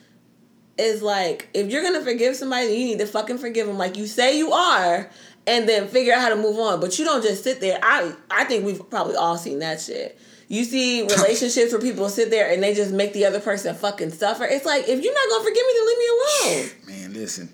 Is 0.77 1.01
like 1.01 1.49
if 1.53 1.69
you're 1.69 1.83
gonna 1.83 2.01
forgive 2.01 2.35
somebody, 2.35 2.67
you 2.67 2.85
need 2.85 2.99
to 2.99 3.05
fucking 3.05 3.37
forgive 3.37 3.67
them 3.67 3.77
like 3.77 3.97
you 3.97 4.07
say 4.07 4.37
you 4.37 4.51
are, 4.51 5.09
and 5.45 5.67
then 5.69 5.87
figure 5.87 6.13
out 6.13 6.21
how 6.21 6.29
to 6.29 6.35
move 6.35 6.57
on. 6.57 6.79
But 6.79 6.97
you 6.97 7.05
don't 7.05 7.21
just 7.21 7.43
sit 7.43 7.59
there. 7.61 7.79
I 7.83 8.13
I 8.31 8.45
think 8.45 8.65
we've 8.65 8.89
probably 8.89 9.15
all 9.15 9.37
seen 9.37 9.59
that 9.59 9.81
shit. 9.81 10.17
You 10.47 10.63
see 10.63 11.01
relationships 11.17 11.71
where 11.71 11.81
people 11.81 12.09
sit 12.09 12.29
there 12.29 12.51
and 12.51 12.63
they 12.63 12.73
just 12.73 12.93
make 12.93 13.13
the 13.13 13.25
other 13.25 13.39
person 13.39 13.75
fucking 13.75 14.11
suffer. 14.11 14.45
It's 14.45 14.65
like 14.65 14.87
if 14.87 15.03
you're 15.03 15.13
not 15.13 15.29
gonna 15.29 15.43
forgive 15.43 15.63
me, 15.67 15.73
then 15.75 15.87
leave 15.87 15.97
me 15.97 16.07
alone. 16.07 16.69
Man, 16.87 17.13
listen. 17.21 17.49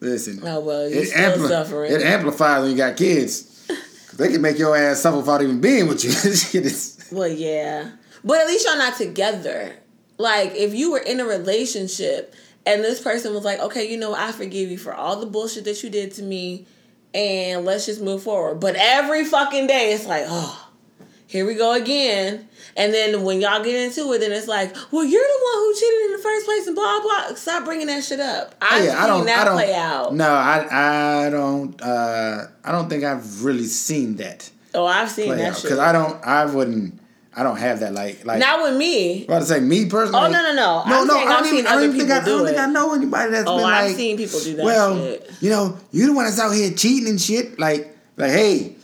Listen. 0.00 0.40
Oh 0.44 0.60
well, 0.60 0.88
you're 0.88 1.02
it, 1.02 1.08
still 1.08 1.32
ampli- 1.32 1.48
suffering. 1.48 1.92
it 1.92 2.02
amplifies 2.02 2.62
when 2.62 2.70
you 2.70 2.76
got 2.76 2.96
kids. 2.96 3.54
They 4.18 4.32
can 4.32 4.42
make 4.42 4.58
your 4.58 4.76
ass 4.76 5.02
suffer 5.02 5.18
without 5.18 5.42
even 5.42 5.60
being 5.60 5.86
with 5.86 6.02
you. 6.04 6.10
Well, 7.16 7.28
yeah. 7.28 7.92
But 8.24 8.40
at 8.40 8.46
least 8.48 8.66
y'all 8.66 8.76
not 8.76 8.96
together. 8.96 9.74
Like, 10.18 10.54
if 10.54 10.74
you 10.74 10.90
were 10.92 10.98
in 10.98 11.20
a 11.20 11.24
relationship 11.24 12.34
and 12.66 12.82
this 12.82 13.00
person 13.00 13.32
was 13.34 13.44
like, 13.44 13.60
okay, 13.60 13.90
you 13.90 13.96
know, 13.96 14.14
I 14.14 14.32
forgive 14.32 14.70
you 14.70 14.78
for 14.78 14.92
all 14.92 15.20
the 15.20 15.26
bullshit 15.26 15.64
that 15.64 15.82
you 15.82 15.90
did 15.90 16.12
to 16.14 16.22
me 16.22 16.66
and 17.14 17.64
let's 17.64 17.86
just 17.86 18.00
move 18.02 18.22
forward. 18.22 18.56
But 18.60 18.76
every 18.76 19.24
fucking 19.24 19.66
day, 19.68 19.92
it's 19.92 20.06
like, 20.06 20.24
oh, 20.26 20.68
here 21.26 21.46
we 21.46 21.54
go 21.54 21.72
again. 21.74 22.48
And 22.76 22.92
then 22.92 23.22
when 23.22 23.40
y'all 23.40 23.62
get 23.62 23.74
into 23.76 24.12
it, 24.12 24.18
then 24.18 24.32
it's 24.32 24.48
like, 24.48 24.74
well, 24.90 25.04
you're 25.04 25.22
the 25.22 25.40
one 25.44 25.54
who 25.64 25.74
cheated 25.74 26.00
in 26.06 26.12
the 26.12 26.22
first 26.22 26.46
place 26.46 26.66
and 26.66 26.76
blah, 26.76 27.00
blah. 27.00 27.34
Stop 27.34 27.64
bringing 27.64 27.86
that 27.88 28.02
shit 28.04 28.20
up. 28.20 28.54
I've 28.60 28.84
Yeah, 28.84 29.16
seen 29.16 29.26
that 29.26 29.52
play 29.52 29.74
out. 29.74 30.14
No, 30.14 30.28
I 30.30 31.26
I 31.26 31.30
don't 31.30 31.80
uh 31.82 32.46
I 32.64 32.72
don't 32.72 32.88
think 32.88 33.04
I've 33.04 33.44
really 33.44 33.66
seen 33.66 34.16
that 34.16 34.50
Oh, 34.74 34.84
I've 34.86 35.10
seen 35.10 35.30
that 35.36 35.50
out 35.50 35.54
shit. 35.56 35.62
because 35.64 35.78
I 35.78 35.92
don't 35.92 36.22
I 36.24 36.44
wouldn't 36.46 37.00
I 37.38 37.44
don't 37.44 37.56
have 37.56 37.78
that 37.80 37.94
like 37.94 38.24
like 38.24 38.40
Not 38.40 38.60
with 38.62 38.76
me. 38.76 39.24
About 39.24 39.38
to 39.38 39.44
say 39.46 39.60
me 39.60 39.88
personally. 39.88 40.18
Oh, 40.26 40.28
no, 40.28 40.42
no, 40.42 40.54
no. 40.54 40.82
I'm 40.84 41.06
no, 41.06 41.14
saying 41.14 41.28
I 41.28 41.32
don't 41.40 41.46
even, 41.54 41.66
I 41.68 41.74
don't 41.76 41.96
think 41.96 42.10
I, 42.10 42.16
I 42.16 42.24
don't 42.24 42.44
think. 42.44 42.58
I 42.58 42.66
know 42.66 42.94
anybody 42.94 43.30
that's 43.30 43.48
Oh, 43.48 43.58
been 43.58 43.64
I've 43.66 43.86
like. 43.86 43.96
seen 43.96 44.16
people 44.16 44.40
do 44.40 44.56
that 44.56 44.64
well, 44.64 44.96
shit. 44.98 45.30
you 45.40 45.50
know, 45.50 45.78
you 45.92 46.06
the 46.06 46.12
one 46.14 46.24
that's 46.24 46.40
out 46.40 46.50
here 46.50 46.72
cheating 46.72 47.08
and 47.08 47.20
shit. 47.20 47.56
Like, 47.56 47.96
like, 48.16 48.32
hey, 48.32 48.74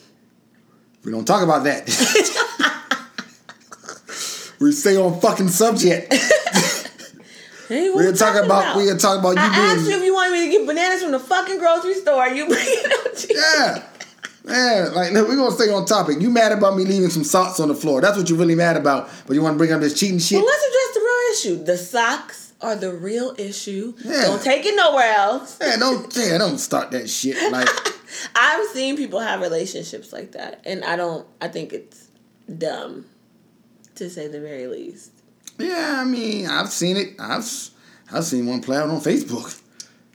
we 1.04 1.10
don't 1.10 1.24
talk 1.24 1.42
about 1.42 1.64
that. 1.64 1.84
we 4.60 4.70
stay 4.70 4.96
on 4.96 5.20
fucking 5.20 5.48
subject. 5.48 6.14
Hey, 7.66 7.88
We're 7.88 8.12
we 8.12 8.16
talking 8.16 8.44
about, 8.44 8.76
we're 8.76 8.94
talking 8.98 9.20
about 9.20 9.36
you 9.36 9.40
I 9.42 9.72
asked 9.72 9.88
you 9.88 9.96
if 9.96 10.04
you 10.04 10.12
wanted 10.12 10.32
me 10.32 10.44
to 10.44 10.50
get 10.50 10.66
bananas 10.66 11.02
from 11.02 11.12
the 11.12 11.18
fucking 11.18 11.58
grocery 11.58 11.94
store. 11.94 12.28
You 12.28 12.46
bring 12.48 12.60
it 12.60 12.92
up 12.92 13.30
Yeah. 13.30 13.88
Man, 14.44 14.92
like 14.94 15.12
we're 15.12 15.36
gonna 15.36 15.50
stay 15.52 15.72
on 15.72 15.86
topic. 15.86 16.20
You 16.20 16.28
mad 16.30 16.52
about 16.52 16.76
me 16.76 16.84
leaving 16.84 17.08
some 17.08 17.24
socks 17.24 17.58
on 17.60 17.68
the 17.68 17.74
floor? 17.74 18.00
That's 18.02 18.16
what 18.18 18.28
you're 18.28 18.38
really 18.38 18.54
mad 18.54 18.76
about. 18.76 19.08
But 19.26 19.34
you 19.34 19.42
want 19.42 19.54
to 19.54 19.58
bring 19.58 19.72
up 19.72 19.80
this 19.80 19.98
cheating 19.98 20.18
shit? 20.18 20.36
Well, 20.36 20.44
let's 20.46 20.64
address 20.64 20.94
the 20.94 21.00
real 21.00 21.32
issue. 21.58 21.64
The 21.64 21.78
socks 21.78 22.52
are 22.60 22.76
the 22.76 22.92
real 22.92 23.34
issue. 23.38 23.94
Yeah. 24.04 24.22
Don't 24.22 24.42
take 24.42 24.66
it 24.66 24.76
nowhere 24.76 25.14
else. 25.14 25.58
Yeah, 25.60 25.76
don't, 25.78 26.14
yeah, 26.16 26.36
don't 26.38 26.58
start 26.58 26.90
that 26.90 27.08
shit. 27.08 27.36
Like, 27.52 27.68
I've 28.36 28.66
seen 28.68 28.96
people 28.98 29.18
have 29.20 29.40
relationships 29.40 30.12
like 30.12 30.32
that, 30.32 30.60
and 30.66 30.84
I 30.84 30.96
don't. 30.96 31.26
I 31.40 31.48
think 31.48 31.72
it's 31.72 32.08
dumb, 32.58 33.06
to 33.94 34.10
say 34.10 34.28
the 34.28 34.40
very 34.40 34.66
least. 34.66 35.10
yeah, 35.58 35.96
I 36.00 36.04
mean, 36.04 36.46
I've 36.48 36.68
seen 36.70 36.98
it. 36.98 37.14
I've, 37.18 37.50
I've 38.12 38.24
seen 38.24 38.46
one 38.46 38.60
play 38.60 38.76
out 38.76 38.90
on 38.90 39.00
Facebook. 39.00 39.58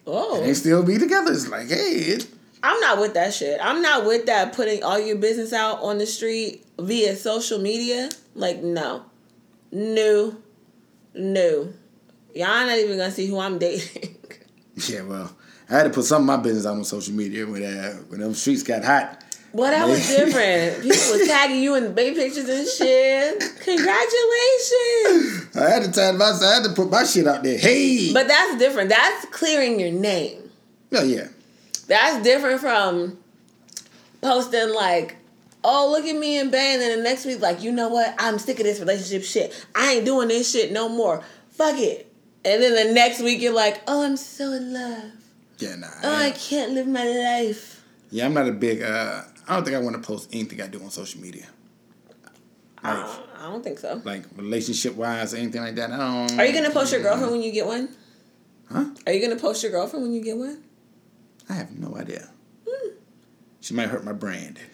Oh, 0.06 0.40
They 0.42 0.54
still 0.54 0.84
be 0.84 0.98
together. 1.00 1.32
It's 1.32 1.48
like, 1.50 1.68
hey, 1.68 1.76
it, 1.76 2.28
I'm 2.62 2.80
not 2.82 3.00
with 3.00 3.14
that 3.14 3.34
shit. 3.34 3.60
I'm 3.62 3.82
not 3.82 4.06
with 4.06 4.26
that 4.26 4.54
putting 4.54 4.84
all 4.84 5.00
your 5.00 5.16
business 5.16 5.54
out 5.54 5.80
on 5.82 5.98
the 5.98 6.06
street 6.06 6.66
via 6.80 7.16
social 7.16 7.60
media. 7.60 8.10
Like, 8.36 8.62
no. 8.62 9.06
No. 9.72 10.36
No. 11.14 11.74
Y'all 12.36 12.66
not 12.66 12.78
even 12.78 12.98
gonna 12.98 13.12
see 13.12 13.28
who 13.28 13.40
I'm 13.40 13.58
dating. 13.60 14.16
yeah, 14.88 15.02
well, 15.02 15.36
I 15.70 15.74
had 15.78 15.84
to 15.84 15.90
put 15.90 16.06
some 16.06 16.22
of 16.24 16.26
my 16.28 16.38
business 16.38 16.66
out 16.66 16.76
on 16.76 16.84
social 16.84 17.14
media 17.14 17.46
when 17.48 17.64
uh, 17.64 17.94
when 18.10 18.20
them 18.20 18.34
streets 18.34 18.64
got 18.64 18.84
hot. 18.84 19.24
well, 19.52 19.72
that 19.72 19.88
was 19.88 20.06
different. 20.16 20.82
People 20.84 21.18
was 21.18 21.28
tagging 21.28 21.62
you 21.64 21.76
in 21.76 21.84
the 21.86 21.90
baby 21.90 22.16
pictures 22.16 22.48
and 22.48 22.68
shit. 22.68 23.40
Congratulations. 23.62 25.56
I 25.56 25.70
had 25.70 25.84
to 25.84 25.92
tag 25.92 26.16
myself. 26.18 26.44
I 26.44 26.56
had 26.56 26.64
to 26.66 26.74
put 26.74 26.90
my 26.90 27.04
shit 27.04 27.28
out 27.28 27.44
there. 27.44 27.58
Hey, 27.58 28.12
But 28.14 28.28
that's 28.28 28.58
different. 28.60 28.90
That's 28.90 29.26
clearing 29.28 29.80
your 29.80 29.92
name. 29.92 30.50
Oh 30.94 31.04
yeah, 31.04 31.28
That's 31.90 32.24
different 32.24 32.62
from 32.62 33.20
posting 34.22 34.74
like, 34.74 35.18
oh, 35.64 35.90
look 35.92 36.06
at 36.06 36.16
me 36.16 36.38
and 36.40 36.52
Bay, 36.52 36.74
and 36.74 36.82
then 36.82 36.98
the 37.00 37.04
next 37.04 37.26
week, 37.26 37.42
like, 37.42 37.62
you 37.62 37.72
know 37.72 37.90
what? 37.90 38.16
I'm 38.18 38.40
sick 38.40 38.60
of 38.60 38.66
this 38.66 38.80
relationship 38.80 39.24
shit. 39.24 39.66
I 39.76 39.94
ain't 39.96 40.06
doing 40.06 40.28
this 40.30 40.50
shit 40.52 40.72
no 40.72 40.88
more. 40.88 41.22
Fuck 41.52 41.78
it. 41.80 42.06
And 42.46 42.64
then 42.64 42.88
the 42.88 42.94
next 42.94 43.22
week, 43.22 43.42
you're 43.42 43.54
like, 43.54 43.82
oh, 43.88 44.06
I'm 44.06 44.16
so 44.16 44.54
in 44.54 44.74
love. 44.74 45.04
yeah, 45.58 45.76
nah. 45.76 45.88
Oh, 46.04 46.16
I 46.16 46.28
yeah. 46.28 46.34
can't 46.34 46.72
live 46.74 46.88
my 46.88 47.04
life. 47.04 47.84
yeah, 48.12 48.26
I'm 48.26 48.34
not 48.34 48.48
a 48.48 48.54
big. 48.54 48.82
Uh, 48.82 49.24
I 49.48 49.56
don't 49.56 49.66
think 49.66 49.76
I 49.76 49.80
want 49.80 49.96
to 49.96 50.02
post 50.02 50.30
anything 50.32 50.62
I 50.62 50.68
do 50.68 50.82
on 50.82 50.90
social 50.92 51.20
media. 51.20 51.48
Like, 52.84 52.96
Uh, 52.96 53.18
I 53.40 53.44
don't 53.52 53.62
think 53.64 53.80
so. 53.80 54.02
like 54.06 54.24
relationship 54.38 54.96
wise, 54.96 55.34
anything 55.34 55.62
like 55.62 55.76
that. 55.76 55.92
I 55.92 55.98
don't. 55.98 56.40
Are 56.40 56.46
you 56.46 56.54
gonna 56.54 56.70
post 56.74 56.94
your 56.94 57.02
girlfriend 57.02 57.32
when 57.32 57.42
you 57.42 57.52
get 57.52 57.66
one? 57.66 57.90
Huh? 58.72 58.86
Are 59.06 59.12
you 59.12 59.22
gonna 59.28 59.40
post 59.40 59.62
your 59.64 59.72
girlfriend 59.72 60.04
when 60.04 60.14
you 60.14 60.22
get 60.24 60.38
one? 60.38 60.64
I 61.50 61.54
have 61.54 61.78
no 61.78 61.96
idea. 61.98 62.30
She 63.62 63.74
might 63.74 63.90
hurt 63.90 64.06
my 64.06 64.14
brand. 64.14 64.60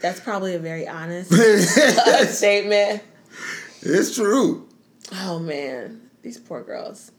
That's 0.00 0.20
probably 0.20 0.54
a 0.54 0.58
very 0.58 0.88
honest 0.88 1.30
statement. 2.36 3.02
it's 3.82 4.14
true. 4.14 4.68
Oh 5.12 5.38
man, 5.38 6.10
these 6.22 6.38
poor 6.38 6.62
girls. 6.62 7.12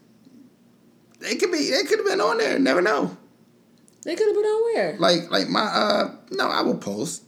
They 1.19 1.35
could 1.35 1.51
be. 1.51 1.69
They 1.71 1.83
could 1.83 1.99
have 1.99 2.07
been 2.07 2.21
on 2.21 2.37
there. 2.37 2.59
Never 2.59 2.81
know. 2.81 3.15
They 4.03 4.15
could 4.15 4.27
have 4.27 4.35
been 4.35 4.45
on 4.45 4.73
where? 4.73 4.97
Like 4.97 5.31
like 5.31 5.49
my 5.49 5.61
uh 5.61 6.15
no, 6.31 6.47
I 6.47 6.61
will 6.61 6.77
post. 6.77 7.23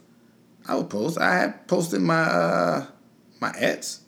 I 0.68 0.76
will 0.76 0.86
post. 0.86 1.18
I 1.18 1.36
have 1.40 1.68
posted 1.68 2.02
my 2.02 2.22
uh 2.22 2.86
my 3.40 3.50
ads. 3.50 4.02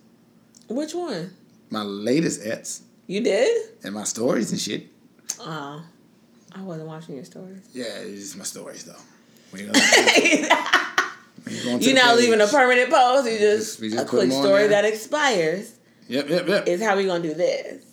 Which 0.70 0.94
one? 0.94 1.32
My 1.74 1.82
latest 1.84 2.46
ets, 2.46 2.84
You 3.08 3.22
did? 3.22 3.70
and 3.84 3.94
my 3.94 4.04
stories 4.06 4.52
and 4.52 4.60
shit. 4.62 4.88
Oh, 5.40 5.84
I 6.56 6.62
wasn't 6.62 6.88
watching 6.88 7.16
your 7.16 7.26
stories. 7.26 7.64
Yeah, 7.74 7.86
it's 8.00 8.22
just 8.22 8.38
my 8.38 8.44
stories 8.44 8.84
though. 8.86 8.96
We 9.52 9.62
ain't 9.64 9.74
gonna- 9.74 9.86
we 11.46 11.56
ain't 11.56 11.64
going 11.66 11.80
to 11.80 11.86
You're 11.86 11.96
not 11.96 12.16
leaving 12.18 12.40
a 12.42 12.48
permanent 12.48 12.90
post. 12.90 13.30
You 13.30 13.38
just, 13.40 13.80
just- 13.80 13.94
just 13.94 14.06
a 14.06 14.08
quick 14.08 14.32
story 14.32 14.68
that 14.68 14.86
expires. 14.86 15.74
Yep, 16.08 16.30
yep, 16.30 16.48
yep. 16.48 16.68
Is 16.68 16.82
how 16.82 16.96
we 16.96 17.06
gonna 17.06 17.24
do 17.24 17.34
this? 17.34 17.84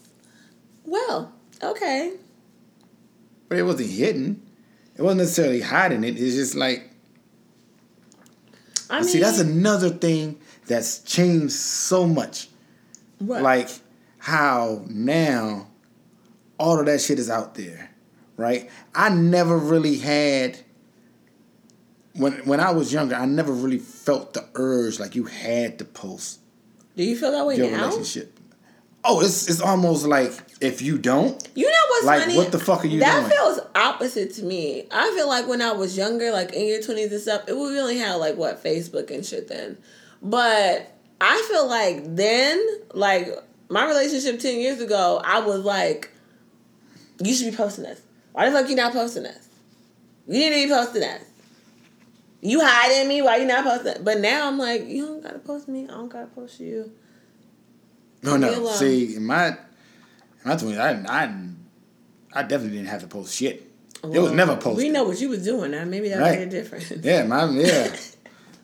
Well, 0.85 1.33
okay. 1.63 2.13
But 3.49 3.59
it 3.59 3.63
wasn't 3.63 3.91
hidden. 3.91 4.43
It 4.97 5.03
wasn't 5.03 5.21
necessarily 5.21 5.61
hiding 5.61 6.05
it. 6.05 6.21
It's 6.21 6.35
just 6.35 6.55
like 6.55 6.91
I 8.91 9.01
mean, 9.01 9.05
see, 9.09 9.21
that's 9.21 9.39
another 9.39 9.91
thing 9.91 10.39
that's 10.67 10.99
changed 11.01 11.53
so 11.53 12.07
much. 12.07 12.49
What? 13.21 13.43
like 13.43 13.69
how 14.19 14.85
now 14.89 15.69
all 16.59 16.79
of 16.81 16.87
that 16.87 17.01
shit 17.01 17.19
is 17.19 17.31
out 17.31 17.55
there, 17.55 17.91
right? 18.37 18.69
I 18.95 19.09
never 19.11 19.57
really 19.57 19.97
had 19.99 20.59
when 22.15 22.33
when 22.45 22.61
I 22.61 22.73
was 22.73 22.93
younger, 22.93 23.15
I 23.15 23.25
never 23.27 23.53
really 23.53 23.79
felt 23.79 24.35
the 24.35 24.45
urge 24.55 24.99
like 24.99 25.15
you 25.15 25.25
had 25.25 25.79
to 25.79 25.85
post 25.85 26.41
do 26.97 27.05
you 27.05 27.17
feel 27.17 27.31
that 27.33 27.47
way 27.47 27.57
your 27.57 27.71
now? 27.71 27.85
relationship. 27.87 28.39
Oh, 29.05 29.21
it's 29.23 29.49
it's 29.49 29.61
almost 29.63 30.05
like 30.07 30.33
if 30.61 30.83
you 30.83 30.99
don't, 30.99 31.49
You 31.55 31.65
know 31.67 31.73
what's 31.89 32.05
Like, 32.05 32.21
funny? 32.23 32.37
what 32.37 32.53
the 32.53 32.59
fuck 32.59 32.85
are 32.85 32.89
you 32.89 33.01
that 33.01 33.13
doing? 33.21 33.29
That 33.29 33.33
feels 33.33 33.61
opposite 33.75 34.35
to 34.35 34.43
me. 34.43 34.87
I 34.91 35.11
feel 35.17 35.27
like 35.29 35.47
when 35.49 35.63
I 35.63 35.73
was 35.73 35.97
younger, 35.97 36.31
like 36.33 36.53
in 36.53 36.67
your 36.67 36.83
twenties 36.83 37.11
and 37.13 37.21
stuff, 37.23 37.49
it 37.49 37.55
we 37.57 37.81
only 37.81 37.97
had 37.97 38.17
like 38.17 38.37
what 38.37 38.63
Facebook 38.63 39.11
and 39.11 39.25
shit 39.25 39.49
then, 39.49 39.79
but 40.21 40.93
I 41.21 41.47
feel 41.51 41.69
like 41.69 42.17
then, 42.17 42.65
like 42.95 43.29
my 43.69 43.87
relationship 43.87 44.41
ten 44.41 44.59
years 44.59 44.81
ago, 44.81 45.21
I 45.25 45.41
was 45.41 45.65
like, 45.65 46.11
you 47.23 47.35
should 47.35 47.51
be 47.51 47.57
posting 47.57 47.85
this. 47.85 48.01
Why 48.33 48.49
the 48.49 48.57
fuck 48.57 48.69
you 48.71 48.77
not 48.77 48.93
posting 48.93 49.25
this? 49.25 49.49
You 50.27 50.49
to 50.49 50.55
be 50.55 50.69
posting 50.69 51.01
this. 51.03 51.25
You 52.41 52.61
hiding 52.65 53.09
me? 53.09 53.21
Why 53.21 53.37
you 53.37 53.47
not 53.47 53.65
posting? 53.65 54.03
But 54.03 54.21
now 54.21 54.47
I'm 54.49 54.57
like, 54.59 54.87
you 54.87 55.07
don't 55.07 55.23
gotta 55.23 55.39
post 55.41 55.69
me. 55.69 55.85
I 55.85 55.89
don't 55.89 56.09
gotta 56.09 56.27
post 56.29 56.59
you. 56.61 56.91
No, 58.23 58.33
Leave 58.37 58.41
no. 58.59 58.67
See, 58.69 59.17
in 59.17 59.25
my, 59.27 59.49
in 59.49 59.55
my 60.45 60.57
twenties, 60.57 60.79
I, 60.79 60.91
I, 61.09 61.35
I 62.33 62.43
definitely 62.43 62.77
didn't 62.79 62.89
have 62.89 63.01
to 63.03 63.09
post 63.09 63.35
shit. 63.35 63.71
it 64.05 64.19
was 64.19 64.33
never 64.33 64.57
posted. 64.57 64.85
We 64.85 64.91
know 64.91 65.05
what 65.05 65.21
you 65.21 65.29
was 65.29 65.45
doing 65.45 65.73
now. 65.73 65.85
Maybe 65.85 66.09
that 66.11 66.19
Right. 66.21 66.39
made 66.39 66.49
a 66.49 66.51
difference. 66.51 66.91
Yeah, 67.03 67.25
my 67.25 67.45
yeah. 67.51 67.95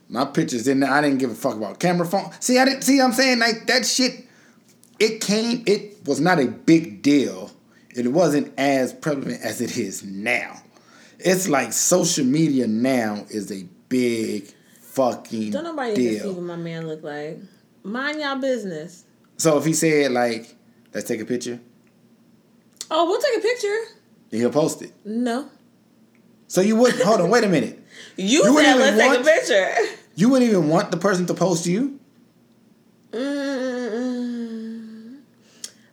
my 0.09 0.25
pictures 0.25 0.65
didn't 0.65 0.85
I 0.85 1.01
didn't 1.01 1.19
give 1.19 1.31
a 1.31 1.35
fuck 1.35 1.57
about 1.57 1.81
camera 1.81 2.07
phone. 2.07 2.31
See, 2.41 2.59
I 2.59 2.65
didn't 2.65 2.83
see 2.83 3.01
I'm 3.01 3.13
saying 3.13 3.39
like 3.39 3.67
that 3.67 3.85
shit 3.87 4.25
it 4.99 5.21
came 5.21 5.63
it 5.67 6.07
was 6.07 6.21
not 6.21 6.39
a 6.39 6.47
big 6.47 7.03
deal. 7.03 7.51
It 7.91 8.07
wasn't 8.13 8.53
as 8.59 8.93
prevalent 8.93 9.43
as 9.43 9.61
it 9.61 9.77
is 9.79 10.03
now. 10.05 10.61
It's 11.19 11.49
like 11.49 11.73
social 11.73 12.25
media 12.27 12.67
now 12.67 13.25
is 13.31 13.51
a 13.51 13.65
big 13.89 14.53
fucking 14.81 15.51
Don't 15.51 15.65
nobody 15.65 15.95
to 15.95 16.21
see 16.21 16.29
what 16.29 16.43
my 16.43 16.57
man 16.57 16.87
look 16.87 17.03
like. 17.03 17.39
Mind 17.83 18.21
y'all 18.21 18.37
business. 18.37 19.05
So 19.39 19.59
if 19.59 19.65
he 19.65 19.73
said 19.73 20.13
like, 20.13 20.55
let's 20.93 21.07
take 21.09 21.21
a 21.21 21.25
picture, 21.25 21.61
Oh, 22.91 23.07
we'll 23.07 23.21
take 23.21 23.39
a 23.39 23.41
picture. 23.41 23.79
And 24.31 24.41
he'll 24.41 24.51
post 24.51 24.83
it. 24.83 24.93
No. 25.05 25.49
So 26.49 26.61
you 26.61 26.77
wouldn't 26.77 27.03
hold 27.03 27.21
on, 27.21 27.31
wait 27.31 27.45
a 27.45 27.49
minute. 27.49 27.83
You, 28.17 28.45
You 28.45 28.55
wouldn't 28.55 28.79
said 28.79 28.97
let's 28.97 28.97
even 28.97 28.99
take 28.99 29.11
a 29.11 29.23
want- 29.23 29.27
picture. 29.27 29.75
You 30.15 30.29
wouldn't 30.31 30.51
even 30.51 30.69
want 30.69 30.91
the 30.91 30.97
person 30.97 31.27
to 31.27 31.35
post 31.35 31.67
you? 31.67 31.99
Mm, 33.87 35.17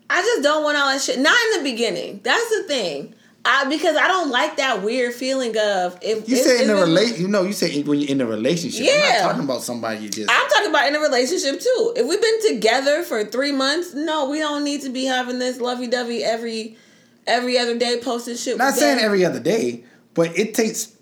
I 0.10 0.22
just 0.22 0.44
don't 0.44 0.64
want 0.64 0.78
all 0.78 0.88
that 0.92 1.02
shit. 1.02 1.20
Not 1.20 1.36
in 1.56 1.64
the 1.64 1.70
beginning. 1.70 2.20
That's 2.24 2.50
the 2.58 2.64
thing. 2.64 3.14
I 3.46 3.66
because 3.68 3.98
I 3.98 4.08
don't 4.08 4.30
like 4.30 4.56
that 4.58 4.82
weird 4.84 5.14
feeling 5.14 5.58
of 5.58 5.98
if 6.02 6.30
You 6.30 6.38
if- 6.38 6.44
said 6.44 6.62
in 6.62 6.70
a 6.70 6.76
relate 6.76 7.18
you 7.18 7.28
know, 7.28 7.44
you 7.44 7.52
said 7.52 7.86
when 7.86 8.00
you're 8.00 8.10
in 8.10 8.22
a 8.22 8.26
relationship. 8.26 8.82
I'm 8.82 8.86
Yeah. 8.88 9.10
not 9.22 9.22
talking 9.32 9.44
about 9.44 9.62
somebody 9.64 10.00
you 10.04 10.10
just 10.10 10.30
I'm 10.32 10.50
talking 10.50 10.70
about 10.70 10.88
in 10.88 10.96
a 10.96 11.00
relationship 11.02 11.60
too. 11.60 11.94
If 11.98 12.08
we've 12.08 12.22
been 12.22 12.42
together 12.54 13.04
for 13.04 13.26
three 13.26 13.52
months, 13.52 13.94
no, 13.94 14.30
we 14.30 14.40
don't 14.40 14.64
need 14.64 14.82
to 14.84 14.90
be 14.90 15.04
having 15.06 15.40
this 15.40 15.60
lovey 15.60 15.88
dovey 15.88 16.24
every 16.24 16.78
every 17.28 17.58
other 17.58 17.78
day 17.78 18.00
posting 18.02 18.38
shit. 18.38 18.58
Not 18.58 18.76
saying 18.76 18.96
them. 18.98 19.06
every 19.06 19.26
other 19.26 19.42
day, 19.42 19.84
but 20.14 20.38
it 20.40 20.54
takes 20.54 20.93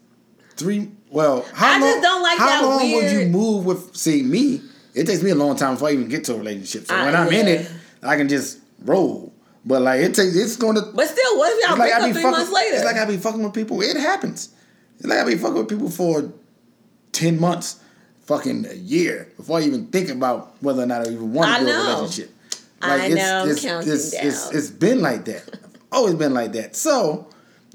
three. 0.62 0.92
Well, 1.10 1.46
how 1.54 1.68
I 1.76 1.80
long? 1.80 1.90
just 1.90 2.02
don't 2.04 2.22
like 2.24 2.38
how 2.38 2.48
that 2.48 2.64
long 2.64 2.92
would 2.94 3.12
you 3.12 3.26
move 3.28 3.66
with? 3.66 3.96
See 3.96 4.24
me, 4.24 4.62
it 4.94 5.06
takes 5.06 5.22
me 5.24 5.32
a 5.32 5.36
long 5.36 5.56
time 5.56 5.74
before 5.76 5.90
I 5.90 5.94
even 5.94 6.08
get 6.08 6.24
to 6.26 6.36
a 6.36 6.38
relationship. 6.38 6.88
So 6.88 6.96
I- 6.96 7.06
when 7.06 7.16
I'm 7.16 7.32
in 7.32 7.48
it, 7.48 7.70
I 8.04 8.16
can 8.16 8.30
just 8.30 8.60
roll. 8.84 9.34
But 9.66 9.82
like 9.84 10.00
it 10.02 10.16
takes, 10.16 10.36
it's 10.36 10.56
going 10.56 10.76
to. 10.76 10.82
But 10.82 11.08
still, 11.08 11.38
what 11.38 11.52
if 11.54 11.64
y'all 11.64 11.72
It's 11.74 11.80
like 11.80 11.94
up 11.94 12.06
be 12.08 12.14
three 12.14 12.22
fucking. 12.24 12.32
months 12.38 12.52
later? 12.52 12.76
It's 12.76 12.86
like 12.86 12.96
I 12.96 13.06
be 13.06 13.18
fucking 13.18 13.44
with 13.44 13.54
people. 13.54 13.82
It 13.82 13.96
happens. 13.98 14.50
It's 14.98 15.08
like 15.08 15.20
I 15.20 15.26
be 15.26 15.36
fucking 15.36 15.58
with 15.58 15.70
people 15.70 15.90
for 15.90 16.32
ten 17.12 17.40
months, 17.40 17.80
fucking 18.22 18.66
a 18.70 18.74
year 18.74 19.32
before 19.38 19.60
I 19.60 19.64
even 19.64 19.88
think 19.88 20.10
about 20.10 20.56
whether 20.62 20.82
or 20.82 20.86
not 20.88 21.08
I 21.08 21.12
even 21.12 21.34
want 21.34 21.52
to 21.60 21.66
build 21.66 21.70
a 21.70 21.84
know. 21.84 21.96
relationship. 21.98 22.34
I 22.82 23.10
know, 23.10 23.42
I'm 23.44 23.50
It's, 23.50 23.62
counting 23.62 23.92
it's, 23.92 24.14
it's, 24.14 24.44
down. 24.48 24.56
it's 24.58 24.70
been 24.72 25.02
like 25.02 25.26
that. 25.26 25.44
Always 25.92 26.16
been 26.16 26.34
like 26.34 26.54
that. 26.54 26.76
So 26.76 27.28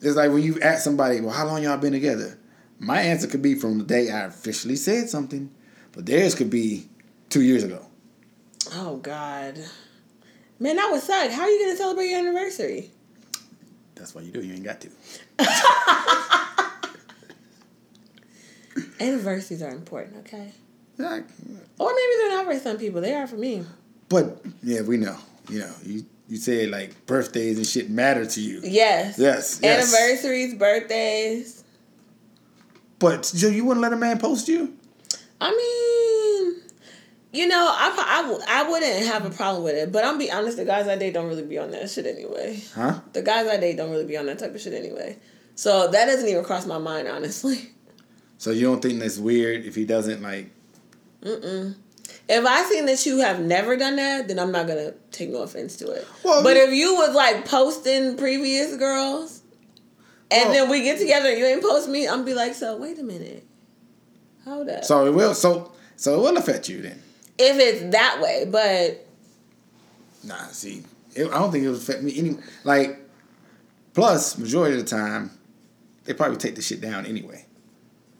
it's 0.03 0.16
like 0.16 0.32
when 0.32 0.43
you 0.43 0.59
ask 0.61 0.82
somebody, 0.82 1.20
"Well, 1.20 1.32
how 1.32 1.47
long 1.47 1.62
y'all 1.62 1.76
been 1.76 1.93
together?" 1.93 2.37
My 2.78 3.00
answer 3.00 3.26
could 3.26 3.42
be 3.42 3.54
from 3.54 3.78
the 3.78 3.84
day 3.84 4.10
I 4.10 4.24
officially 4.24 4.76
said 4.76 5.08
something, 5.08 5.50
but 5.92 6.06
theirs 6.06 6.34
could 6.34 6.50
be 6.50 6.88
two 7.30 7.42
years 7.42 7.64
ago. 7.64 7.84
oh 8.74 8.96
God, 8.96 9.58
man, 10.60 10.76
that 10.76 10.90
would 10.92 11.02
suck. 11.02 11.30
How 11.30 11.42
are 11.42 11.50
you 11.50 11.64
gonna 11.66 11.76
celebrate 11.76 12.08
your 12.08 12.18
anniversary? 12.18 12.90
That's 13.94 14.14
why 14.14 14.22
you 14.22 14.30
do. 14.30 14.42
You 14.42 14.54
ain't 14.54 14.64
got 14.64 14.80
to. 14.82 14.90
Anniversaries 19.00 19.62
are 19.62 19.70
important, 19.70 20.18
okay? 20.18 20.52
Yeah, 20.98 21.20
Or 21.78 21.92
maybe 21.94 22.12
they're 22.18 22.30
not 22.30 22.46
for 22.46 22.58
some 22.58 22.78
people. 22.78 23.00
They 23.00 23.14
are 23.14 23.26
for 23.26 23.36
me. 23.36 23.64
But 24.08 24.42
yeah, 24.62 24.82
we 24.82 24.96
know. 24.96 25.16
You 25.48 25.60
know, 25.60 25.72
you 25.84 26.06
you 26.28 26.36
say 26.36 26.66
like 26.66 27.06
birthdays 27.06 27.56
and 27.56 27.66
shit 27.66 27.90
matter 27.90 28.26
to 28.26 28.40
you. 28.40 28.60
Yes. 28.62 29.18
Yes, 29.18 29.60
yes. 29.62 29.94
Anniversaries, 29.94 30.54
birthdays. 30.54 31.64
But 32.99 33.24
so 33.24 33.49
you 33.49 33.64
wouldn't 33.64 33.82
let 33.82 33.92
a 33.92 33.97
man 33.97 34.18
post 34.18 34.49
you? 34.49 34.74
I 35.40 35.51
mean, 35.51 36.62
you 37.32 37.47
know, 37.47 37.68
I, 37.70 38.40
I, 38.49 38.62
I 38.62 38.68
wouldn't 38.68 39.07
have 39.07 39.26
a 39.26 39.30
problem 39.30 39.64
with 39.64 39.74
it. 39.74 39.92
But 39.92 40.05
I'm 40.05 40.18
be 40.18 40.30
honest, 40.30 40.57
the 40.57 40.64
guys 40.64 40.88
I 40.88 40.97
date 40.97 41.12
don't 41.12 41.28
really 41.28 41.44
be 41.44 41.59
on 41.59 41.70
that 41.72 41.90
shit 41.90 42.07
anyway. 42.07 42.62
Huh? 42.74 43.01
The 43.12 43.22
guys 43.22 43.47
I 43.47 43.59
date 43.59 43.76
don't 43.76 43.90
really 43.90 44.07
be 44.07 44.16
on 44.16 44.26
that 44.26 44.38
type 44.38 44.55
of 44.55 44.61
shit 44.61 44.72
anyway. 44.72 45.18
So 45.55 45.88
that 45.88 46.07
doesn't 46.07 46.28
even 46.28 46.44
cross 46.44 46.66
my 46.66 46.78
mind, 46.78 47.09
honestly. 47.09 47.70
So 48.38 48.51
you 48.51 48.66
don't 48.66 48.82
think 48.82 49.01
that's 49.01 49.18
weird 49.18 49.64
if 49.64 49.74
he 49.74 49.84
doesn't 49.84 50.22
like? 50.22 50.51
Mm-mm. 51.22 51.74
If 52.28 52.44
I 52.44 52.64
seen 52.64 52.86
that 52.86 53.05
you 53.07 53.18
have 53.18 53.40
never 53.40 53.76
done 53.76 53.97
that, 53.97 54.28
then 54.28 54.38
I'm 54.38 54.53
not 54.53 54.66
gonna 54.66 54.92
take 55.12 55.30
no 55.30 55.42
offense 55.42 55.76
to 55.76 55.90
it. 55.90 56.07
Well, 56.24 56.42
but 56.42 56.57
if 56.57 56.72
you 56.72 56.94
was 56.94 57.14
like 57.14 57.47
posting 57.47 58.16
previous 58.16 58.76
girls, 58.76 59.36
and 60.30 60.44
Well- 60.44 60.52
then 60.52 60.70
we 60.70 60.82
get 60.82 60.98
together 60.98 61.28
and 61.28 61.38
you 61.38 61.44
ain't 61.46 61.62
post 61.62 61.88
me, 61.88 62.06
I'm 62.08 62.24
be 62.24 62.34
like, 62.34 62.54
so 62.54 62.76
wait 62.76 62.98
a 62.98 63.02
minute, 63.02 63.44
hold 64.44 64.68
up. 64.68 64.84
So 64.84 65.06
it 65.06 65.14
will. 65.14 65.34
So 65.34 65.72
so 65.96 66.14
it 66.14 66.22
will 66.22 66.36
affect 66.36 66.68
you 66.68 66.82
then. 66.82 67.02
if 67.38 67.58
it's 67.58 67.92
that 67.92 68.20
way, 68.20 68.46
but 68.50 69.02
Nah, 70.24 70.46
see, 70.48 70.82
it, 71.14 71.26
I 71.28 71.38
don't 71.38 71.52
think 71.52 71.64
it 71.64 71.68
would 71.68 71.76
affect 71.78 72.02
me 72.02 72.12
any. 72.18 72.36
Like, 72.64 72.98
plus 73.94 74.36
majority 74.38 74.76
of 74.76 74.82
the 74.84 74.88
time, 74.90 75.30
they 76.04 76.12
probably 76.14 76.36
take 76.36 76.56
the 76.56 76.62
shit 76.62 76.80
down 76.80 77.06
anyway 77.06 77.46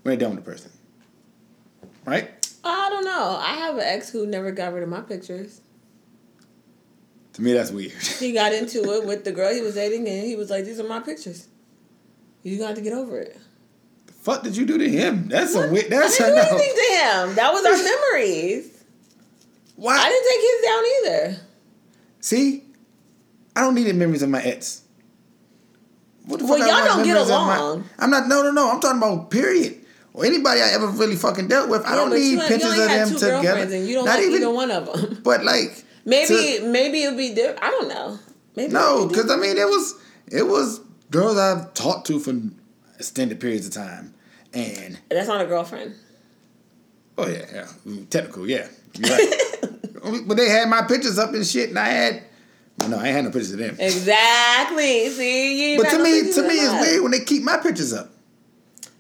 when 0.02 0.12
they're 0.16 0.28
done 0.28 0.36
with 0.36 0.44
the 0.44 0.50
person, 0.50 0.70
right? 2.04 2.30
I 2.62 2.88
don't 2.90 3.04
know. 3.04 3.36
I 3.40 3.54
have 3.57 3.74
an 3.76 3.82
ex 3.84 4.11
who 4.11 4.24
never 4.26 4.52
got 4.52 4.72
rid 4.72 4.82
of 4.84 4.88
my 4.88 5.00
pictures. 5.00 5.61
To 7.34 7.42
me, 7.42 7.52
that's 7.52 7.70
weird. 7.70 7.92
He 7.92 8.32
got 8.32 8.52
into 8.52 8.82
it 8.94 9.04
with 9.04 9.24
the 9.24 9.32
girl 9.32 9.52
he 9.52 9.61
was 9.61 9.74
dating, 9.74 10.09
and 10.09 10.24
he 10.24 10.36
was 10.36 10.48
like, 10.50 10.64
"These 10.64 10.78
are 10.80 10.84
my 10.88 11.00
pictures. 11.00 11.48
You 12.51 12.59
got 12.59 12.62
to 12.62 12.68
have 12.68 12.76
to 12.76 12.82
get 12.82 12.92
over 12.92 13.18
it." 13.20 13.36
the 14.07 14.12
fuck 14.12 14.42
did 14.42 14.57
you 14.57 14.66
do 14.66 14.78
to 14.78 14.88
him? 14.88 15.28
That's 15.28 15.55
a 15.55 15.68
weird. 15.70 15.86
I 15.86 15.88
That's 16.01 16.18
didn't 16.18 16.38
a 16.38 16.42
do 16.42 16.51
no. 16.51 16.57
anything 16.57 16.74
to 16.74 16.92
him. 17.28 17.34
That 17.36 17.53
was 17.53 17.64
our 17.64 17.72
memories. 17.82 18.84
Why? 19.76 19.97
I 19.97 20.09
didn't 20.09 20.28
take 20.30 20.40
his 20.40 20.64
down 20.64 20.82
either. 21.34 21.47
See, 22.20 22.64
I 23.55 23.61
don't 23.61 23.74
need 23.74 23.84
the 23.84 23.92
memories 23.94 24.22
of 24.22 24.30
my 24.30 24.42
ex. 24.42 24.82
What 26.26 26.40
the 26.40 26.47
Well, 26.47 26.59
fuck 26.59 26.68
I 26.68 26.70
y'all 26.86 26.97
don't 26.97 27.05
get 27.05 27.16
of 27.16 27.28
my- 27.28 27.57
along. 27.57 27.84
I'm 27.99 28.11
not. 28.11 28.26
No, 28.26 28.42
no, 28.42 28.51
no. 28.51 28.70
I'm 28.70 28.80
talking 28.80 28.99
about 28.99 29.30
period. 29.30 29.82
Or 30.12 30.24
anybody 30.24 30.62
I 30.62 30.70
ever 30.70 30.86
really 30.88 31.14
fucking 31.14 31.47
dealt 31.49 31.68
with. 31.68 31.84
I 31.84 31.94
don't 31.94 32.11
need 32.11 32.40
pictures 32.40 32.72
of 32.72 32.76
them 32.88 33.09
together. 33.11 33.74
and 33.74 33.86
you 33.86 33.94
don't 33.97 34.07
not 34.07 34.14
like 34.18 34.24
even. 34.24 34.36
either 34.42 34.51
one 34.51 34.70
of 34.70 34.86
them. 34.86 35.20
But 35.22 35.44
like 35.44 35.84
Maybe, 36.07 36.59
to- 36.59 36.66
maybe 36.68 37.03
it'll 37.03 37.18
be 37.18 37.34
different. 37.34 37.62
I 37.62 37.70
don't 37.70 37.88
know. 37.88 38.18
Maybe 38.57 38.72
no, 38.72 39.07
because 39.07 39.30
I 39.30 39.36
mean 39.36 39.59
it 39.59 39.66
was 39.66 39.94
it 40.32 40.44
was 40.44 40.80
girls 41.11 41.36
I've 41.38 41.74
talked 41.74 42.07
to 42.09 42.18
for 42.18 42.34
extended 42.98 43.40
periods 43.40 43.66
of 43.66 43.72
time, 43.74 44.14
and 44.54 44.98
that's 45.09 45.28
not 45.28 45.40
a 45.40 45.46
girlfriend. 45.46 45.94
oh 47.18 47.26
yeah, 47.28 47.44
yeah, 47.52 47.66
Mm, 47.86 48.09
technical, 48.11 48.48
yeah, 48.48 48.68
right. 49.00 49.34
but 50.26 50.36
they 50.36 50.48
had 50.48 50.68
my 50.68 50.82
pictures 50.82 51.18
up 51.18 51.32
and 51.34 51.46
shit, 51.46 51.70
and 51.70 51.78
I 51.78 51.88
had. 51.88 52.22
No, 52.78 52.98
I 52.98 53.07
ain't 53.07 53.16
had 53.16 53.24
no 53.24 53.30
pictures 53.30 53.52
of 53.52 53.59
them. 53.59 53.74
Exactly. 53.80 55.09
See, 55.09 55.72
you. 55.72 55.82
But 55.82 55.88
to 55.90 55.96
no 55.98 56.04
me, 56.04 56.12
pictures 56.12 56.34
to 56.34 56.42
me, 56.42 56.54
it's 56.57 56.86
weird 56.86 57.02
when 57.02 57.11
they 57.12 57.20
keep 57.20 57.42
my 57.42 57.57
pictures 57.57 57.94
up. 57.94 58.11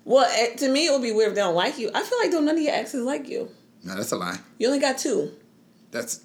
Well, 0.06 0.26
it, 0.30 0.56
to 0.58 0.68
me, 0.70 0.86
it 0.86 0.92
would 0.92 1.02
be 1.02 1.12
weird 1.12 1.28
if 1.30 1.34
they 1.34 1.42
don't 1.42 1.54
like 1.54 1.78
you. 1.78 1.90
I 1.94 2.02
feel 2.02 2.18
like 2.18 2.30
though 2.30 2.40
none 2.40 2.56
of 2.56 2.62
your 2.62 2.72
exes 2.72 3.02
like 3.04 3.28
you. 3.28 3.50
No, 3.84 3.94
that's 3.94 4.12
a 4.12 4.16
lie. 4.16 4.38
You 4.58 4.68
only 4.68 4.78
got 4.80 4.96
two. 4.96 5.30
That's 5.90 6.20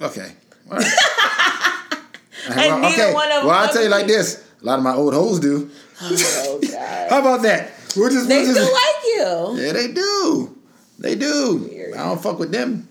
okay. 0.00 0.32
All 0.70 0.78
right. 0.78 0.86
And 2.48 2.82
neither 2.82 3.12
one 3.14 3.30
of 3.30 3.38
them 3.38 3.46
well, 3.46 3.50
I'll 3.64 3.72
tell 3.72 3.82
you 3.82 3.88
like 3.88 4.06
this: 4.06 4.44
a 4.62 4.64
lot 4.64 4.78
of 4.78 4.84
my 4.84 4.94
old 4.94 5.14
hoes 5.14 5.40
do. 5.40 5.70
Oh 6.00 6.58
God. 6.70 7.10
How 7.10 7.20
about 7.20 7.42
that? 7.42 7.70
We're 7.96 8.10
just, 8.10 8.28
they 8.28 8.38
we're 8.38 8.52
still 8.52 8.64
just 8.64 8.72
like 8.72 9.04
you. 9.04 9.62
yeah, 9.64 9.72
they 9.72 9.92
do. 9.92 10.58
They 10.98 11.14
do. 11.14 11.68
Weird. 11.70 11.94
I 11.94 12.06
don't 12.06 12.22
fuck 12.22 12.38
with 12.38 12.50
them. 12.52 12.88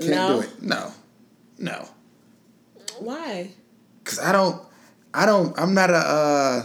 Can't 0.00 0.10
No. 0.12 0.40
do 0.40 0.40
it. 0.46 0.62
No, 0.62 0.92
no, 1.58 1.88
Why? 3.00 3.50
because 4.02 4.18
I 4.20 4.32
don't. 4.32 4.62
I 5.12 5.26
don't. 5.26 5.58
I'm 5.58 5.74
not 5.74 5.90
a 5.90 5.96
uh 5.96 6.62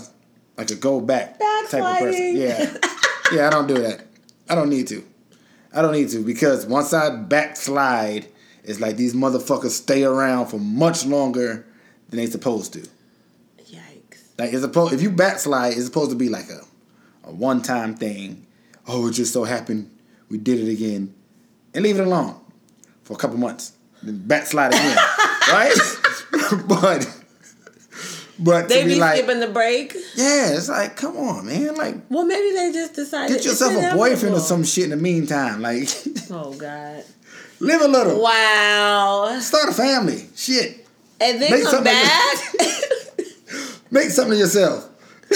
like 0.57 0.69
a 0.71 0.75
go 0.75 1.01
back 1.01 1.39
type 1.69 1.83
of 1.83 1.97
person. 1.99 2.35
Yeah, 2.37 2.77
yeah. 3.33 3.47
I 3.47 3.49
don't 3.49 3.67
do 3.67 3.75
that. 3.81 4.05
I 4.49 4.55
don't 4.55 4.69
need 4.69 4.87
to. 4.89 5.03
I 5.73 5.81
don't 5.81 5.93
need 5.93 6.09
to 6.09 6.23
because 6.23 6.65
once 6.67 6.93
I 6.93 7.09
backslide, 7.15 8.27
it's 8.63 8.79
like 8.79 8.95
these 8.97 9.13
motherfuckers 9.13 9.71
stay 9.71 10.03
around 10.03 10.47
for 10.47 10.59
much 10.59 11.05
longer 11.05 11.65
than 12.09 12.17
they 12.17 12.25
supposed 12.27 12.73
to. 12.73 12.79
Yikes. 13.59 14.19
Like 14.37 14.53
it's 14.53 14.61
supposed 14.61 14.93
if 14.93 15.01
you 15.01 15.09
backslide, 15.09 15.73
it's 15.73 15.85
supposed 15.85 16.11
to 16.11 16.15
be 16.17 16.29
like 16.29 16.49
a 16.49 16.61
a 17.27 17.31
one 17.31 17.61
time 17.61 17.95
thing. 17.95 18.45
Oh, 18.87 19.07
it 19.07 19.11
just 19.13 19.31
so 19.33 19.43
happened 19.45 19.89
we 20.29 20.37
did 20.37 20.59
it 20.67 20.71
again. 20.71 21.13
and 21.73 21.83
leave 21.83 21.99
it 21.99 22.05
alone 22.05 22.35
for 23.03 23.13
a 23.13 23.17
couple 23.17 23.37
months. 23.37 23.73
Then 24.01 24.17
backslide 24.27 24.73
again, 24.73 24.97
right? 25.49 25.73
but 26.67 27.07
but 28.39 28.67
They 28.67 28.83
be 28.83 28.95
be 28.95 28.99
like, 28.99 29.17
skipping 29.17 29.39
the 29.39 29.47
break. 29.47 29.93
yeah, 30.15 30.53
it's 30.53 30.67
like, 30.67 30.97
come 30.97 31.15
on, 31.17 31.45
man, 31.45 31.75
like. 31.75 31.95
Well, 32.09 32.25
maybe 32.25 32.51
they 32.55 32.71
just 32.73 32.93
decided. 32.95 33.35
Get 33.35 33.45
yourself 33.45 33.73
a 33.73 33.95
boyfriend 33.95 34.35
or 34.35 34.39
some 34.39 34.63
shit 34.63 34.85
in 34.85 34.89
the 34.89 34.97
meantime. 34.97 35.61
Like, 35.61 35.87
Oh 36.31 36.53
God! 36.53 37.03
Live 37.63 37.81
a 37.81 37.87
little. 37.87 38.21
Wow! 38.21 39.37
Start 39.39 39.69
a 39.69 39.73
family. 39.73 40.27
Shit. 40.35 40.87
And 41.19 41.41
then 41.41 41.51
Make 41.51 41.63
come 41.63 41.83
back. 41.83 42.37
Make 43.91 44.09
something 44.09 44.33
of 44.33 44.39
yourself. 44.39 44.89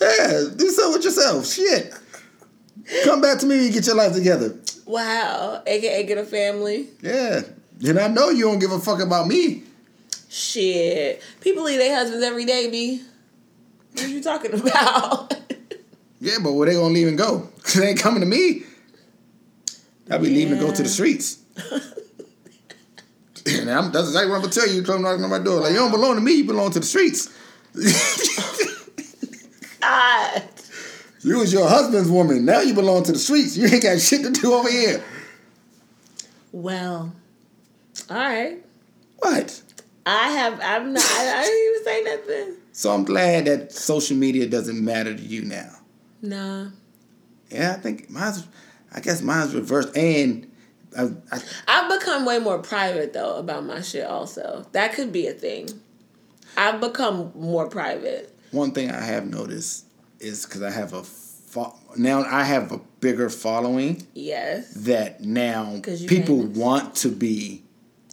yeah, 0.00 0.44
do 0.56 0.68
something 0.70 0.92
with 0.92 1.04
yourself. 1.04 1.46
Shit. 1.46 1.94
Come 3.04 3.20
back 3.20 3.38
to 3.38 3.46
me 3.46 3.56
when 3.56 3.64
you 3.66 3.72
get 3.72 3.86
your 3.86 3.96
life 3.96 4.12
together. 4.12 4.54
wow! 4.86 5.62
AKA 5.66 6.04
get 6.04 6.18
a 6.18 6.24
family. 6.24 6.88
Yeah. 7.00 7.42
And 7.86 7.98
I 7.98 8.08
know 8.08 8.30
you 8.30 8.44
don't 8.44 8.58
give 8.58 8.70
a 8.72 8.78
fuck 8.78 9.00
about 9.00 9.26
me. 9.26 9.64
Shit! 10.28 11.22
People 11.40 11.64
leave 11.64 11.78
their 11.78 11.94
husbands 11.96 12.24
every 12.24 12.44
day. 12.44 12.70
B. 12.70 13.02
What 13.92 14.04
are 14.04 14.08
you 14.08 14.22
talking 14.22 14.54
about? 14.54 15.34
Yeah, 16.22 16.36
but 16.40 16.52
where 16.52 16.68
they 16.68 16.74
gonna 16.74 16.94
leave 16.94 17.08
and 17.08 17.18
go? 17.18 17.48
they 17.76 17.88
ain't 17.88 17.98
coming 17.98 18.20
to 18.20 18.26
me. 18.26 18.62
I'll 20.08 20.20
be 20.20 20.30
leaving 20.30 20.56
to 20.56 20.64
go 20.64 20.72
to 20.72 20.84
the 20.84 20.88
streets. 20.88 21.42
and 23.46 23.68
I'm, 23.68 23.90
that's 23.90 24.06
exactly 24.06 24.30
what 24.30 24.36
I'm 24.36 24.42
gonna 24.42 24.52
tell 24.52 24.68
you. 24.68 24.84
Come 24.84 25.02
knocking 25.02 25.24
on 25.24 25.30
my 25.30 25.40
door. 25.40 25.58
Like 25.60 25.72
you 25.72 25.78
don't 25.78 25.90
belong 25.90 26.14
to 26.14 26.20
me. 26.20 26.34
You 26.34 26.44
belong 26.44 26.70
to 26.70 26.78
the 26.78 26.86
streets. 26.86 27.28
God. 29.80 30.44
You 31.22 31.38
was 31.38 31.52
your 31.52 31.68
husband's 31.68 32.08
woman. 32.08 32.44
Now 32.44 32.60
you 32.60 32.74
belong 32.74 33.02
to 33.04 33.12
the 33.12 33.18
streets. 33.18 33.56
You 33.56 33.66
ain't 33.66 33.82
got 33.82 34.00
shit 34.00 34.22
to 34.22 34.30
do 34.30 34.52
over 34.52 34.70
here. 34.70 35.02
Well, 36.52 37.12
all 38.08 38.16
right. 38.16 38.64
What? 39.18 39.60
I 40.06 40.28
have. 40.28 40.60
I'm 40.62 40.92
not. 40.92 41.02
I, 41.02 41.40
I 41.40 41.42
didn't 41.42 41.68
even 41.68 41.84
say 41.84 42.02
nothing. 42.04 42.54
So 42.70 42.94
I'm 42.94 43.02
glad 43.04 43.46
that 43.46 43.72
social 43.72 44.16
media 44.16 44.48
doesn't 44.48 44.84
matter 44.84 45.12
to 45.12 45.22
you 45.22 45.42
now. 45.42 45.81
Nah. 46.22 46.68
Yeah, 47.50 47.72
I 47.76 47.80
think 47.80 48.08
mine's. 48.08 48.46
I 48.94 49.00
guess 49.00 49.22
mine's 49.22 49.54
reversed. 49.54 49.96
And 49.96 50.50
I, 50.96 51.10
I, 51.30 51.40
I've 51.66 51.98
become 52.00 52.24
way 52.24 52.38
more 52.38 52.58
private 52.58 53.12
though 53.12 53.36
about 53.36 53.64
my 53.64 53.80
shit. 53.80 54.04
Also, 54.04 54.66
that 54.72 54.94
could 54.94 55.12
be 55.12 55.26
a 55.26 55.32
thing. 55.32 55.68
I've 56.56 56.80
become 56.80 57.32
more 57.34 57.68
private. 57.68 58.34
one 58.50 58.72
thing 58.72 58.90
I 58.90 59.00
have 59.02 59.26
noticed 59.26 59.86
is 60.20 60.44
because 60.44 60.62
I 60.62 60.70
have 60.70 60.92
a 60.92 61.02
fo- 61.02 61.74
now 61.96 62.22
I 62.24 62.44
have 62.44 62.70
a 62.72 62.78
bigger 63.00 63.28
following 63.30 64.06
Yes, 64.14 64.72
that 64.74 65.22
now 65.22 65.80
people 65.82 66.42
famous. 66.42 66.56
want 66.58 66.94
to 66.96 67.08
be 67.08 67.62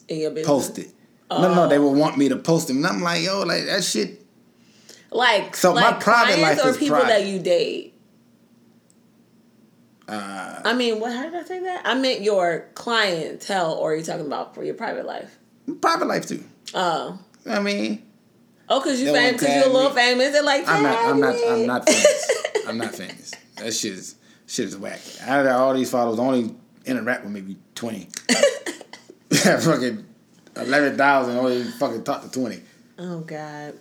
in 0.07 0.20
your 0.20 0.32
business. 0.32 0.47
posted. 0.47 0.91
No, 1.30 1.53
no, 1.53 1.64
Oh. 1.66 1.68
they 1.68 1.78
will 1.78 1.93
want 1.93 2.18
me 2.18 2.30
to 2.30 2.38
post 2.38 2.68
them, 2.70 2.78
and 2.78 2.88
I'm 2.88 3.01
like, 3.01 3.22
yo, 3.24 3.41
like 3.43 3.66
that 3.66 3.84
shit. 3.84 4.26
Like 5.12 5.55
So 5.55 5.74
my 5.74 5.82
like 5.91 5.99
private 5.99 6.36
clients 6.39 6.62
life 6.64 6.66
or 6.66 6.70
is 6.72 6.78
people 6.78 6.97
private. 6.97 7.10
that 7.10 7.26
you 7.28 7.39
date. 7.39 7.89
Uh, 10.10 10.62
I 10.66 10.74
mean, 10.74 10.99
what? 10.99 11.14
How 11.14 11.24
did 11.24 11.36
I 11.36 11.43
say 11.43 11.60
that? 11.60 11.84
I 11.86 11.93
meant 11.93 12.22
your 12.22 12.68
clientele, 12.74 13.74
or 13.74 13.93
are 13.93 13.95
you 13.95 14.03
talking 14.03 14.26
about 14.26 14.55
for 14.55 14.64
your 14.64 14.74
private 14.74 15.05
life? 15.05 15.38
private 15.76 16.07
life 16.07 16.26
too. 16.26 16.43
Oh, 16.74 17.20
I 17.45 17.60
mean, 17.60 18.03
oh, 18.70 18.80
because 18.80 18.99
you 18.99 19.12
famous, 19.12 19.41
because 19.41 19.55
you're 19.55 19.66
a 19.66 19.74
little 19.74 19.91
me. 19.91 19.95
famous. 19.95 20.32
They're 20.32 20.43
like, 20.43 20.68
I'm 20.68 20.84
not. 20.84 21.05
I'm 21.05 21.20
not. 21.20 21.36
I'm 21.47 21.66
not 21.68 21.86
famous. 21.86 22.32
I'm 22.68 22.78
not 22.78 22.95
famous. 22.95 23.32
That 23.57 23.74
shit 23.74 23.93
is 23.93 24.16
shit 24.47 24.66
is 24.66 24.78
whack. 24.78 24.99
Out 25.22 25.45
of 25.45 25.51
all 25.51 25.74
these 25.74 25.91
followers, 25.91 26.20
only 26.20 26.55
interact 26.86 27.24
with 27.24 27.34
maybe 27.34 27.57
twenty. 27.76 28.10
fucking 29.32 30.05
eleven 30.55 30.97
thousand. 30.97 31.38
Only 31.38 31.64
fucking 31.64 32.03
talk 32.03 32.24
to 32.24 32.32
twenty. 32.32 32.62
oh 32.97 33.20
God, 33.20 33.76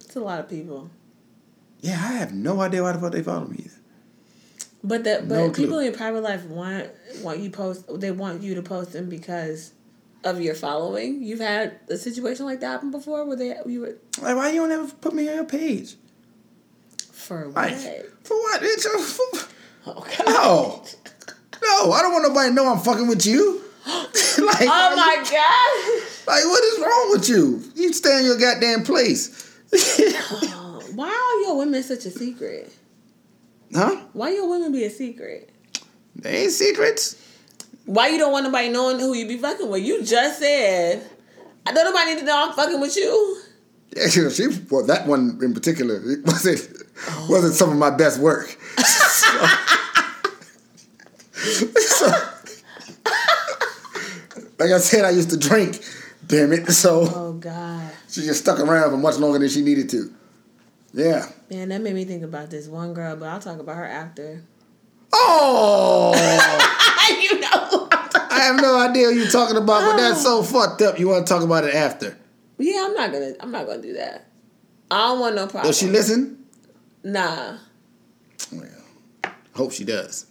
it's 0.00 0.16
a 0.16 0.20
lot 0.20 0.40
of 0.40 0.48
people. 0.48 0.90
Yeah, 1.80 1.92
I 1.92 2.14
have 2.14 2.32
no 2.34 2.60
idea 2.60 2.82
why 2.82 2.92
the 2.92 2.98
fuck 2.98 3.12
they 3.12 3.22
follow 3.22 3.46
me. 3.46 3.58
Either. 3.64 3.77
But 4.84 5.04
that, 5.04 5.28
but 5.28 5.34
No 5.34 5.50
people 5.50 5.78
in 5.78 5.86
your 5.86 5.94
private 5.94 6.22
life 6.22 6.44
want 6.44 6.88
want 7.22 7.40
you 7.40 7.50
post. 7.50 7.84
They 8.00 8.10
want 8.12 8.42
you 8.42 8.54
to 8.54 8.62
post 8.62 8.92
them 8.92 9.08
because 9.08 9.72
of 10.24 10.40
your 10.40 10.54
following. 10.54 11.22
You've 11.22 11.40
had 11.40 11.80
a 11.88 11.96
situation 11.96 12.46
like 12.46 12.60
that 12.60 12.66
happen 12.72 12.90
before, 12.90 13.24
where 13.24 13.36
they 13.36 13.56
you 13.66 13.80
were 13.80 13.96
Like, 14.22 14.36
why 14.36 14.50
you 14.50 14.60
don't 14.60 14.70
ever 14.72 14.86
put 15.00 15.14
me 15.14 15.28
on 15.28 15.34
your 15.34 15.44
page? 15.44 15.96
for 17.12 17.46
what? 17.50 17.56
Like, 17.72 17.76
for 18.24 18.36
what? 18.38 18.62
Bitch? 18.62 18.84
For- 18.84 19.48
Oh 19.86 20.04
God. 20.18 20.26
No, 21.62 21.86
no, 21.86 21.92
I 21.92 22.02
don't 22.02 22.12
want 22.12 22.28
nobody 22.28 22.50
to 22.50 22.54
know 22.54 22.70
I'm 22.70 22.78
fucking 22.78 23.08
with 23.08 23.24
you. 23.26 23.62
like, 23.86 24.06
Oh 24.68 24.94
my 24.96 25.16
God. 25.24 26.32
like, 26.32 26.44
what 26.44 26.64
is 26.64 26.78
wrong 26.80 27.10
with 27.12 27.28
you? 27.28 27.62
You 27.74 27.92
stay 27.92 28.18
in 28.20 28.26
your 28.26 28.38
goddamn 28.38 28.84
place. 28.84 29.50
Oh, 29.72 30.82
why 30.94 31.08
are 31.08 31.46
your 31.46 31.56
women 31.58 31.82
such 31.82 32.04
a 32.06 32.10
secret? 32.10 32.72
Huh? 33.74 34.04
Why 34.12 34.30
your 34.30 34.48
women 34.48 34.72
be 34.72 34.84
a 34.84 34.90
secret? 34.90 35.50
They 36.16 36.42
ain't 36.44 36.52
secrets. 36.52 37.16
Why 37.86 38.08
you 38.08 38.18
don't 38.18 38.32
want 38.32 38.44
nobody 38.44 38.68
knowing 38.68 38.98
who 38.98 39.14
you 39.14 39.26
be 39.26 39.38
fucking 39.38 39.68
with? 39.68 39.82
You 39.82 40.02
just 40.02 40.40
said 40.40 41.08
I 41.66 41.72
don't 41.72 41.84
nobody 41.84 42.14
need 42.14 42.20
to 42.20 42.26
know 42.26 42.48
I'm 42.48 42.54
fucking 42.54 42.80
with 42.80 42.96
you. 42.96 43.40
Yeah, 43.96 44.08
she, 44.08 44.28
she 44.30 44.46
well, 44.70 44.84
that 44.86 45.06
one 45.06 45.38
in 45.42 45.54
particular 45.54 45.96
it 45.96 46.24
wasn't 46.24 46.82
oh. 47.08 47.26
wasn't 47.30 47.54
some 47.54 47.70
of 47.70 47.76
my 47.76 47.90
best 47.90 48.20
work. 48.20 48.56
So- 48.78 49.54
like 54.58 54.70
I 54.72 54.78
said, 54.78 55.04
I 55.04 55.10
used 55.10 55.30
to 55.30 55.36
drink. 55.36 55.80
Damn 56.26 56.52
it! 56.52 56.70
So 56.72 57.08
Oh 57.14 57.32
God. 57.34 57.90
she 58.08 58.22
just 58.22 58.40
stuck 58.40 58.58
around 58.58 58.90
for 58.90 58.96
much 58.96 59.16
longer 59.16 59.38
than 59.38 59.48
she 59.48 59.62
needed 59.62 59.88
to. 59.90 60.12
Yeah. 60.98 61.26
Man, 61.48 61.68
that 61.68 61.80
made 61.80 61.94
me 61.94 62.04
think 62.04 62.24
about 62.24 62.50
this 62.50 62.66
one 62.66 62.92
girl, 62.92 63.14
but 63.14 63.26
I'll 63.28 63.38
talk 63.38 63.60
about 63.60 63.76
her 63.76 63.86
after. 63.86 64.42
Oh, 65.12 66.12
you 67.22 67.38
know. 67.38 67.88
I 67.92 68.40
have 68.40 68.60
no 68.60 68.76
idea 68.80 69.06
what 69.06 69.14
you're 69.14 69.30
talking 69.30 69.56
about, 69.56 69.92
but 69.92 69.96
that's 69.96 70.22
so 70.22 70.40
oh. 70.40 70.42
fucked 70.42 70.82
up. 70.82 70.98
You 70.98 71.08
want 71.08 71.24
to 71.24 71.32
talk 71.32 71.44
about 71.44 71.62
it 71.62 71.74
after? 71.74 72.18
Yeah, 72.58 72.86
I'm 72.88 72.94
not 72.94 73.12
gonna. 73.12 73.34
I'm 73.38 73.52
not 73.52 73.66
gonna 73.66 73.80
do 73.80 73.92
that. 73.92 74.26
I 74.90 75.08
don't 75.08 75.20
want 75.20 75.36
no 75.36 75.46
problem. 75.46 75.66
Does 75.66 75.78
she 75.78 75.86
listen? 75.86 76.44
Nah, 77.04 77.58
Well, 78.50 79.32
hope 79.54 79.72
she 79.72 79.84
does. 79.84 80.26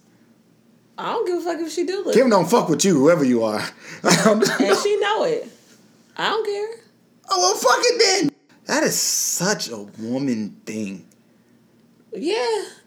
I 0.98 1.12
don't 1.12 1.26
give 1.26 1.38
a 1.38 1.40
fuck 1.40 1.60
if 1.60 1.72
she 1.72 1.84
do 1.84 2.04
listen, 2.04 2.20
Kim 2.20 2.28
don't 2.28 2.48
fuck 2.48 2.68
with 2.68 2.84
you, 2.84 2.94
whoever 2.94 3.24
you 3.24 3.42
are. 3.42 3.64
And 4.02 4.44
she 4.44 5.00
know 5.00 5.24
it. 5.24 5.48
I 6.14 6.28
don't 6.28 6.44
care. 6.44 6.84
Oh 7.30 7.38
well, 7.38 7.54
fuck 7.54 7.78
it 7.80 8.22
then. 8.22 8.37
That 8.68 8.84
is 8.84 8.98
such 8.98 9.70
a 9.70 9.78
woman 9.78 10.60
thing. 10.66 11.06
Yeah. 12.12 12.34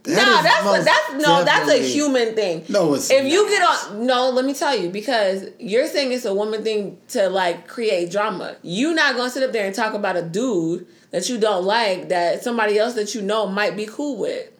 That 0.03 0.27
nah, 0.27 0.41
that's 0.43 0.63
most 0.63 0.85
that's 0.85 1.13
no, 1.25 1.43
that's 1.43 1.71
a 1.71 1.79
human 1.79 2.35
thing. 2.35 2.65
No, 2.69 2.93
it's 2.93 3.09
if 3.09 3.25
you 3.25 3.49
get 3.49 3.63
on 3.63 4.05
no, 4.05 4.29
let 4.29 4.45
me 4.45 4.53
tell 4.53 4.75
you 4.77 4.89
because 4.91 5.47
you're 5.57 5.87
saying 5.87 6.11
it's 6.11 6.25
a 6.25 6.33
woman 6.35 6.63
thing 6.63 6.99
to 7.09 7.29
like 7.29 7.67
create 7.67 8.11
drama. 8.11 8.57
You 8.61 8.93
not 8.93 9.15
gonna 9.15 9.31
sit 9.31 9.41
up 9.41 9.53
there 9.53 9.65
and 9.65 9.73
talk 9.73 9.95
about 9.95 10.15
a 10.15 10.21
dude 10.21 10.85
that 11.09 11.27
you 11.29 11.39
don't 11.39 11.65
like 11.65 12.09
that 12.09 12.43
somebody 12.43 12.77
else 12.77 12.93
that 12.93 13.15
you 13.15 13.23
know 13.23 13.47
might 13.47 13.75
be 13.75 13.87
cool 13.87 14.17
with. 14.17 14.51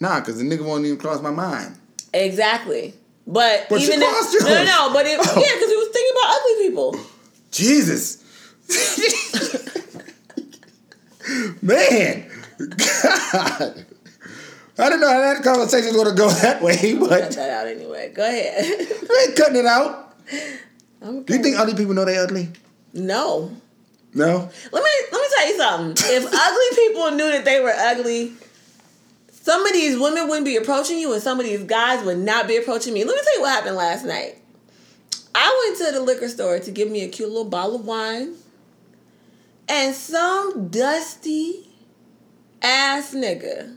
Nah, 0.00 0.20
because 0.20 0.38
the 0.38 0.44
nigga 0.44 0.64
won't 0.64 0.86
even 0.86 0.98
cross 0.98 1.20
my 1.20 1.30
mind. 1.30 1.78
Exactly. 2.14 2.94
But, 3.26 3.66
But 3.68 3.82
even 3.82 4.00
if, 4.00 4.08
crossed 4.08 4.36
no, 4.40 4.48
no, 4.48 4.64
no, 4.64 4.92
but 4.94 5.04
it, 5.04 5.18
Oh. 5.20 5.24
yeah, 5.36 5.54
because 5.54 5.68
he 5.68 5.76
was 5.76 5.88
thinking 5.92 6.12
about 6.14 6.36
ugly 6.36 6.68
people. 6.68 6.96
Jesus. 7.50 8.22
Man. 11.62 12.30
God. 12.58 13.86
I 14.78 14.90
don't 14.90 15.00
know 15.00 15.08
how 15.08 15.20
that 15.20 15.42
conversation 15.42 15.94
conversation's 15.94 15.96
going 15.96 16.08
to 16.08 16.14
go 16.14 16.30
that 16.42 16.62
way, 16.62 16.94
but. 16.98 17.08
Cut 17.08 17.32
that 17.32 17.50
out 17.50 17.66
anyway. 17.66 18.12
Go 18.14 18.22
ahead. 18.22 18.64
I 19.10 19.26
ain't 19.28 19.36
cutting 19.36 19.56
it 19.56 19.66
out. 19.66 20.14
I'm 21.02 21.22
Do 21.22 21.34
you 21.34 21.42
think 21.42 21.56
ugly 21.56 21.74
people 21.74 21.94
know 21.94 22.04
they 22.04 22.18
ugly? 22.18 22.48
no? 22.92 23.50
No? 24.14 24.50
Let 24.72 24.82
me 24.82 24.90
let 25.12 25.20
me 25.20 25.28
tell 25.36 25.48
you 25.48 25.56
something. 25.58 26.06
If 26.08 26.24
ugly 26.24 26.86
people 26.86 27.10
knew 27.10 27.30
that 27.32 27.44
they 27.44 27.60
were 27.60 27.74
ugly, 27.76 28.32
some 29.30 29.66
of 29.66 29.72
these 29.74 29.98
women 29.98 30.26
wouldn't 30.26 30.46
be 30.46 30.56
approaching 30.56 30.98
you, 30.98 31.12
and 31.12 31.22
some 31.22 31.38
of 31.38 31.44
these 31.44 31.62
guys 31.64 32.02
would 32.02 32.18
not 32.18 32.48
be 32.48 32.56
approaching 32.56 32.94
me. 32.94 33.04
Let 33.04 33.14
me 33.14 33.22
tell 33.22 33.34
you 33.36 33.40
what 33.42 33.50
happened 33.50 33.76
last 33.76 34.06
night. 34.06 34.38
I 35.34 35.66
went 35.66 35.78
to 35.86 35.98
the 35.98 36.02
liquor 36.02 36.28
store 36.28 36.58
to 36.58 36.70
give 36.70 36.90
me 36.90 37.02
a 37.02 37.08
cute 37.08 37.28
little 37.28 37.44
bottle 37.44 37.76
of 37.76 37.84
wine, 37.84 38.36
and 39.68 39.94
some 39.94 40.68
dusty 40.68 41.68
ass 42.62 43.14
nigga. 43.14 43.76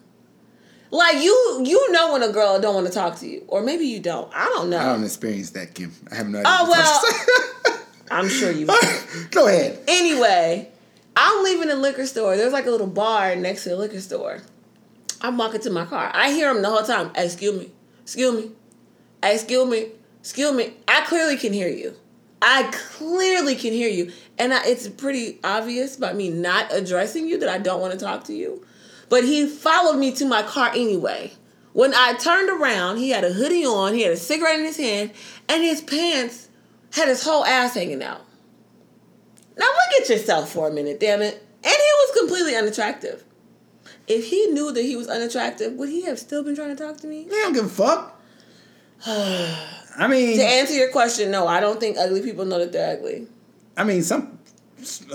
Like 0.92 1.22
you, 1.24 1.64
you 1.66 1.92
know 1.92 2.14
when 2.14 2.24
a 2.24 2.32
girl 2.32 2.60
don't 2.60 2.74
want 2.74 2.88
to 2.88 2.94
talk 2.94 3.20
to 3.20 3.28
you, 3.28 3.44
or 3.48 3.62
maybe 3.62 3.86
you 3.86 4.00
don't. 4.00 4.32
I 4.34 4.46
don't 4.46 4.70
know. 4.70 4.80
I 4.80 4.86
don't 4.86 5.04
experience 5.04 5.52
that, 5.52 5.76
Kim. 5.76 5.94
I 6.12 6.16
have 6.16 6.28
no 6.28 6.40
idea. 6.40 6.52
Oh, 6.52 6.70
well. 6.70 7.80
I'm 8.12 8.28
sure 8.28 8.52
you. 8.52 8.66
go 9.32 9.48
ahead. 9.48 9.80
Anyway, 9.88 10.68
I'm 11.16 11.44
leaving 11.44 11.68
the 11.68 11.76
liquor 11.76 12.08
store. 12.08 12.36
There's 12.38 12.54
like 12.54 12.66
a 12.66 12.72
little 12.72 12.88
bar 12.88 13.36
next 13.36 13.64
to 13.64 13.70
the 13.70 13.76
liquor 13.76 14.00
store. 14.00 14.42
I'm 15.22 15.38
walking 15.38 15.62
to 15.62 15.70
my 15.70 15.86
car. 15.86 16.10
I 16.14 16.32
hear 16.32 16.50
him 16.50 16.62
the 16.62 16.70
whole 16.70 16.84
time. 16.84 17.12
Excuse 17.16 17.60
me. 17.60 17.72
Excuse 18.04 18.46
me. 18.46 18.52
Excuse 19.22 19.70
me. 19.70 19.92
Excuse 20.22 20.54
me. 20.54 20.74
I 20.88 21.02
clearly 21.02 21.38
can 21.38 21.54
hear 21.54 21.68
you. 21.68 21.94
I 22.42 22.70
clearly 22.72 23.56
can 23.56 23.74
hear 23.74 23.90
you. 23.90 24.12
And 24.40 24.54
I, 24.54 24.66
it's 24.66 24.88
pretty 24.88 25.40
obvious 25.44 25.98
by 25.98 26.14
me 26.14 26.30
not 26.30 26.74
addressing 26.74 27.28
you 27.28 27.38
that 27.40 27.50
I 27.50 27.58
don't 27.58 27.82
want 27.82 27.94
to 27.94 28.00
talk 28.00 28.24
to 28.26 28.34
you. 28.34 28.66
But 29.10 29.26
he 29.26 29.46
followed 29.46 29.98
me 30.00 30.12
to 30.14 30.26
my 30.26 30.44
car 30.44 30.70
anyway. 30.70 31.34
When 31.74 31.94
I 31.94 32.14
turned 32.14 32.50
around, 32.50 32.98
he 32.98 33.10
had 33.10 33.24
a 33.24 33.34
hoodie 33.34 33.66
on, 33.66 33.94
he 33.94 34.02
had 34.02 34.14
a 34.14 34.18
cigarette 34.18 34.60
in 34.60 34.66
his 34.66 34.78
hand, 34.78 35.12
and 35.48 35.62
his 35.62 35.82
pants 35.82 36.48
had 36.94 37.08
his 37.08 37.24
whole 37.24 37.46
ass 37.46 37.74
hanging 37.76 38.02
out. 38.02 38.22
Now 39.58 39.66
look 39.66 40.02
at 40.02 40.10
yourself 40.10 40.52
for 40.52 40.70
a 40.70 40.72
minute, 40.72 41.00
damn 41.00 41.22
it. 41.22 41.36
And 41.64 41.66
he 41.66 41.72
was 41.74 42.18
completely 42.20 42.56
unattractive. 42.56 43.24
If 44.08 44.28
he 44.28 44.48
knew 44.48 44.72
that 44.72 44.82
he 44.82 44.96
was 44.96 45.08
unattractive, 45.08 45.74
would 45.74 45.90
he 45.90 46.06
have 46.06 46.18
still 46.18 46.44
been 46.44 46.56
trying 46.56 46.76
to 46.76 46.84
talk 46.84 46.98
to 46.98 47.08
me? 47.08 47.26
They 47.26 47.36
don't 47.36 47.54
give 47.54 47.66
a 47.66 47.70
fuck. 47.70 48.20
I 49.06 50.08
mean, 50.08 50.38
To 50.38 50.44
answer 50.44 50.74
your 50.74 50.92
question, 50.92 51.30
no, 51.30 51.46
I 51.46 51.60
don't 51.60 51.80
think 51.80 51.98
ugly 51.98 52.22
people 52.22 52.46
know 52.46 52.60
that 52.60 52.72
they're 52.72 52.98
ugly. 52.98 53.28
I 53.80 53.86
mean, 53.86 54.04
some. 54.04 54.38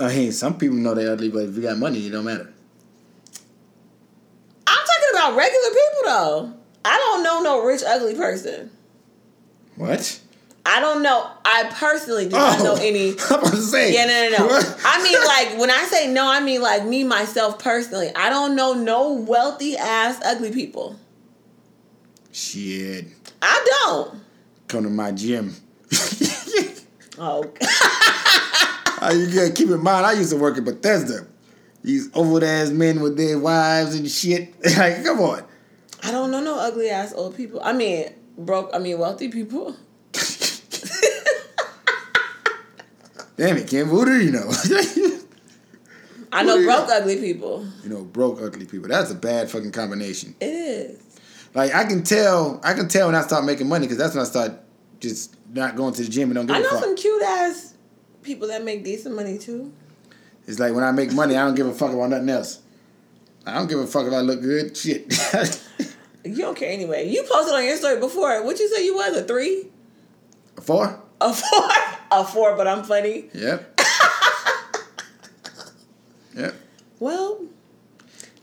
I 0.01 0.07
mean, 0.07 0.31
some 0.31 0.57
people 0.57 0.77
know 0.77 0.95
they're 0.95 1.11
ugly, 1.11 1.29
but 1.29 1.43
if 1.43 1.55
you 1.55 1.61
got 1.61 1.77
money, 1.77 2.07
it 2.07 2.09
don't 2.09 2.25
matter. 2.25 2.51
I'm 4.65 4.85
talking 4.85 5.09
about 5.11 5.35
regular 5.35 5.69
people 5.69 6.01
though. 6.05 6.53
I 6.83 6.97
don't 6.97 7.23
know 7.23 7.41
no 7.43 7.63
rich 7.63 7.83
ugly 7.85 8.15
person. 8.15 8.71
What? 9.75 10.19
I 10.65 10.79
don't 10.79 11.03
know. 11.03 11.29
I 11.45 11.69
personally 11.75 12.23
do 12.25 12.31
not 12.31 12.63
know 12.63 12.73
oh, 12.73 12.81
any. 12.81 13.11
I'm 13.29 13.39
about 13.39 13.51
to 13.51 13.57
say. 13.57 13.93
Yeah, 13.93 14.05
no, 14.05 14.29
no, 14.35 14.47
no. 14.47 14.75
I 14.83 15.03
mean, 15.03 15.23
like 15.23 15.59
when 15.59 15.69
I 15.69 15.83
say 15.85 16.11
no, 16.11 16.27
I 16.27 16.39
mean 16.39 16.61
like 16.61 16.85
me 16.85 17.03
myself 17.03 17.59
personally. 17.59 18.09
I 18.15 18.31
don't 18.31 18.55
know 18.55 18.73
no 18.73 19.13
wealthy 19.13 19.77
ass 19.77 20.19
ugly 20.25 20.51
people. 20.51 20.95
Shit. 22.31 23.05
I 23.43 23.83
don't. 23.83 24.21
Come 24.67 24.85
to 24.85 24.89
my 24.89 25.11
gym. 25.11 25.55
Oh, 27.17 27.43
Uh, 29.01 29.11
you 29.13 29.27
gotta 29.35 29.51
keep 29.53 29.69
in 29.69 29.83
mind, 29.83 30.05
I 30.05 30.13
used 30.13 30.31
to 30.31 30.37
work 30.37 30.57
at 30.57 30.63
Bethesda. 30.63 31.27
These 31.83 32.09
old 32.15 32.43
ass 32.43 32.69
men 32.71 33.01
with 33.01 33.17
their 33.17 33.37
wives 33.37 33.93
and 33.93 34.09
shit. 34.09 34.55
like, 34.77 35.03
come 35.03 35.19
on. 35.19 35.43
I 36.01 36.11
don't 36.11 36.31
know 36.31 36.41
no 36.41 36.57
ugly 36.57 36.89
ass 36.89 37.13
old 37.13 37.35
people. 37.35 37.59
I 37.63 37.73
mean, 37.73 38.07
broke. 38.37 38.71
I 38.73 38.79
mean, 38.79 38.97
wealthy 38.97 39.27
people. 39.29 39.75
Damn 43.37 43.57
it, 43.57 43.67
Kim. 43.67 43.87
Who 43.89 44.05
do 44.05 44.19
you 44.23 44.31
know? 44.31 44.49
I 46.31 46.43
know 46.43 46.53
What 46.53 46.55
do 46.55 46.61
you 46.61 46.65
broke 46.67 46.87
know? 46.87 46.97
ugly 46.97 47.17
people. 47.17 47.67
you 47.83 47.89
know, 47.89 48.03
broke 48.03 48.41
ugly 48.41 48.65
people. 48.65 48.87
That's 48.87 49.11
a 49.11 49.15
bad 49.15 49.51
fucking 49.51 49.71
combination. 49.73 50.35
It 50.39 50.45
is. 50.45 51.01
Like 51.53 51.75
I 51.75 51.83
can 51.85 52.03
tell, 52.03 52.59
I 52.63 52.73
can 52.73 52.87
tell 52.87 53.07
when 53.07 53.15
I 53.15 53.21
start 53.21 53.43
making 53.45 53.67
money 53.67 53.85
because 53.85 53.97
that's 53.97 54.15
when 54.15 54.21
I 54.23 54.27
start 54.27 54.53
just 54.99 55.35
not 55.53 55.75
going 55.75 55.93
to 55.93 56.03
the 56.03 56.09
gym 56.09 56.29
and 56.29 56.35
don't 56.35 56.45
give 56.47 56.55
I 56.55 56.59
a 56.59 56.63
know 56.63 56.69
fuck. 56.69 56.83
some 56.83 56.95
cute 56.95 57.21
ass 57.23 57.73
people 58.23 58.47
that 58.49 58.63
make 58.63 58.83
decent 58.83 59.15
money 59.15 59.37
too. 59.37 59.71
It's 60.47 60.59
like 60.59 60.73
when 60.73 60.83
I 60.83 60.91
make 60.91 61.13
money, 61.13 61.35
I 61.35 61.45
don't 61.45 61.55
give 61.55 61.67
a 61.67 61.73
fuck 61.73 61.91
about 61.93 62.09
nothing 62.09 62.29
else. 62.29 62.59
I 63.45 63.53
don't 63.55 63.67
give 63.67 63.79
a 63.79 63.87
fuck 63.87 64.07
if 64.07 64.13
I 64.13 64.21
look 64.21 64.41
good. 64.41 64.75
Shit. 64.75 65.13
You 66.27 66.37
don't 66.37 66.57
care 66.57 66.71
anyway. 66.71 67.07
You 67.07 67.23
posted 67.31 67.53
on 67.53 67.63
your 67.63 67.77
story 67.77 67.99
before. 67.99 68.43
What 68.43 68.57
you 68.59 68.67
say 68.67 68.83
you 68.83 68.95
was 68.95 69.15
a 69.15 69.23
three, 69.25 69.67
A 70.57 70.61
Four? 70.61 70.99
a 71.21 71.31
four, 71.31 71.69
a 72.11 72.25
four. 72.25 72.57
But 72.57 72.67
I'm 72.67 72.83
funny. 72.83 73.25
Yep. 73.31 73.79
yep. 76.35 76.55
Well, 76.99 77.41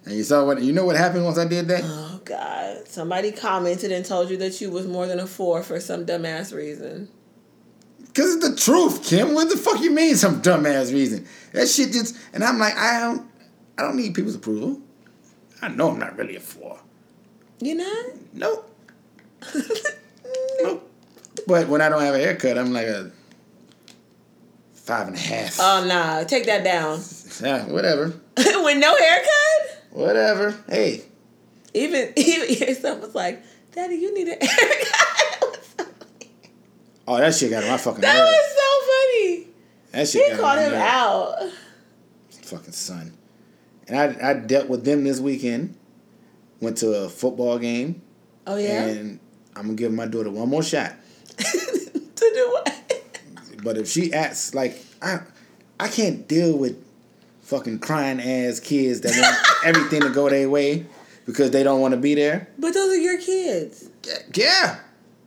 And 0.05 0.15
you 0.15 0.25
saw 0.25 0.45
what 0.45 0.61
you 0.63 0.73
know 0.73 0.85
what 0.85 0.97
happened 0.97 1.25
once 1.25 1.39
I 1.39 1.47
did 1.47 1.69
that? 1.69 1.83
oh 1.85 2.21
god, 2.25 2.89
somebody 2.89 3.31
commented 3.33 3.93
and 3.93 4.05
told 4.05 4.31
you 4.31 4.37
that 4.39 4.61
you 4.61 4.71
was 4.71 4.87
more 4.87 5.07
than 5.07 5.21
a 5.21 5.27
four 5.27 5.63
for 5.63 5.79
some 5.81 6.05
dumbass 6.07 6.55
reason. 6.55 7.09
Cause 8.15 8.37
it's 8.37 8.49
the 8.49 8.57
truth, 8.57 9.05
Kim. 9.05 9.35
What 9.35 9.49
the 9.49 9.57
fuck 9.57 9.81
you 9.81 9.91
mean 9.91 10.17
some 10.17 10.43
dumbass 10.43 10.93
reason? 10.93 11.27
That 11.53 11.69
shit 11.69 11.93
just 11.93 12.17
and 12.33 12.43
I'm 12.45 12.59
like, 12.59 12.77
I 12.77 13.01
don't 13.01 13.31
I 13.79 13.83
don't 13.83 13.97
need 13.97 14.15
people's 14.15 14.35
approval. 14.35 14.81
I 15.61 15.69
know 15.69 15.91
I'm 15.91 15.99
not 15.99 16.17
really 16.19 16.37
a 16.37 16.41
four. 16.41 16.79
You 17.61 17.77
know? 17.77 18.05
Nope. 18.33 18.69
Nope. 20.63 20.91
But 21.47 21.69
when 21.69 21.81
I 21.81 21.89
don't 21.89 22.03
have 22.03 22.15
a 22.15 22.19
haircut, 22.19 22.59
I'm 22.59 22.73
like 22.73 22.87
a 22.87 23.11
five 24.75 25.09
and 25.09 25.17
a 25.17 25.21
half. 25.21 25.59
Oh 25.61 25.85
nah, 25.87 26.25
take 26.25 26.47
that 26.47 26.63
down. 26.65 27.01
yeah, 27.43 27.65
whatever. 27.67 28.07
With 28.37 28.79
no 28.79 28.97
haircut, 28.97 29.52
Whatever. 29.93 30.55
Hey. 30.69 31.03
even 31.75 32.13
even 32.17 32.75
son 32.75 33.01
was 33.01 33.15
like, 33.15 33.43
"Daddy, 33.73 33.97
you 33.97 34.15
need 34.15 34.29
a 34.29 34.45
haircut." 34.45 35.59
Oh, 37.09 37.19
that 37.19 37.35
shit 37.35 37.51
got 37.51 37.65
on 37.65 37.71
my 37.71 37.77
fucking 37.79 38.01
that 38.01 38.17
was 38.17 38.55
so 38.55 38.87
funny. 38.87 39.47
That 39.91 40.09
shit 40.09 40.33
He 40.33 40.39
called 40.39 40.59
him 40.61 40.75
out. 40.75 41.51
Fucking 42.45 42.73
son. 42.73 43.13
And 43.89 43.99
I 43.99 44.31
I 44.31 44.35
dealt 44.35 44.69
with 44.69 44.85
them 44.85 45.03
this 45.03 45.19
weekend. 45.19 45.77
Went 46.61 46.79
to 46.79 46.93
a 46.95 47.09
football 47.09 47.59
game. 47.59 48.03
Oh 48.47 48.57
yeah. 48.57 48.85
And 48.85 49.19
I'm 49.57 49.63
gonna 49.63 49.75
give 49.75 49.93
my 49.93 50.07
daughter 50.07 50.31
one 50.31 50.49
more 50.49 50.63
shot. 50.63 50.93
to 51.39 52.01
do 52.17 52.49
what? 52.53 53.03
But 53.65 53.79
if 53.79 53.89
she 53.89 54.13
acts 54.13 54.55
like 54.55 54.81
I 55.03 55.21
I 55.81 55.89
can't 55.89 56.29
deal 56.29 56.57
with 56.57 56.83
fucking 57.53 57.79
crying 57.81 58.19
ass 58.21 58.61
kids 58.61 59.03
that 59.03 59.13
want 59.17 59.37
everything 59.77 60.01
to 60.01 60.09
go 60.09 60.29
their 60.31 60.49
way 60.49 60.87
because 61.27 61.51
they 61.51 61.63
don't 61.63 61.81
want 61.81 61.93
to 61.93 61.99
be 62.01 62.15
there. 62.15 62.49
But 62.59 62.73
those 62.73 62.91
are 62.93 62.97
your 63.01 63.19
kids. 63.21 63.91
Yeah. 64.35 64.79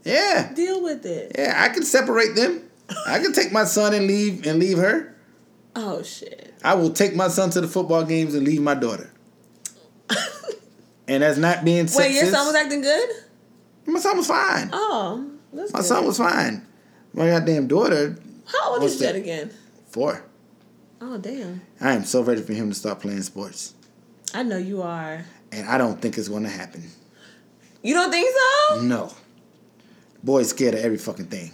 Yeah. 0.03 0.51
Deal 0.53 0.81
with 0.81 1.05
it. 1.05 1.33
Yeah, 1.37 1.53
I 1.55 1.69
can 1.69 1.83
separate 1.83 2.35
them. 2.35 2.63
I 3.07 3.19
can 3.19 3.31
take 3.31 3.51
my 3.51 3.63
son 3.65 3.93
and 3.93 4.07
leave 4.07 4.45
and 4.47 4.57
leave 4.59 4.77
her. 4.79 5.15
Oh 5.75 6.01
shit. 6.03 6.53
I 6.63 6.73
will 6.73 6.91
take 6.91 7.15
my 7.15 7.27
son 7.27 7.51
to 7.51 7.61
the 7.61 7.67
football 7.67 8.03
games 8.03 8.33
and 8.33 8.43
leave 8.45 8.61
my 8.61 8.75
daughter. 8.75 9.11
And 11.07 11.21
that's 11.21 11.37
not 11.37 11.63
being 11.63 11.85
sexist. 11.85 11.97
Wait, 11.99 12.15
your 12.15 12.25
son 12.31 12.47
was 12.47 12.55
acting 12.55 12.81
good? 12.81 13.09
my 13.85 13.99
son 13.99 14.17
was 14.17 14.25
fine. 14.25 14.71
Oh, 14.73 15.29
My 15.53 15.61
good. 15.67 15.83
son 15.85 16.03
was 16.03 16.17
fine. 16.17 16.65
My 17.13 17.27
goddamn 17.27 17.67
daughter, 17.67 18.17
How 18.47 18.73
old 18.73 18.83
is 18.83 18.97
that? 18.99 19.15
again? 19.15 19.51
four. 19.87 20.23
Oh 21.01 21.17
damn. 21.17 21.61
I 21.81 21.93
am 21.93 22.05
so 22.05 22.21
ready 22.21 22.41
for 22.41 22.53
him 22.53 22.69
to 22.69 22.75
start 22.75 22.99
playing 22.99 23.21
sports. 23.21 23.73
I 24.33 24.43
know 24.43 24.57
you 24.57 24.81
are. 24.81 25.25
And 25.51 25.67
I 25.67 25.77
don't 25.77 26.01
think 26.01 26.17
it's 26.17 26.27
gonna 26.27 26.49
happen. 26.49 26.83
You 27.81 27.93
don't 27.93 28.11
think 28.11 28.27
so? 28.69 28.81
No. 28.81 29.13
Boy's 30.23 30.49
scared 30.49 30.73
of 30.73 30.79
every 30.81 30.97
fucking 30.97 31.27
thing. 31.27 31.51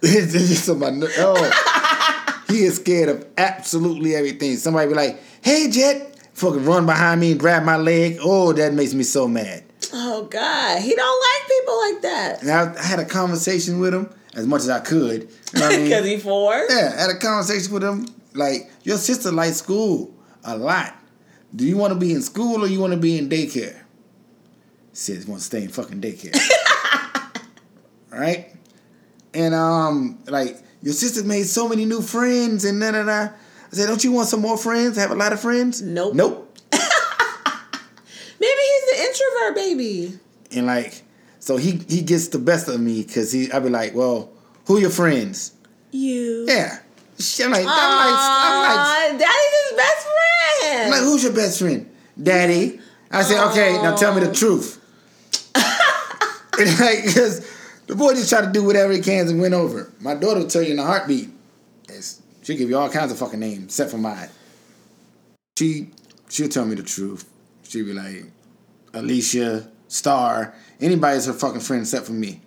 It's 0.00 0.32
just 0.32 0.68
my 0.76 0.90
ner- 0.90 1.08
oh, 1.18 2.44
he 2.48 2.62
is 2.64 2.76
scared 2.76 3.08
of 3.08 3.26
absolutely 3.36 4.14
everything. 4.14 4.56
Somebody 4.56 4.88
be 4.88 4.94
like, 4.94 5.20
"Hey, 5.42 5.68
Jet," 5.70 6.16
fucking 6.34 6.64
run 6.64 6.86
behind 6.86 7.20
me 7.20 7.32
and 7.32 7.40
grab 7.40 7.64
my 7.64 7.76
leg. 7.76 8.18
Oh, 8.20 8.52
that 8.52 8.74
makes 8.74 8.94
me 8.94 9.02
so 9.02 9.26
mad. 9.26 9.64
Oh 9.92 10.24
God, 10.30 10.80
he 10.82 10.94
don't 10.94 11.20
like 11.20 11.48
people 11.48 11.80
like 11.80 12.02
that. 12.02 12.42
And 12.42 12.50
I, 12.52 12.80
I 12.80 12.82
had 12.86 13.00
a 13.00 13.04
conversation 13.04 13.80
with 13.80 13.92
him 13.92 14.08
as 14.38 14.46
much 14.46 14.62
as 14.62 14.70
I 14.70 14.78
could. 14.78 15.28
You 15.52 15.60
know 15.60 15.66
I 15.66 15.68
mean? 15.70 15.84
Because 15.88 16.06
he 16.06 16.16
four. 16.18 16.54
Yeah, 16.70 16.94
I 16.96 17.00
had 17.00 17.10
a 17.10 17.18
conversation 17.18 17.74
with 17.74 17.82
him. 17.82 18.06
Like, 18.34 18.70
your 18.84 18.96
sister 18.96 19.32
likes 19.32 19.56
school 19.56 20.14
a 20.44 20.56
lot. 20.56 20.94
Do 21.54 21.66
you 21.66 21.76
want 21.76 21.92
to 21.92 21.98
be 21.98 22.12
in 22.12 22.22
school 22.22 22.62
or 22.62 22.68
you 22.68 22.78
want 22.78 22.92
to 22.92 22.98
be 22.98 23.18
in 23.18 23.28
daycare? 23.28 23.82
Says 24.92 25.26
wants 25.26 25.48
to 25.48 25.56
stay 25.56 25.64
in 25.64 25.70
fucking 25.70 26.00
daycare. 26.00 26.38
right? 28.10 28.54
And 29.34 29.54
um, 29.54 30.18
like 30.26 30.58
your 30.82 30.94
sister 30.94 31.24
made 31.24 31.44
so 31.44 31.68
many 31.68 31.84
new 31.84 32.02
friends 32.02 32.64
and 32.64 32.80
da 32.80 32.92
da 32.92 33.04
da. 33.04 33.12
I 33.12 33.74
said, 33.74 33.86
don't 33.86 34.02
you 34.04 34.12
want 34.12 34.28
some 34.28 34.40
more 34.40 34.56
friends? 34.56 34.96
Have 34.98 35.10
a 35.10 35.14
lot 35.14 35.32
of 35.32 35.40
friends? 35.40 35.82
Nope. 35.82 36.14
Nope. 36.14 36.56
Maybe 36.72 36.82
he's 38.40 38.90
the 38.90 39.04
introvert 39.04 39.54
baby. 39.54 40.18
And 40.52 40.66
like, 40.66 41.02
so 41.40 41.56
he 41.56 41.80
he 41.88 42.02
gets 42.02 42.28
the 42.28 42.38
best 42.38 42.68
of 42.68 42.80
me 42.80 43.02
because 43.02 43.32
he 43.32 43.50
I 43.52 43.58
be 43.60 43.68
like, 43.68 43.94
well, 43.94 44.30
who 44.66 44.78
your 44.78 44.90
friends? 44.90 45.52
You. 45.90 46.44
Yeah. 46.46 46.78
I'm 47.42 47.50
like, 47.50 47.60
I'm 47.60 47.66
like, 47.66 47.66
I'm 47.66 49.10
like, 49.10 49.18
Daddy's 49.18 49.68
his 49.68 49.76
best 49.76 50.06
friend. 50.06 50.84
I'm 50.84 50.90
like, 50.90 51.00
who's 51.00 51.24
your 51.24 51.32
best 51.32 51.58
friend? 51.58 51.90
Daddy. 52.22 52.80
I 53.10 53.22
said, 53.22 53.44
okay, 53.50 53.72
now 53.82 53.96
tell 53.96 54.14
me 54.14 54.20
the 54.20 54.32
truth. 54.32 54.80
and 55.54 56.80
like, 56.80 57.04
because 57.04 57.40
the 57.86 57.96
boy 57.96 58.12
just 58.12 58.28
tried 58.28 58.44
to 58.44 58.52
do 58.52 58.62
whatever 58.62 58.92
he 58.92 59.00
can 59.00 59.26
and 59.28 59.40
went 59.40 59.54
over. 59.54 59.90
My 60.00 60.14
daughter 60.14 60.40
will 60.40 60.48
tell 60.48 60.62
you 60.62 60.72
in 60.72 60.78
a 60.78 60.84
heartbeat. 60.84 61.30
It's, 61.88 62.22
she'll 62.42 62.58
give 62.58 62.68
you 62.68 62.78
all 62.78 62.90
kinds 62.90 63.10
of 63.10 63.18
fucking 63.18 63.40
names, 63.40 63.64
except 63.64 63.90
for 63.90 63.98
mine. 63.98 64.28
She, 65.58 65.90
she'll 66.28 66.48
tell 66.48 66.66
me 66.66 66.74
the 66.76 66.82
truth. 66.82 67.28
She'll 67.64 67.86
be 67.86 67.94
like, 67.94 68.24
Alicia, 68.92 69.70
Star, 69.88 70.54
anybody's 70.80 71.26
her 71.26 71.32
fucking 71.32 71.60
friend 71.60 71.82
except 71.82 72.06
for 72.06 72.12
me. 72.12 72.40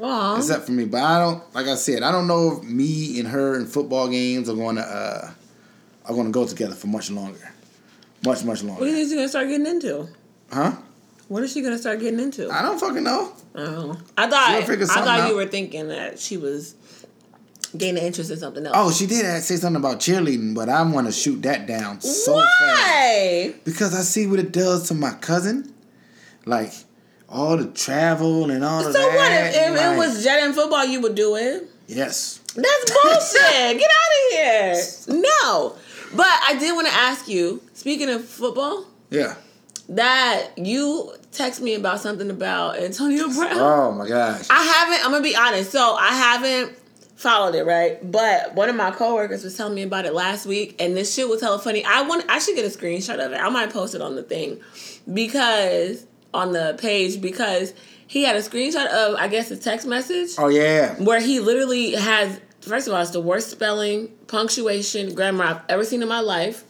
Aw. 0.00 0.36
Except 0.36 0.66
for 0.66 0.72
me. 0.72 0.84
But 0.84 1.02
I 1.02 1.18
don't, 1.20 1.54
like 1.54 1.66
I 1.66 1.74
said, 1.74 2.02
I 2.02 2.12
don't 2.12 2.28
know 2.28 2.58
if 2.58 2.64
me 2.64 3.18
and 3.18 3.28
her 3.28 3.56
in 3.58 3.66
football 3.66 4.08
games 4.08 4.48
are 4.48 4.54
going 4.54 4.76
to, 4.76 4.82
uh, 4.82 5.30
are 6.06 6.14
going 6.14 6.26
to 6.26 6.32
go 6.32 6.46
together 6.46 6.74
for 6.74 6.86
much 6.86 7.10
longer. 7.10 7.52
Much, 8.24 8.44
much 8.44 8.62
longer. 8.62 8.80
What 8.80 8.86
do 8.86 8.90
you 8.90 8.96
think 8.96 9.08
he's 9.08 9.14
gonna 9.14 9.28
start 9.28 9.48
getting 9.48 9.66
into? 9.66 10.08
Huh? 10.52 10.72
What 11.28 11.42
is 11.42 11.52
she 11.52 11.60
gonna 11.60 11.78
start 11.78 12.00
getting 12.00 12.18
into? 12.18 12.50
I 12.50 12.62
don't 12.62 12.78
fucking 12.78 13.04
know. 13.04 13.32
Oh, 13.54 13.98
I 14.16 14.28
thought 14.28 14.48
I 14.48 14.62
thought 14.62 15.06
out. 15.06 15.28
you 15.28 15.36
were 15.36 15.46
thinking 15.46 15.88
that 15.88 16.18
she 16.18 16.36
was 16.36 16.74
gaining 17.76 18.02
interest 18.02 18.30
in 18.30 18.38
something 18.38 18.66
else. 18.66 18.74
Oh, 18.76 18.90
she 18.90 19.06
did 19.06 19.42
say 19.42 19.56
something 19.56 19.80
about 19.80 20.00
cheerleading, 20.00 20.54
but 20.54 20.68
I 20.68 20.82
want 20.82 21.06
to 21.06 21.12
shoot 21.12 21.42
that 21.42 21.66
down 21.66 22.00
so 22.00 22.34
fast 22.40 22.60
Why? 22.60 23.54
because 23.64 23.94
I 23.94 24.00
see 24.00 24.26
what 24.26 24.38
it 24.40 24.52
does 24.52 24.88
to 24.88 24.94
my 24.94 25.12
cousin, 25.12 25.72
like 26.44 26.72
all 27.28 27.56
the 27.56 27.66
travel 27.66 28.50
and 28.50 28.64
all 28.64 28.80
So 28.82 28.88
of 28.88 28.94
that. 28.94 29.14
what 29.14 29.32
if, 29.32 29.54
if 29.54 29.76
like, 29.76 29.94
it 29.94 29.98
was 29.98 30.24
jet 30.24 30.42
and 30.42 30.54
football? 30.54 30.84
You 30.84 31.00
would 31.02 31.14
do 31.14 31.36
it. 31.36 31.68
yes, 31.86 32.38
That's 32.54 32.90
bullshit. 33.02 33.78
Get 33.78 33.90
out 33.90 34.12
of 34.16 34.32
here. 34.32 35.22
No. 35.42 35.76
But 36.14 36.26
I 36.26 36.56
did 36.58 36.74
want 36.74 36.86
to 36.88 36.94
ask 36.94 37.28
you. 37.28 37.62
Speaking 37.74 38.08
of 38.08 38.24
football, 38.24 38.86
yeah. 39.10 39.34
that 39.90 40.48
you 40.56 41.12
text 41.32 41.60
me 41.60 41.74
about 41.74 42.00
something 42.00 42.30
about 42.30 42.78
Antonio 42.78 43.24
oh 43.26 43.34
Brown. 43.34 43.58
Oh 43.58 43.92
my 43.92 44.08
gosh. 44.08 44.46
I 44.50 44.62
haven't. 44.64 45.04
I'm 45.04 45.12
gonna 45.12 45.22
be 45.22 45.36
honest. 45.36 45.70
So 45.70 45.94
I 45.94 46.08
haven't 46.14 46.76
followed 47.16 47.54
it, 47.54 47.64
right? 47.64 47.98
But 48.10 48.54
one 48.54 48.68
of 48.70 48.76
my 48.76 48.90
coworkers 48.90 49.44
was 49.44 49.56
telling 49.56 49.74
me 49.74 49.82
about 49.82 50.06
it 50.06 50.14
last 50.14 50.46
week, 50.46 50.76
and 50.80 50.96
this 50.96 51.14
shit 51.14 51.28
was 51.28 51.40
hella 51.42 51.58
funny. 51.58 51.84
I 51.84 52.02
want. 52.02 52.24
I 52.28 52.38
should 52.38 52.56
get 52.56 52.64
a 52.64 52.76
screenshot 52.76 53.24
of 53.24 53.32
it. 53.32 53.36
I 53.36 53.48
might 53.50 53.70
post 53.70 53.94
it 53.94 54.00
on 54.00 54.16
the 54.16 54.22
thing 54.22 54.60
because 55.12 56.04
on 56.38 56.52
the 56.52 56.76
page 56.78 57.20
because 57.20 57.74
he 58.06 58.22
had 58.24 58.36
a 58.36 58.40
screenshot 58.40 58.86
of 58.86 59.16
I 59.16 59.28
guess 59.28 59.50
a 59.50 59.56
text 59.56 59.86
message 59.86 60.30
Oh 60.38 60.48
yeah. 60.48 60.94
where 61.02 61.20
he 61.20 61.40
literally 61.40 61.92
has. 61.94 62.40
First 62.60 62.86
of 62.88 62.94
all, 62.94 63.00
it's 63.00 63.10
the 63.12 63.20
worst 63.20 63.50
spelling, 63.50 64.08
punctuation, 64.26 65.14
grammar 65.14 65.44
I've 65.44 65.60
ever 65.68 65.84
seen 65.84 66.02
in 66.02 66.08
my 66.08 66.20
life. 66.20 66.64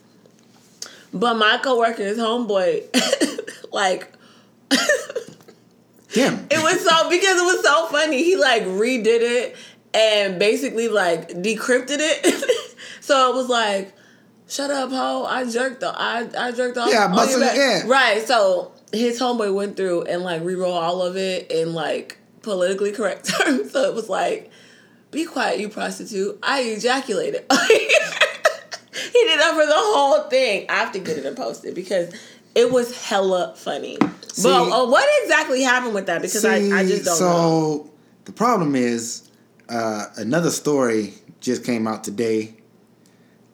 But 1.13 1.35
my 1.35 1.59
coworker's 1.63 2.17
homeboy, 2.17 2.83
like 3.73 4.11
Him. 6.11 6.47
It 6.49 6.57
was 6.63 6.83
so 6.83 7.09
because 7.09 7.37
it 7.39 7.45
was 7.45 7.63
so 7.63 7.87
funny. 7.87 8.23
He 8.23 8.35
like 8.35 8.63
redid 8.63 9.21
it 9.21 9.55
and 9.93 10.39
basically 10.39 10.87
like 10.87 11.29
decrypted 11.29 11.97
it. 11.99 12.75
so 13.01 13.31
it 13.31 13.35
was 13.35 13.47
like, 13.47 13.93
"Shut 14.47 14.71
up, 14.71 14.89
ho! 14.89 15.25
I 15.25 15.45
jerked 15.49 15.81
the 15.81 15.89
I 15.89 16.27
I 16.37 16.51
jerked 16.51 16.77
off." 16.79 16.89
Yeah, 16.91 17.07
busted 17.09 17.41
it, 17.43 17.55
yeah. 17.55 17.83
Right. 17.85 18.27
So 18.27 18.71
his 18.91 19.19
homeboy 19.19 19.53
went 19.53 19.77
through 19.77 20.03
and 20.03 20.23
like 20.23 20.43
rewrote 20.43 20.73
all 20.73 21.01
of 21.01 21.15
it 21.15 21.51
in 21.51 21.73
like 21.73 22.17
politically 22.41 22.91
correct 22.91 23.25
terms. 23.39 23.71
So 23.71 23.83
it 23.83 23.93
was 23.93 24.09
like, 24.09 24.51
"Be 25.11 25.25
quiet, 25.25 25.59
you 25.59 25.69
prostitute! 25.69 26.39
I 26.43 26.61
ejaculated." 26.61 27.45
he 27.51 27.77
did 29.25 29.39
that 29.39 29.53
for 29.53 29.65
the 29.65 29.73
whole 29.75 30.23
thing. 30.23 30.65
I 30.69 30.75
have 30.75 30.91
to 30.93 30.99
get 30.99 31.17
it 31.17 31.25
and 31.25 31.37
post 31.37 31.65
it 31.65 31.75
because 31.75 32.13
it 32.55 32.71
was 32.71 33.05
hella 33.05 33.53
funny. 33.55 33.97
See- 34.33 34.43
but 34.43 34.69
uh, 34.71 34.85
what 34.87 35.07
exactly 35.23 35.61
happened 35.61 35.93
with 35.93 36.07
that? 36.07 36.21
Because 36.21 36.45
I, 36.45 36.55
I 36.55 36.85
just 36.85 37.05
don't 37.05 37.15
so 37.15 37.25
know. 37.25 37.83
So 37.83 37.91
the 38.25 38.31
problem 38.31 38.75
is 38.75 39.29
uh, 39.69 40.05
another 40.17 40.49
story 40.49 41.13
just 41.39 41.63
came 41.63 41.87
out 41.87 42.03
today, 42.03 42.55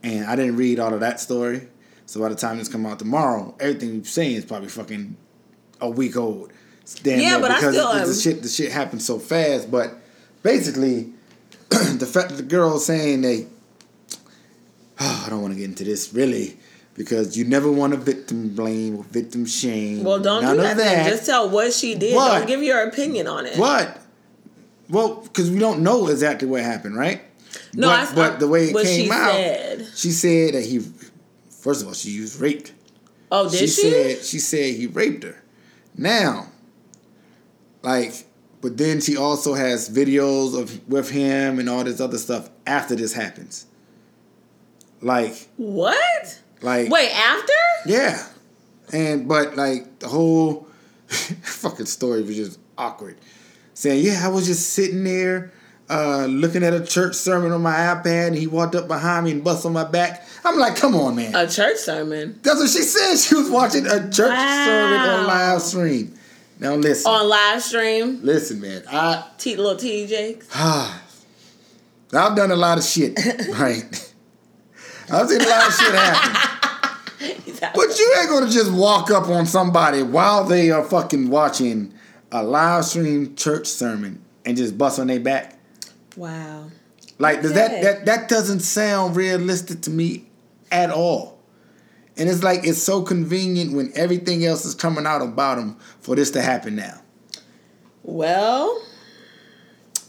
and 0.03 0.25
I 0.25 0.35
didn't 0.35 0.55
read 0.55 0.79
all 0.79 0.93
of 0.93 1.01
that 1.01 1.19
story. 1.19 1.67
So 2.07 2.19
by 2.19 2.29
the 2.29 2.35
time 2.35 2.57
this 2.57 2.69
come 2.69 2.85
out 2.85 2.99
tomorrow, 2.99 3.55
everything 3.59 3.95
you're 3.95 4.03
saying 4.05 4.35
is 4.35 4.45
probably 4.45 4.69
fucking 4.69 5.17
a 5.81 5.89
week 5.89 6.17
old. 6.17 6.51
Damn 7.03 7.19
Yeah, 7.19 7.39
but 7.39 7.51
I 7.51 7.55
because 7.55 7.75
still 7.75 7.93
the, 7.93 8.05
the 8.05 8.13
shit 8.13 8.41
the 8.43 8.49
shit 8.49 8.71
happened 8.71 9.01
so 9.01 9.17
fast. 9.19 9.71
But 9.71 9.95
basically, 10.43 11.13
the 11.69 12.09
fact 12.11 12.29
that 12.29 12.35
the 12.35 12.43
girl 12.43 12.77
saying 12.77 13.21
they, 13.21 13.47
I 14.99 15.27
don't 15.29 15.41
want 15.41 15.53
to 15.53 15.59
get 15.59 15.65
into 15.65 15.83
this 15.83 16.13
really. 16.13 16.57
Because 16.95 17.37
you 17.37 17.43
never 17.43 17.69
want 17.69 17.91
to 17.91 17.99
victim 17.99 18.55
blame 18.55 18.95
or 18.95 19.03
victim 19.03 19.45
shame. 19.45 20.05
Well, 20.05 20.21
don't 20.21 20.41
None 20.43 20.55
do 20.55 20.63
of 20.63 20.77
that. 20.77 21.09
Just 21.09 21.25
tell 21.25 21.49
what 21.49 21.73
she 21.73 21.93
did. 21.93 22.15
What? 22.15 22.39
Don't 22.39 22.47
give 22.47 22.63
your 22.63 22.87
opinion 22.87 23.27
on 23.27 23.45
it. 23.45 23.57
What? 23.59 23.99
Well, 24.89 25.15
because 25.15 25.51
we 25.51 25.59
don't 25.59 25.81
know 25.81 26.07
exactly 26.07 26.47
what 26.47 26.61
happened, 26.61 26.95
right? 26.95 27.21
No, 27.73 27.89
but, 27.89 27.99
I- 27.99 28.15
but 28.15 28.39
the 28.39 28.47
way 28.47 28.69
it 28.69 28.73
came 28.73 29.05
she 29.07 29.11
out, 29.11 29.33
said. 29.33 29.87
she 29.93 30.11
said 30.11 30.53
that 30.53 30.63
he. 30.63 30.79
First 31.49 31.81
of 31.81 31.87
all, 31.89 31.93
she 31.93 32.11
used 32.11 32.39
raped. 32.39 32.71
Oh, 33.29 33.49
did 33.49 33.59
she? 33.59 33.67
said 33.67 34.23
she 34.23 34.39
said 34.39 34.75
he 34.75 34.87
raped 34.87 35.23
her. 35.25 35.43
Now, 35.97 36.47
like, 37.81 38.25
but 38.61 38.77
then 38.77 38.99
she 39.01 39.15
also 39.15 39.53
has 39.53 39.89
videos 39.89 40.59
of 40.59 40.87
with 40.89 41.09
him 41.09 41.59
and 41.59 41.69
all 41.69 41.83
this 41.83 42.01
other 42.01 42.17
stuff 42.17 42.49
after 42.65 42.95
this 42.95 43.13
happens. 43.13 43.65
Like, 45.01 45.35
what? 45.57 46.41
like, 46.61 46.89
Wait, 46.89 47.11
after? 47.11 47.53
yeah, 47.85 48.25
and 48.91 49.27
but 49.27 49.55
like 49.55 49.99
the 49.99 50.07
whole 50.07 50.67
fucking 51.07 51.85
story 51.85 52.23
was 52.23 52.35
just 52.35 52.59
awkward. 52.77 53.17
Saying, 53.73 54.05
yeah, 54.05 54.21
I 54.23 54.29
was 54.29 54.45
just 54.47 54.69
sitting 54.69 55.03
there 55.03 55.51
uh, 55.89 56.25
looking 56.25 56.63
at 56.63 56.73
a 56.73 56.83
church 56.83 57.15
sermon 57.15 57.51
on 57.51 57.61
my 57.61 57.73
iPad, 57.73 58.27
and 58.27 58.35
he 58.35 58.47
walked 58.47 58.73
up 58.73 58.87
behind 58.87 59.25
me 59.25 59.31
and 59.31 59.43
bust 59.43 59.65
on 59.65 59.73
my 59.73 59.83
back. 59.83 60.24
I'm 60.45 60.57
like, 60.59 60.75
come 60.75 60.95
on, 60.95 61.15
man. 61.15 61.33
A 61.35 61.47
church 61.49 61.77
sermon 61.77 62.39
That's 62.43 62.59
what 62.59 62.69
she 62.69 62.81
said. 62.83 63.17
She 63.17 63.35
was 63.35 63.49
watching 63.49 63.85
a 63.87 64.09
church 64.11 64.29
Wow. 64.31 64.65
sermon 64.65 64.99
on 65.09 65.27
live 65.27 65.61
stream. 65.61 66.13
Now 66.59 66.75
listen, 66.75 67.11
on 67.11 67.27
live 67.27 67.61
stream. 67.61 68.19
listen, 68.23 68.61
man. 68.61 68.83
I 68.89 69.25
T- 69.37 69.55
little 69.57 69.75
T 69.75 70.05
Jakes. 70.07 70.47
I've 70.55 72.35
done 72.35 72.51
a 72.51 72.55
lot 72.55 72.77
of 72.77 72.83
shit, 72.83 73.17
right? 73.59 74.13
I've 75.11 75.27
seen 75.27 75.41
a 75.41 75.47
lot 75.49 75.67
of 75.67 75.73
shit 75.73 75.93
happen. 75.95 76.51
But 77.73 77.97
you 77.97 78.15
ain't 78.19 78.29
gonna 78.29 78.49
just 78.51 78.71
walk 78.71 79.09
up 79.09 79.27
on 79.29 79.45
somebody 79.45 80.03
while 80.03 80.43
they 80.43 80.69
are 80.71 80.83
fucking 80.83 81.29
watching 81.29 81.93
a 82.31 82.43
live 82.43 82.85
stream 82.85 83.35
church 83.35 83.65
sermon 83.67 84.21
and 84.45 84.55
just 84.57 84.77
bust 84.77 84.99
on 84.99 85.07
their 85.07 85.19
back. 85.21 85.57
Wow. 86.17 86.65
Like 87.17 87.41
does 87.41 87.53
that 87.53 87.81
that 87.81 88.05
that 88.05 88.27
doesn't 88.29 88.59
sound 88.59 89.15
realistic 89.15 89.81
to 89.81 89.89
me 89.89 90.25
at 90.75 90.91
all. 90.91 91.39
And 92.17 92.29
it's 92.29 92.43
like 92.43 92.65
it's 92.65 92.81
so 92.81 93.01
convenient 93.01 93.73
when 93.73 93.91
everything 93.95 94.45
else 94.45 94.65
is 94.65 94.75
coming 94.75 95.05
out 95.05 95.21
about 95.21 95.57
them 95.57 95.77
for 95.99 96.15
this 96.15 96.31
to 96.31 96.41
happen 96.41 96.75
now. 96.75 97.01
Well, 98.03 98.81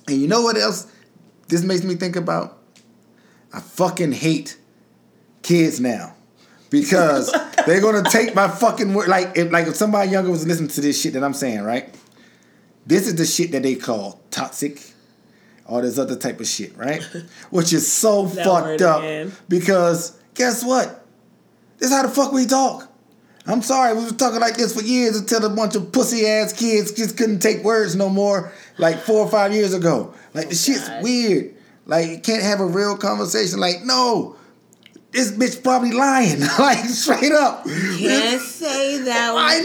And 0.07 0.21
you 0.21 0.29
know 0.29 0.43
what 0.43 0.57
else 0.57 0.87
this 1.49 1.63
makes 1.65 1.83
me 1.83 1.95
think 1.95 2.17
about? 2.17 2.59
I 3.53 3.61
fucking 3.61 4.13
hate 4.13 4.57
kids 5.43 5.81
now. 5.81 6.15
Because 6.71 7.33
they're 7.67 7.81
gonna 7.81 8.09
take 8.09 8.35
my 8.35 8.49
fucking 8.49 8.93
word 8.93 9.09
like 9.09 9.37
if 9.37 9.51
like 9.51 9.67
if 9.67 9.77
somebody 9.77 10.11
younger 10.11 10.31
was 10.31 10.47
listening 10.47 10.69
to 10.71 10.81
this 10.81 11.01
shit 11.01 11.13
that 11.15 11.25
I'm 11.25 11.35
saying, 11.35 11.63
right? 11.63 11.93
This 12.87 13.07
is 13.09 13.17
the 13.17 13.25
shit 13.27 13.51
that 13.53 13.63
they 13.65 13.75
call 13.75 14.21
toxic, 14.31 14.81
all 15.67 15.83
this 15.83 15.99
other 15.99 16.15
type 16.17 16.39
of 16.41 16.47
shit, 16.47 16.77
right? 16.77 17.03
Which 17.51 17.73
is 17.73 17.91
so 17.91 18.27
fucked 18.29 18.83
up. 18.83 19.01
again. 19.01 19.33
Because 19.49 20.17
guess 20.37 20.65
what? 20.65 21.05
This 21.79 21.91
is 21.91 21.97
how 21.97 22.03
the 22.03 22.09
fuck 22.09 22.33
we 22.33 22.47
talk. 22.47 22.93
I'm 23.49 23.63
sorry, 23.63 23.95
we 23.95 24.03
was 24.03 24.13
talking 24.13 24.41
like 24.41 24.57
this 24.57 24.75
for 24.75 24.83
years 24.83 25.17
until 25.17 25.45
a 25.45 25.51
bunch 25.51 25.77
of 25.77 25.93
pussy 25.93 26.27
ass 26.27 26.53
kids 26.53 26.93
just 26.93 27.17
couldn't 27.17 27.39
take 27.39 27.63
words 27.63 27.95
no 27.95 28.09
more, 28.09 28.53
like 28.77 28.99
four 28.99 29.21
or 29.21 29.31
five 29.31 29.53
years 29.53 29.73
ago. 29.73 30.15
Like 30.35 30.49
the 30.49 30.55
oh, 30.55 30.57
shit's 30.57 30.89
God. 30.89 31.03
weird. 31.05 31.55
Like 31.85 32.09
you 32.09 32.19
can't 32.19 32.43
have 32.43 32.61
a 32.61 32.67
real 32.67 32.97
conversation. 32.97 33.61
Like 33.61 33.83
no, 33.85 34.37
this 35.13 35.31
bitch 35.31 35.63
probably 35.63 35.93
lying. 35.93 36.41
like 36.59 36.79
straight 36.87 37.33
up. 37.33 37.65
You 37.67 37.97
can't 37.99 38.41
say 38.41 38.99
that. 39.03 39.33
Why 39.33 39.61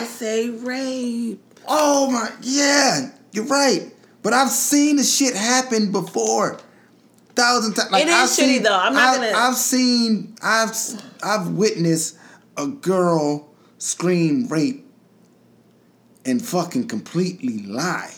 not? 0.00 0.08
Say 0.08 0.48
rape. 0.48 1.42
Oh 1.66 2.10
my, 2.10 2.30
yeah, 2.40 3.10
you're 3.32 3.44
right. 3.44 3.92
But 4.22 4.32
I've 4.32 4.48
seen 4.48 4.96
the 4.96 5.04
shit 5.04 5.36
happen 5.36 5.92
before, 5.92 6.58
thousand 7.38 7.74
times. 7.74 7.90
Like, 7.90 8.02
It 8.04 8.08
is 8.08 8.14
I've 8.14 8.28
shitty, 8.28 8.54
seen- 8.54 8.62
though. 8.64 8.76
I'm 8.78 8.92
not 8.94 9.08
I've, 9.08 9.16
gonna- 9.32 9.32
I've 9.48 9.56
seen, 9.56 10.34
I've, 10.42 10.76
I've 11.22 11.48
witnessed 11.50 12.16
a 12.56 12.66
girl 12.66 13.48
scream 13.78 14.46
rape 14.48 14.84
and 16.24 16.44
fucking 16.44 16.88
completely 16.88 17.62
lie, 17.66 18.12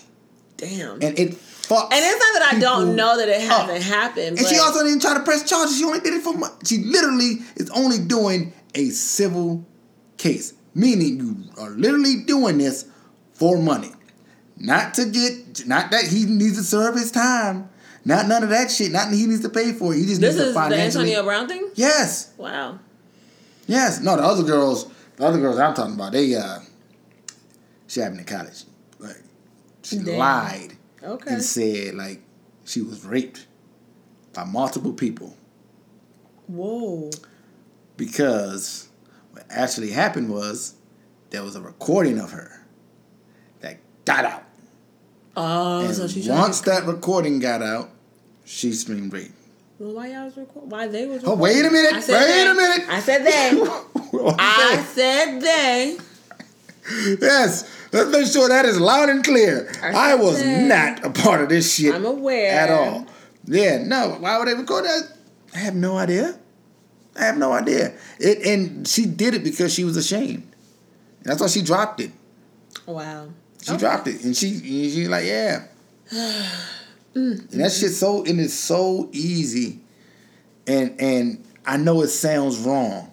Damn. 0.57 0.95
and 1.03 1.19
it 1.19 1.31
fucks. 1.33 1.93
And 1.93 2.03
it's 2.05 2.19
not 2.35 2.41
that 2.41 2.53
I 2.55 2.59
don't 2.59 2.97
know 2.97 3.17
that 3.19 3.29
it 3.29 3.41
hasn't 3.43 3.83
happened. 3.83 4.39
And 4.39 4.47
she 4.47 4.59
also 4.59 4.83
didn't 4.83 5.01
try 5.03 5.15
to 5.15 5.23
press 5.23 5.49
charges. 5.49 5.79
She 5.79 5.85
only 5.85 6.01
did 6.01 6.15
it 6.15 6.23
for 6.23 6.33
money. 6.37 6.55
She 6.65 6.79
literally 6.79 7.39
is 7.57 7.71
only 7.71 7.99
doing 7.99 8.53
a 8.75 8.87
civil 8.91 9.65
case, 10.17 10.55
meaning 10.75 11.19
you 11.19 11.37
are 11.63 11.71
literally 11.71 12.23
doing 12.25 12.59
this 12.59 12.87
for 13.35 13.59
money, 13.59 13.93
not 14.57 14.95
to 14.95 15.05
get, 15.07 15.67
not 15.67 15.91
that 15.93 16.05
he 16.05 16.25
needs 16.25 16.57
to 16.57 16.63
serve 16.65 16.95
his 16.97 17.11
time, 17.13 17.69
not 18.05 18.27
none 18.27 18.43
of 18.43 18.49
that 18.51 18.71
shit. 18.71 18.93
Not 18.93 19.13
he 19.13 19.27
needs 19.27 19.43
to 19.43 19.49
pay 19.49 19.73
for 19.73 19.93
it. 19.95 19.99
He 19.99 20.07
just 20.07 20.21
this 20.21 20.35
needs 20.35 20.43
to 20.45 20.49
is 20.49 20.55
the 20.55 20.61
financially. 20.61 21.05
Antonio 21.15 21.23
Brown 21.25 21.49
thing. 21.49 21.71
Yes, 21.75 22.33
Wow. 22.37 22.79
yes. 23.67 24.01
No, 24.01 24.17
the 24.17 24.23
other 24.23 24.43
girls, 24.43 24.91
the 25.17 25.25
other 25.27 25.39
girls 25.39 25.59
I'm 25.59 25.75
talking 25.75 25.95
about, 25.95 26.13
they 26.13 26.35
uh, 26.35 26.59
she 27.87 28.01
happened 28.01 28.21
in 28.21 28.27
college. 28.27 28.65
Like 28.99 29.17
she 29.83 29.99
Damn. 29.99 30.19
lied 30.19 30.73
Okay. 31.03 31.31
and 31.35 31.43
said 31.43 31.95
like 31.95 32.21
she 32.65 32.83
was 32.83 33.05
raped 33.05 33.47
by 34.33 34.45
multiple 34.45 34.93
people. 34.93 35.37
Whoa. 36.47 37.11
because 37.97 38.89
what 39.33 39.45
actually 39.51 39.91
happened 39.91 40.31
was 40.31 40.75
there 41.31 41.43
was 41.45 41.55
a 41.55 41.61
recording 41.61 42.19
of 42.19 42.33
her 42.33 42.67
that 43.61 43.79
got 44.05 44.25
out. 44.25 44.43
Oh, 45.37 45.85
And 45.87 45.95
so 45.95 46.09
she 46.09 46.29
once 46.29 46.61
that 46.63 46.87
recording 46.87 47.39
got 47.39 47.63
out, 47.63 47.91
she 48.45 48.73
screamed 48.73 49.13
rape. 49.13 49.33
Well, 49.79 49.95
why 49.95 50.09
y'all 50.13 50.25
was 50.27 50.37
recording? 50.37 50.69
Why 50.71 50.89
they 50.89 51.07
was? 51.07 51.23
Oh, 51.25 51.35
wait 51.35 51.65
a 51.65 51.71
minute. 51.71 51.95
Wait 51.95 52.07
they. 52.07 52.47
a 52.47 52.55
minute. 52.55 52.89
I 52.89 53.01
said 53.01 53.25
they. 53.25 53.63
I 54.39 54.83
said 54.93 55.41
they. 55.41 55.97
yes. 57.21 57.77
Let's 57.93 58.11
make 58.11 58.27
sure 58.27 58.49
that 58.49 58.65
is 58.67 58.79
loud 58.81 59.09
and 59.09 59.25
clear. 59.25 59.73
I 59.83 60.13
I 60.13 60.15
was 60.17 60.39
said- 60.39 60.69
not 60.69 61.05
a 61.05 61.11
part 61.11 61.41
of 61.41 61.49
this 61.49 61.73
shit. 61.75 61.95
I'm 61.95 62.05
aware. 62.05 62.51
At 62.53 62.71
all. 62.71 63.07
Yeah, 63.47 63.83
no. 63.85 64.17
Why 64.21 64.39
would 64.39 64.49
they 64.49 64.55
record 64.55 64.85
that? 64.85 65.03
I 65.55 65.59
have 65.59 65.75
no 65.75 65.97
idea. 65.97 66.39
I 67.17 67.25
have 67.25 67.39
no 67.39 67.53
idea. 67.53 67.95
It 68.19 68.47
and 68.47 68.87
she 68.87 69.07
did 69.07 69.35
it 69.35 69.43
because 69.43 69.73
she 69.75 69.85
was 69.85 69.97
ashamed. 69.97 70.47
That's 71.23 71.41
why 71.41 71.49
she 71.49 71.63
dropped 71.63 72.01
it. 72.01 72.13
Wow. 72.87 73.31
She 73.63 73.71
Okay. 73.73 73.79
dropped 73.79 74.07
it, 74.09 74.25
and 74.25 74.37
she 74.37 74.49
and 74.55 74.93
she 74.93 75.09
like 75.09 75.27
yeah. 75.27 75.65
and 77.15 77.41
that 77.51 77.73
shit 77.73 77.93
so 77.93 78.25
and 78.25 78.41
it's 78.41 78.55
so 78.55 79.09
easy, 79.13 79.81
and 80.67 80.99
and 81.01 81.45
I 81.67 81.77
know 81.77 82.03
it 82.03 82.09
sounds 82.09 82.59
wrong 82.59 83.13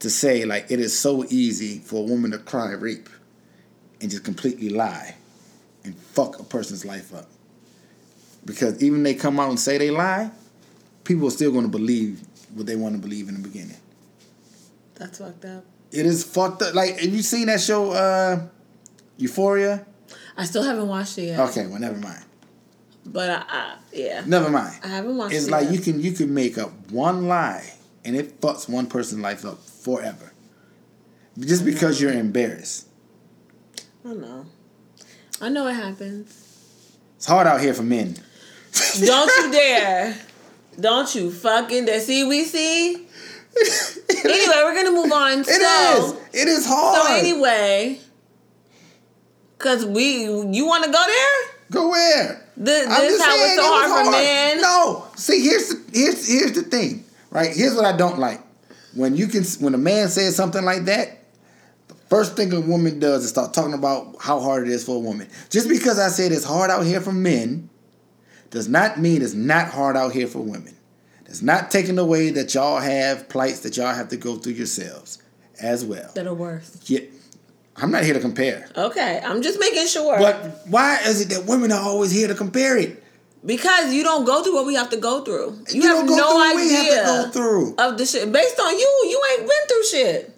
to 0.00 0.10
say 0.10 0.44
like 0.44 0.70
it 0.70 0.80
is 0.80 0.98
so 0.98 1.24
easy 1.30 1.78
for 1.78 1.96
a 1.96 2.06
woman 2.06 2.30
to 2.32 2.38
cry 2.38 2.72
rape, 2.72 3.08
and 4.00 4.10
just 4.10 4.24
completely 4.24 4.70
lie, 4.70 5.14
and 5.84 5.96
fuck 5.96 6.38
a 6.40 6.44
person's 6.44 6.84
life 6.84 7.14
up. 7.14 7.28
Because 8.44 8.82
even 8.82 9.02
they 9.02 9.14
come 9.14 9.38
out 9.38 9.50
and 9.50 9.60
say 9.60 9.76
they 9.78 9.90
lie, 9.90 10.30
people 11.04 11.28
are 11.28 11.30
still 11.30 11.52
going 11.52 11.64
to 11.64 11.70
believe 11.70 12.20
what 12.54 12.66
they 12.66 12.74
want 12.74 12.94
to 12.96 13.00
believe 13.00 13.28
in 13.28 13.34
the 13.34 13.46
beginning. 13.48 13.76
That's 14.94 15.18
fucked 15.18 15.44
up. 15.44 15.64
It 15.92 16.06
is 16.06 16.24
fucked 16.24 16.62
up. 16.62 16.74
Like, 16.74 16.98
have 16.98 17.14
you 17.14 17.22
seen 17.22 17.46
that 17.46 17.60
show, 17.60 17.90
uh, 17.92 18.46
Euphoria? 19.20 19.86
I 20.36 20.44
still 20.44 20.62
haven't 20.62 20.88
watched 20.88 21.18
it 21.18 21.24
yet. 21.26 21.40
Okay, 21.50 21.66
well, 21.66 21.78
never 21.80 21.98
mind. 21.98 22.24
But 23.06 23.30
I, 23.30 23.44
I 23.48 23.76
yeah. 23.92 24.22
Never 24.26 24.50
mind. 24.50 24.78
I 24.84 24.88
haven't 24.88 25.16
watched 25.16 25.34
It's 25.34 25.46
it 25.46 25.50
like 25.50 25.64
yet. 25.64 25.72
you 25.74 25.80
can 25.80 26.00
you 26.00 26.12
can 26.12 26.32
make 26.32 26.58
up 26.58 26.70
one 26.90 27.28
lie 27.28 27.72
and 28.04 28.16
it 28.16 28.40
fucks 28.40 28.68
one 28.68 28.86
person's 28.86 29.22
life 29.22 29.44
up 29.44 29.62
forever. 29.62 30.32
Just 31.38 31.64
because 31.64 32.00
you're 32.00 32.12
embarrassed. 32.12 32.88
I 34.04 34.14
know. 34.14 34.46
I 35.40 35.48
know 35.48 35.66
it 35.68 35.74
happens. 35.74 36.46
It's 37.16 37.26
hard 37.26 37.46
out 37.46 37.60
here 37.60 37.74
for 37.74 37.82
men. 37.82 38.16
Don't 39.04 39.30
you 39.38 39.52
dare. 39.58 40.16
Don't 40.78 41.14
you 41.14 41.30
fucking 41.30 41.84
dare. 41.86 42.00
See, 42.00 42.24
we 42.24 42.44
see. 42.44 43.06
Anyway, 44.22 44.54
we're 44.62 44.74
gonna 44.74 44.90
move 44.92 45.10
on. 45.12 45.40
It 45.40 45.46
so, 45.46 46.18
is. 46.32 46.42
It 46.42 46.48
is 46.48 46.66
hard. 46.66 47.08
So 47.08 47.14
anyway, 47.14 47.98
cause 49.60 49.84
we, 49.84 50.24
you 50.24 50.66
want 50.66 50.84
to 50.84 50.90
go 50.90 51.02
there? 51.06 51.54
Go 51.70 51.90
where? 51.90 52.44
This, 52.56 52.88
I'm 52.88 53.00
this 53.00 53.18
just 53.18 53.24
how 53.24 53.36
saying, 53.36 53.46
it's 53.46 53.62
so 53.62 53.66
it 53.66 53.70
was 53.70 53.90
hard, 53.90 54.06
for 54.06 54.10
men. 54.10 54.60
No, 54.60 55.06
see, 55.16 55.40
here's 55.42 55.68
the 55.68 55.98
here's 55.98 56.28
here's 56.28 56.52
the 56.52 56.62
thing, 56.62 57.04
right? 57.30 57.54
Here's 57.54 57.74
what 57.74 57.84
I 57.84 57.96
don't 57.96 58.18
like. 58.18 58.40
When 58.94 59.16
you 59.16 59.28
can, 59.28 59.44
when 59.60 59.72
a 59.74 59.78
man 59.78 60.08
says 60.08 60.34
something 60.34 60.64
like 60.64 60.86
that, 60.86 61.22
the 61.88 61.94
first 61.94 62.36
thing 62.36 62.52
a 62.52 62.60
woman 62.60 62.98
does 62.98 63.22
is 63.22 63.30
start 63.30 63.54
talking 63.54 63.72
about 63.72 64.16
how 64.20 64.40
hard 64.40 64.66
it 64.66 64.72
is 64.72 64.84
for 64.84 64.96
a 64.96 64.98
woman. 64.98 65.28
Just 65.48 65.68
because 65.68 65.98
I 65.98 66.08
said 66.08 66.32
it's 66.32 66.44
hard 66.44 66.70
out 66.70 66.84
here 66.84 67.00
for 67.00 67.12
men, 67.12 67.70
does 68.50 68.68
not 68.68 68.98
mean 68.98 69.22
it's 69.22 69.32
not 69.32 69.68
hard 69.68 69.96
out 69.96 70.12
here 70.12 70.26
for 70.26 70.40
women. 70.40 70.76
It's 71.26 71.42
not 71.42 71.70
taking 71.70 71.96
away 71.98 72.30
that 72.30 72.52
y'all 72.54 72.80
have 72.80 73.28
plights 73.28 73.60
that 73.60 73.76
y'all 73.76 73.94
have 73.94 74.08
to 74.08 74.16
go 74.16 74.36
through 74.36 74.54
yourselves 74.54 75.22
as 75.60 75.84
well. 75.84 76.10
That 76.14 76.26
are 76.26 76.34
worse. 76.34 76.80
Yeah, 76.86 77.00
I'm 77.82 77.90
not 77.90 78.04
here 78.04 78.14
to 78.14 78.20
compare. 78.20 78.68
Okay, 78.76 79.20
I'm 79.24 79.42
just 79.42 79.58
making 79.60 79.86
sure. 79.86 80.18
But 80.18 80.60
why 80.66 80.98
is 81.06 81.20
it 81.20 81.28
that 81.30 81.46
women 81.46 81.72
are 81.72 81.80
always 81.80 82.10
here 82.10 82.28
to 82.28 82.34
compare 82.34 82.76
it? 82.76 83.02
Because 83.44 83.94
you 83.94 84.02
don't 84.02 84.24
go 84.26 84.42
through 84.42 84.54
what 84.54 84.66
we 84.66 84.74
have 84.74 84.90
to 84.90 84.98
go 84.98 85.24
through. 85.24 85.58
You, 85.70 85.82
You 85.82 85.96
have 85.96 86.04
no 86.06 86.12
what 86.34 86.56
idea 86.56 86.66
we 86.68 86.74
have 86.74 86.94
to 86.96 87.02
go 87.04 87.30
through. 87.32 87.74
of 87.78 87.96
the 87.96 88.04
shit. 88.04 88.30
Based 88.30 88.60
on 88.60 88.78
you, 88.78 89.00
you 89.08 89.22
ain't 89.32 89.48
been 89.48 89.68
through 89.68 89.84
shit. 89.84 90.36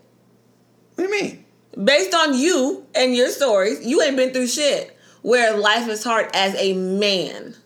What 0.94 1.08
do 1.08 1.14
you 1.14 1.22
mean? 1.22 1.44
Based 1.84 2.14
on 2.14 2.34
you 2.38 2.86
and 2.94 3.16
your 3.16 3.30
stories, 3.30 3.84
you 3.84 4.02
ain't 4.02 4.16
been 4.16 4.32
through 4.32 4.46
shit 4.46 4.96
where 5.22 5.56
life 5.56 5.88
is 5.88 6.04
hard 6.04 6.28
as 6.34 6.54
a 6.60 6.74
man. 6.74 7.56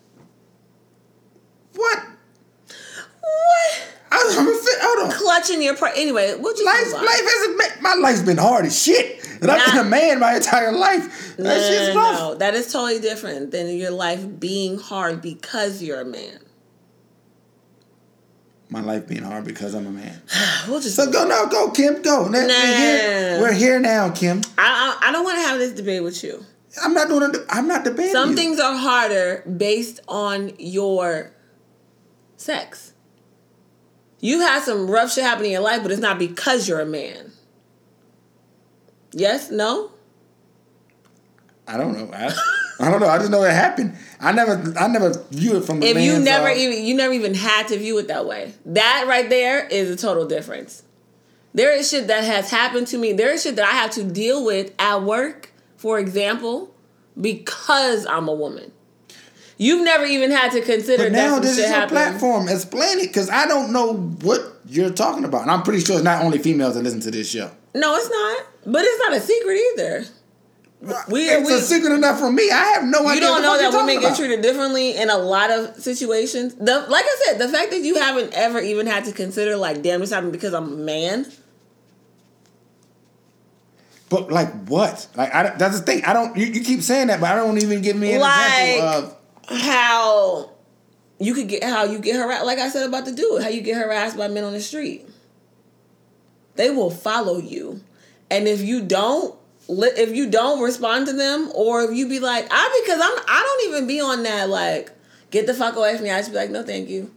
What? 1.75 1.99
What? 3.21 3.83
I'm 4.09 4.47
a 4.47 4.57
fit. 4.57 4.79
Hold 4.81 5.07
on. 5.11 5.17
Clutching 5.19 5.61
your 5.61 5.75
part. 5.75 5.91
Anyway, 5.97 6.33
we'll 6.39 6.53
just 6.53 6.65
Life, 6.65 6.93
life 6.93 7.05
hasn't. 7.05 7.81
My 7.81 7.93
life's 7.95 8.21
been 8.21 8.37
hard 8.37 8.65
as 8.65 8.81
shit, 8.81 9.26
and 9.41 9.51
I've 9.51 9.65
been 9.73 9.85
a 9.85 9.89
man 9.89 10.19
my 10.19 10.35
entire 10.35 10.71
life. 10.71 11.35
That 11.37 11.43
No, 11.43 11.53
shit's 11.59 11.95
no, 11.95 12.01
rough. 12.01 12.19
no, 12.19 12.35
that 12.35 12.53
is 12.55 12.71
totally 12.71 12.99
different 12.99 13.51
than 13.51 13.75
your 13.77 13.91
life 13.91 14.25
being 14.39 14.77
hard 14.79 15.21
because 15.21 15.81
you're 15.83 16.01
a 16.01 16.05
man. 16.05 16.39
My 18.69 18.81
life 18.81 19.07
being 19.07 19.23
hard 19.23 19.45
because 19.45 19.73
I'm 19.73 19.87
a 19.87 19.91
man. 19.91 20.21
We'll 20.67 20.81
just. 20.81 20.95
So 20.97 21.09
go 21.09 21.25
no, 21.25 21.47
go 21.47 21.71
Kim, 21.71 22.01
go. 22.01 22.27
Let- 22.29 22.47
We're, 22.47 22.77
here, 22.77 23.39
we're 23.41 23.53
here 23.53 23.79
now, 23.79 24.09
Kim. 24.09 24.41
I, 24.57 24.97
I, 25.01 25.09
I 25.09 25.11
don't 25.13 25.23
want 25.23 25.37
to 25.37 25.43
have 25.47 25.57
this 25.59 25.71
debate 25.71 26.03
with 26.03 26.21
you. 26.23 26.43
I'm 26.83 26.93
not 26.93 27.07
doing. 27.07 27.31
I'm 27.49 27.67
not 27.67 27.85
debating. 27.85 28.11
Some 28.11 28.31
you. 28.31 28.35
things 28.35 28.59
are 28.59 28.75
harder 28.75 29.43
based 29.57 30.01
on 30.09 30.51
your 30.59 31.31
sex. 32.35 32.93
You 34.19 34.41
had 34.41 34.63
some 34.63 34.89
rough 34.89 35.13
shit 35.13 35.23
happen 35.23 35.45
in 35.45 35.51
your 35.51 35.61
life, 35.61 35.81
but 35.81 35.91
it's 35.91 36.01
not 36.01 36.19
because 36.19 36.67
you're 36.67 36.81
a 36.81 36.85
man. 36.85 37.31
Yes? 39.17 39.49
No? 39.49 39.89
I 41.67 41.75
don't 41.75 41.93
know. 41.97 42.09
I, 42.13 42.31
I 42.79 42.91
don't 42.91 43.01
know. 43.01 43.07
I 43.07 43.17
just 43.17 43.31
know 43.31 43.43
it 43.43 43.51
happened. 43.51 43.95
I 44.19 44.31
never. 44.31 44.73
I 44.77 44.87
never 44.87 45.11
view 45.31 45.57
it 45.57 45.65
from 45.65 45.79
the 45.79 45.87
If 45.87 45.97
you 45.97 46.19
never 46.19 46.49
even 46.49 46.85
you 46.85 46.93
never 46.95 47.13
even 47.13 47.33
had 47.33 47.67
to 47.69 47.77
view 47.77 47.97
it 47.97 48.07
that 48.09 48.25
way. 48.27 48.53
That 48.67 49.05
right 49.07 49.27
there 49.27 49.65
is 49.67 49.89
a 49.89 49.95
total 49.97 50.27
difference. 50.27 50.83
There 51.55 51.75
is 51.75 51.89
shit 51.89 52.07
that 52.07 52.23
has 52.23 52.51
happened 52.51 52.85
to 52.87 52.97
me. 52.99 53.13
There 53.13 53.31
is 53.33 53.41
shit 53.41 53.55
that 53.55 53.65
I 53.65 53.71
have 53.71 53.89
to 53.91 54.03
deal 54.03 54.45
with 54.45 54.71
at 54.77 55.01
work, 55.01 55.51
for 55.77 55.97
example, 55.97 56.73
because 57.19 58.05
I'm 58.05 58.27
a 58.27 58.33
woman. 58.33 58.71
You've 59.57 59.83
never 59.83 60.05
even 60.05 60.29
had 60.29 60.51
to 60.51 60.61
consider 60.61 61.05
But 61.05 61.13
that 61.13 61.29
now 61.29 61.39
this 61.39 61.55
shit 61.55 61.63
is 61.65 61.69
your 61.71 61.79
happened. 61.79 61.91
platform. 61.97 62.47
Explain 62.47 62.99
it, 62.99 63.07
because 63.07 63.31
I 63.31 63.47
don't 63.47 63.73
know 63.73 63.95
what 64.21 64.61
you're 64.67 64.91
talking 64.91 65.23
about, 65.25 65.41
and 65.41 65.49
I'm 65.51 65.63
pretty 65.63 65.83
sure 65.83 65.95
it's 65.95 66.03
not 66.05 66.23
only 66.23 66.37
females 66.37 66.75
that 66.75 66.83
listen 66.83 66.99
to 67.01 67.09
this 67.11 67.27
show. 67.31 67.49
No, 67.73 67.95
it's 67.95 68.09
not. 68.09 68.45
But 68.67 68.83
it's 68.83 68.99
not 68.99 69.13
a 69.13 69.21
secret 69.21 69.57
either. 69.73 70.05
We 71.09 71.21
it's 71.29 71.49
we, 71.49 71.55
a 71.55 71.59
secret 71.59 71.93
enough 71.93 72.19
for 72.19 72.31
me. 72.31 72.51
I 72.51 72.73
have 72.75 72.83
no 72.83 72.99
idea. 72.99 73.15
you 73.15 73.21
don't 73.21 73.41
know 73.41 73.57
that 73.57 73.71
women 73.71 73.99
get 74.01 74.15
treated 74.15 74.41
differently 74.41 74.95
in 74.95 75.09
a 75.09 75.17
lot 75.17 75.49
of 75.49 75.77
situations. 75.77 76.53
The 76.55 76.85
like 76.87 77.05
I 77.05 77.21
said, 77.25 77.39
the 77.39 77.47
fact 77.47 77.71
that 77.71 77.79
you 77.79 77.95
haven't 77.95 78.33
ever 78.33 78.59
even 78.59 78.85
had 78.85 79.05
to 79.05 79.13
consider 79.13 79.55
like, 79.55 79.81
damn, 79.81 80.01
this 80.01 80.11
happened 80.11 80.33
because 80.33 80.53
I'm 80.53 80.65
a 80.73 80.75
man. 80.75 81.25
But 84.09 84.31
like 84.31 84.53
what? 84.67 85.07
Like 85.15 85.33
I 85.33 85.43
don't, 85.43 85.57
that's 85.57 85.79
the 85.79 85.85
thing. 85.85 86.03
I 86.05 86.13
don't. 86.13 86.35
You, 86.37 86.45
you 86.45 86.61
keep 86.61 86.81
saying 86.81 87.07
that, 87.07 87.21
but 87.21 87.31
I 87.31 87.35
don't 87.35 87.57
even 87.57 87.81
give 87.81 87.95
me 87.95 88.13
an 88.13 88.21
Like- 88.21 88.75
example 88.75 88.87
of. 88.87 89.13
How 89.49 90.51
you 91.19 91.33
could 91.33 91.47
get 91.47 91.63
how 91.63 91.85
you 91.85 91.99
get 91.99 92.17
harassed, 92.17 92.45
like 92.45 92.59
I 92.59 92.67
said 92.67 92.85
about 92.85 93.05
the 93.05 93.13
dude, 93.13 93.41
how 93.41 93.47
you 93.47 93.61
get 93.61 93.77
harassed 93.77 94.17
by 94.17 94.27
men 94.27 94.43
on 94.43 94.51
the 94.51 94.59
street. 94.59 95.07
They 96.55 96.69
will 96.69 96.91
follow 96.91 97.37
you, 97.37 97.81
and 98.29 98.47
if 98.47 98.61
you 98.61 98.81
don't, 98.83 99.35
if 99.69 100.15
you 100.15 100.29
don't 100.29 100.61
respond 100.61 101.07
to 101.07 101.13
them, 101.13 101.51
or 101.55 101.83
if 101.83 101.91
you 101.95 102.07
be 102.07 102.19
like, 102.19 102.47
I 102.51 102.81
because 102.85 102.99
I'm, 103.01 103.17
I 103.27 103.41
don't 103.43 103.69
even 103.73 103.87
be 103.87 103.99
on 104.01 104.23
that 104.23 104.49
like, 104.49 104.91
get 105.31 105.45
the 105.47 105.53
fuck 105.53 105.75
away 105.75 105.95
from 105.95 106.03
me. 106.05 106.11
I 106.11 106.19
just 106.19 106.31
be 106.31 106.37
like, 106.37 106.49
no, 106.49 106.63
thank 106.63 106.89
you. 106.89 107.11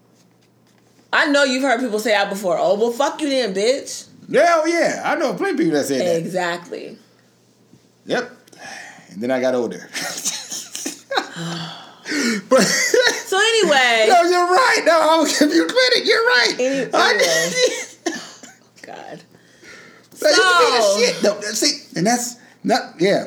I 1.12 1.26
know 1.26 1.42
you've 1.44 1.62
heard 1.62 1.80
people 1.80 1.98
say 1.98 2.10
that 2.12 2.28
before. 2.30 2.56
Oh, 2.58 2.74
well, 2.78 2.92
fuck 2.92 3.20
you 3.20 3.28
then, 3.28 3.52
bitch. 3.54 4.06
Hell 4.32 4.68
yeah, 4.68 5.02
I 5.04 5.16
know 5.16 5.34
plenty 5.34 5.52
of 5.52 5.58
people 5.58 5.72
that 5.72 5.84
say 5.86 5.98
that. 5.98 6.16
Exactly. 6.18 6.96
Yep. 8.06 8.30
And 9.10 9.20
then 9.22 9.30
I 9.32 9.40
got 9.40 9.54
older. 9.56 9.88
but 12.48 12.62
So 12.62 13.36
anyway, 13.38 14.06
no, 14.08 14.22
you're 14.22 14.46
right. 14.46 14.82
No, 14.84 14.98
I'll 15.00 15.24
give 15.26 15.52
you 15.54 15.66
credit. 15.66 16.04
You're 16.04 16.24
right. 16.26 16.54
Any- 16.58 16.90
I- 16.92 17.10
anyway. 17.12 17.20
God. 17.22 17.86
That 20.20 20.28
used 20.30 20.42
to 20.42 21.00
be 21.00 21.06
the 21.06 21.12
shit. 21.12 21.22
No, 21.22 21.40
see, 21.52 21.98
and 21.98 22.06
that's 22.06 22.36
not 22.64 22.94
yeah. 23.00 23.26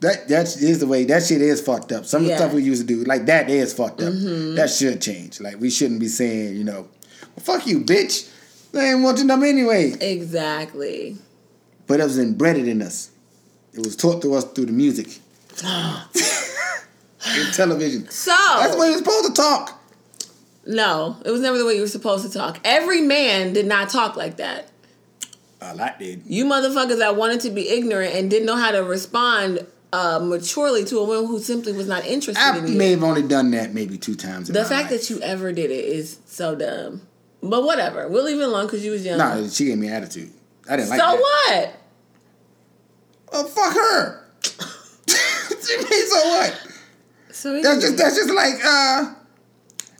That 0.00 0.26
that 0.28 0.46
is 0.56 0.80
the 0.80 0.86
way. 0.86 1.04
That 1.04 1.22
shit 1.22 1.40
is 1.40 1.60
fucked 1.60 1.92
up. 1.92 2.04
Some 2.04 2.22
of 2.22 2.26
the 2.26 2.30
Yeah. 2.30 2.36
Mm-hmm. 2.38 2.44
stuff 2.46 2.54
we 2.54 2.62
used 2.64 2.80
to 2.80 2.86
do, 2.86 3.04
like 3.04 3.26
that, 3.26 3.48
is 3.48 3.72
fucked 3.72 4.02
up. 4.02 4.12
That 4.12 4.68
should 4.70 5.00
change. 5.00 5.40
Like 5.40 5.60
we 5.60 5.70
shouldn't 5.70 6.00
be 6.00 6.08
saying, 6.08 6.56
you 6.56 6.64
know, 6.64 6.88
well, 7.36 7.44
fuck 7.44 7.66
you, 7.66 7.80
bitch. 7.80 8.28
They 8.72 8.90
ain't 8.90 9.02
wanting 9.02 9.26
them 9.28 9.42
anyway. 9.44 9.92
Exactly. 10.00 11.16
But 11.86 12.00
it 12.00 12.04
was 12.04 12.18
embedded 12.18 12.66
in 12.66 12.80
us. 12.82 13.10
It 13.74 13.80
was 13.80 13.94
taught 13.96 14.22
to 14.22 14.34
us 14.34 14.44
through 14.44 14.66
the 14.66 14.72
music, 14.72 15.06
in 15.64 17.52
television. 17.52 18.08
So 18.10 18.34
That's 18.58 18.74
the 18.74 18.80
way 18.80 18.88
you're 18.88 18.98
supposed 18.98 19.34
to 19.34 19.40
talk. 19.40 19.78
No, 20.66 21.16
it 21.24 21.30
was 21.30 21.40
never 21.40 21.58
the 21.58 21.64
way 21.66 21.74
you 21.74 21.80
were 21.80 21.86
supposed 21.88 22.24
to 22.24 22.32
talk. 22.36 22.58
Every 22.64 23.00
man 23.00 23.52
did 23.52 23.66
not 23.66 23.88
talk 23.90 24.16
like 24.16 24.36
that. 24.36 24.68
A 25.64 25.74
lot 25.74 25.98
did. 25.98 26.22
You 26.26 26.44
motherfuckers 26.44 26.98
that 26.98 27.16
wanted 27.16 27.40
to 27.42 27.50
be 27.50 27.68
ignorant 27.68 28.14
and 28.14 28.28
didn't 28.28 28.46
know 28.46 28.56
how 28.56 28.72
to 28.72 28.82
respond 28.82 29.64
uh, 29.92 30.18
maturely 30.18 30.84
to 30.86 30.98
a 30.98 31.04
woman 31.04 31.26
who 31.26 31.38
simply 31.38 31.72
was 31.72 31.86
not 31.86 32.04
interested 32.04 32.42
I 32.42 32.58
in 32.58 32.66
you. 32.66 32.78
may 32.78 32.90
have 32.90 33.02
only 33.02 33.22
done 33.22 33.50
that 33.52 33.72
maybe 33.72 33.96
two 33.98 34.14
times. 34.16 34.48
The 34.48 34.64
fact 34.64 34.90
life. 34.90 35.00
that 35.00 35.10
you 35.10 35.20
ever 35.20 35.52
did 35.52 35.70
it 35.70 35.84
is 35.84 36.18
so 36.26 36.54
dumb. 36.54 37.02
But 37.42 37.62
whatever. 37.64 38.08
We'll 38.08 38.24
leave 38.24 38.40
it 38.40 38.44
alone 38.44 38.66
because 38.66 38.84
you 38.84 38.90
was 38.92 39.04
young. 39.04 39.18
Nah, 39.18 39.46
she 39.48 39.66
gave 39.66 39.78
me 39.78 39.88
attitude. 39.88 40.30
I 40.68 40.76
didn't 40.76 40.88
so 40.88 40.96
like 40.96 41.00
that. 41.00 41.10
So 41.10 41.20
what? 41.20 41.74
Oh 43.32 43.44
fuck 43.44 43.74
her. 43.74 44.18
So 45.62 46.28
what? 46.28 46.66
So 47.30 47.62
That's 47.62 47.80
just 47.80 47.96
that's 47.96 48.16
just 48.16 48.30
like 48.30 48.54
uh 48.64 49.14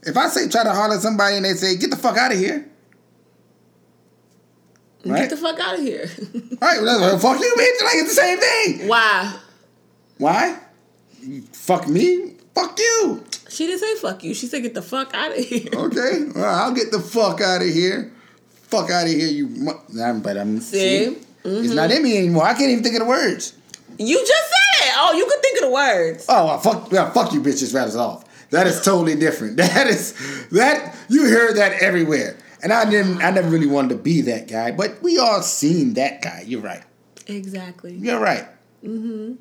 if 0.05 0.17
I 0.17 0.29
say 0.29 0.49
try 0.49 0.65
to 0.65 0.73
holler 0.73 0.97
at 0.97 1.01
somebody 1.01 1.37
and 1.37 1.45
they 1.45 1.55
say, 1.55 1.77
get 1.77 1.91
the 1.91 1.97
fuck 1.97 2.17
out 2.17 2.33
of 2.33 2.39
here. 2.39 2.69
Get 5.05 5.31
the 5.31 5.37
fuck 5.37 5.59
out 5.61 5.75
of 5.79 5.81
here. 5.81 6.09
All 6.63 6.69
right, 6.69 6.83
well, 6.83 7.19
fuck 7.19 7.41
you, 7.41 7.53
bitch. 7.57 7.85
Like 7.85 7.95
it's 7.97 8.15
the 8.15 8.21
same 8.23 8.39
thing. 8.39 8.89
Why? 8.89 9.35
Why? 10.19 10.59
Fuck 11.53 11.89
me? 11.89 12.35
Fuck 12.55 12.79
you. 12.79 13.25
She 13.49 13.67
didn't 13.67 13.81
say 13.81 13.95
fuck 13.97 14.23
you. 14.25 14.35
She 14.35 14.47
said 14.47 14.63
get 14.63 14.75
the 14.75 14.83
fuck 14.83 15.15
out 15.15 15.37
of 15.37 15.45
here. 15.45 15.69
Okay, 15.73 16.27
well, 16.35 16.55
I'll 16.55 16.73
get 16.75 16.91
the 16.91 17.01
fuck 17.01 17.41
out 17.41 17.63
of 17.63 17.69
here. 17.69 18.13
Fuck 18.53 18.91
out 18.91 19.05
of 19.05 19.13
here, 19.13 19.29
you. 19.29 19.47
Mu- 19.49 20.21
but 20.21 20.37
I'm 20.37 20.59
See? 20.61 21.19
Mm-hmm. 21.45 21.49
see? 21.49 21.65
it's 21.67 21.75
not 21.75 21.91
in 21.91 22.03
me 22.03 22.17
anymore. 22.19 22.45
I 22.45 22.55
can't 22.55 22.71
even 22.71 22.83
think 22.83 22.95
of 22.97 23.01
the 23.01 23.09
words. 23.09 23.55
You 23.99 24.19
just 24.19 24.31
said 24.31 24.89
it. 24.89 24.95
Oh, 24.97 25.13
you 25.13 25.25
could 25.27 25.43
think 25.43 25.59
of 25.59 25.65
the 25.69 25.71
words. 25.75 26.27
Oh, 26.29 26.47
well, 26.47 26.59
fuck, 26.59 26.91
well, 26.91 27.11
fuck 27.11 27.33
you, 27.33 27.41
bitches. 27.43 27.75
Rattles 27.75 27.97
off. 27.97 28.25
That 28.51 28.67
is 28.67 28.81
totally 28.83 29.15
different. 29.17 29.57
That 29.61 29.87
is 29.87 30.15
that 30.51 30.95
you 31.09 31.29
heard 31.29 31.57
that 31.57 31.83
everywhere, 31.83 32.37
and 32.63 32.73
I 32.73 32.89
didn't. 32.89 33.23
I 33.23 33.31
never 33.31 33.49
really 33.49 33.67
wanted 33.67 33.91
to 33.91 33.97
be 33.97 34.21
that 34.23 34.49
guy, 34.49 34.71
but 34.73 35.03
we 35.03 35.19
all 35.19 35.43
seen 35.43 35.95
that 35.95 36.23
guy. 36.23 36.45
You're 36.47 36.61
right. 36.61 36.83
Exactly. 37.27 37.95
You're 37.95 38.21
right. 38.21 38.47
Mm-hmm. 38.85 39.35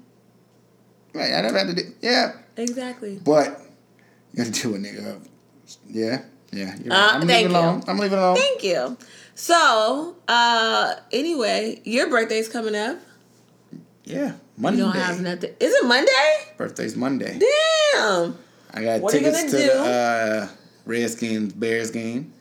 Right. 1.14 1.34
I 1.34 1.42
never 1.42 1.58
had 1.58 1.68
to 1.68 1.74
do. 1.76 1.82
Yeah, 2.02 2.34
Exactly. 2.58 3.20
but 3.24 3.60
you 4.34 4.44
gotta 4.44 4.52
do 4.52 4.76
a 4.76 4.78
nigga. 4.78 5.16
up. 5.16 5.22
Yeah. 5.90 6.22
Yeah. 6.52 6.76
You're 6.84 6.94
Uh. 6.94 6.98
I'm 7.14 7.28
thank 7.28 7.50
leaving 7.50 7.52
it 7.52 7.52
you. 7.52 7.58
alone. 7.58 7.84
I'm 7.88 7.98
leaving 7.98 8.18
alone. 8.20 8.36
Thank 8.38 8.64
you. 8.64 8.98
So, 9.36 10.16
uh, 10.28 10.96
anyway, 11.12 11.82
your 11.86 12.10
birthday's 12.10 12.48
coming 12.50 12.76
up. 12.76 13.00
Yeah. 14.04 14.34
Monday. 14.58 14.80
You 14.80 14.86
Monday. 14.86 15.00
don't 15.00 15.08
have 15.08 15.22
nothing. 15.22 15.50
Is 15.60 15.74
it 15.74 15.86
Monday? 15.86 16.54
Birthday's 16.58 16.96
Monday. 16.96 17.40
Damn. 17.40 18.38
I 18.74 18.84
got 18.84 19.02
What 19.02 19.14
are 19.14 19.18
you 19.18 19.24
tickets 19.26 19.38
gonna 19.44 19.52
to 19.52 19.58
do? 19.58 19.74
the 19.74 19.84
uh, 19.84 20.48
Redskins 20.86 21.54
Bears 21.54 21.92
game 21.92 22.34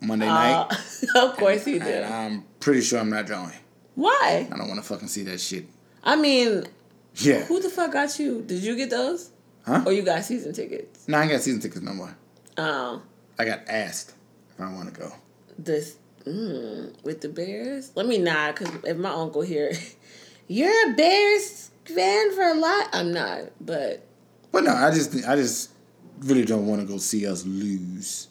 Monday 0.00 0.26
night. 0.26 0.66
Uh, 1.14 1.26
of 1.28 1.36
course 1.36 1.66
you 1.66 1.80
do. 1.80 1.86
And 1.86 2.04
I'm 2.12 2.44
pretty 2.60 2.82
sure 2.82 2.98
I'm 3.00 3.10
not 3.10 3.26
drawing. 3.26 3.52
Why? 3.94 4.48
I 4.50 4.56
don't 4.56 4.68
want 4.68 4.80
to 4.80 4.86
fucking 4.86 5.08
see 5.08 5.24
that 5.24 5.40
shit. 5.40 5.66
I 6.04 6.16
mean, 6.16 6.64
Yeah. 7.16 7.44
who 7.44 7.60
the 7.60 7.68
fuck 7.68 7.92
got 7.92 8.18
you? 8.18 8.42
Did 8.42 8.62
you 8.62 8.76
get 8.76 8.90
those? 8.90 9.30
Huh? 9.66 9.82
Or 9.84 9.92
you 9.92 10.02
got 10.02 10.24
season 10.24 10.52
tickets? 10.52 11.06
No, 11.08 11.18
I 11.18 11.22
ain't 11.22 11.32
got 11.32 11.40
season 11.42 11.60
tickets 11.60 11.82
no 11.82 11.92
more. 11.92 12.16
Oh, 12.56 13.02
I 13.38 13.44
got 13.44 13.60
asked 13.68 14.14
if 14.54 14.60
I 14.60 14.72
want 14.72 14.92
to 14.94 15.00
go. 15.00 15.12
this 15.58 15.96
mm, 16.24 16.92
with 17.04 17.20
the 17.20 17.28
Bears. 17.28 17.92
Let 17.94 18.06
me 18.06 18.18
not, 18.18 18.56
cause 18.56 18.68
if 18.84 18.96
my 18.96 19.10
uncle 19.10 19.42
here, 19.42 19.72
you're 20.48 20.90
a 20.90 20.94
Bears 20.94 21.70
fan 21.84 22.34
for 22.34 22.42
a 22.42 22.54
lot. 22.54 22.88
I'm 22.92 23.12
not, 23.12 23.50
but 23.60 24.06
But 24.52 24.64
no, 24.64 24.72
I 24.72 24.90
just 24.90 25.14
I 25.26 25.36
just 25.36 25.70
really 26.20 26.44
don't 26.44 26.66
want 26.66 26.80
to 26.80 26.86
go 26.86 26.98
see 26.98 27.26
us 27.26 27.44
lose. 27.44 28.28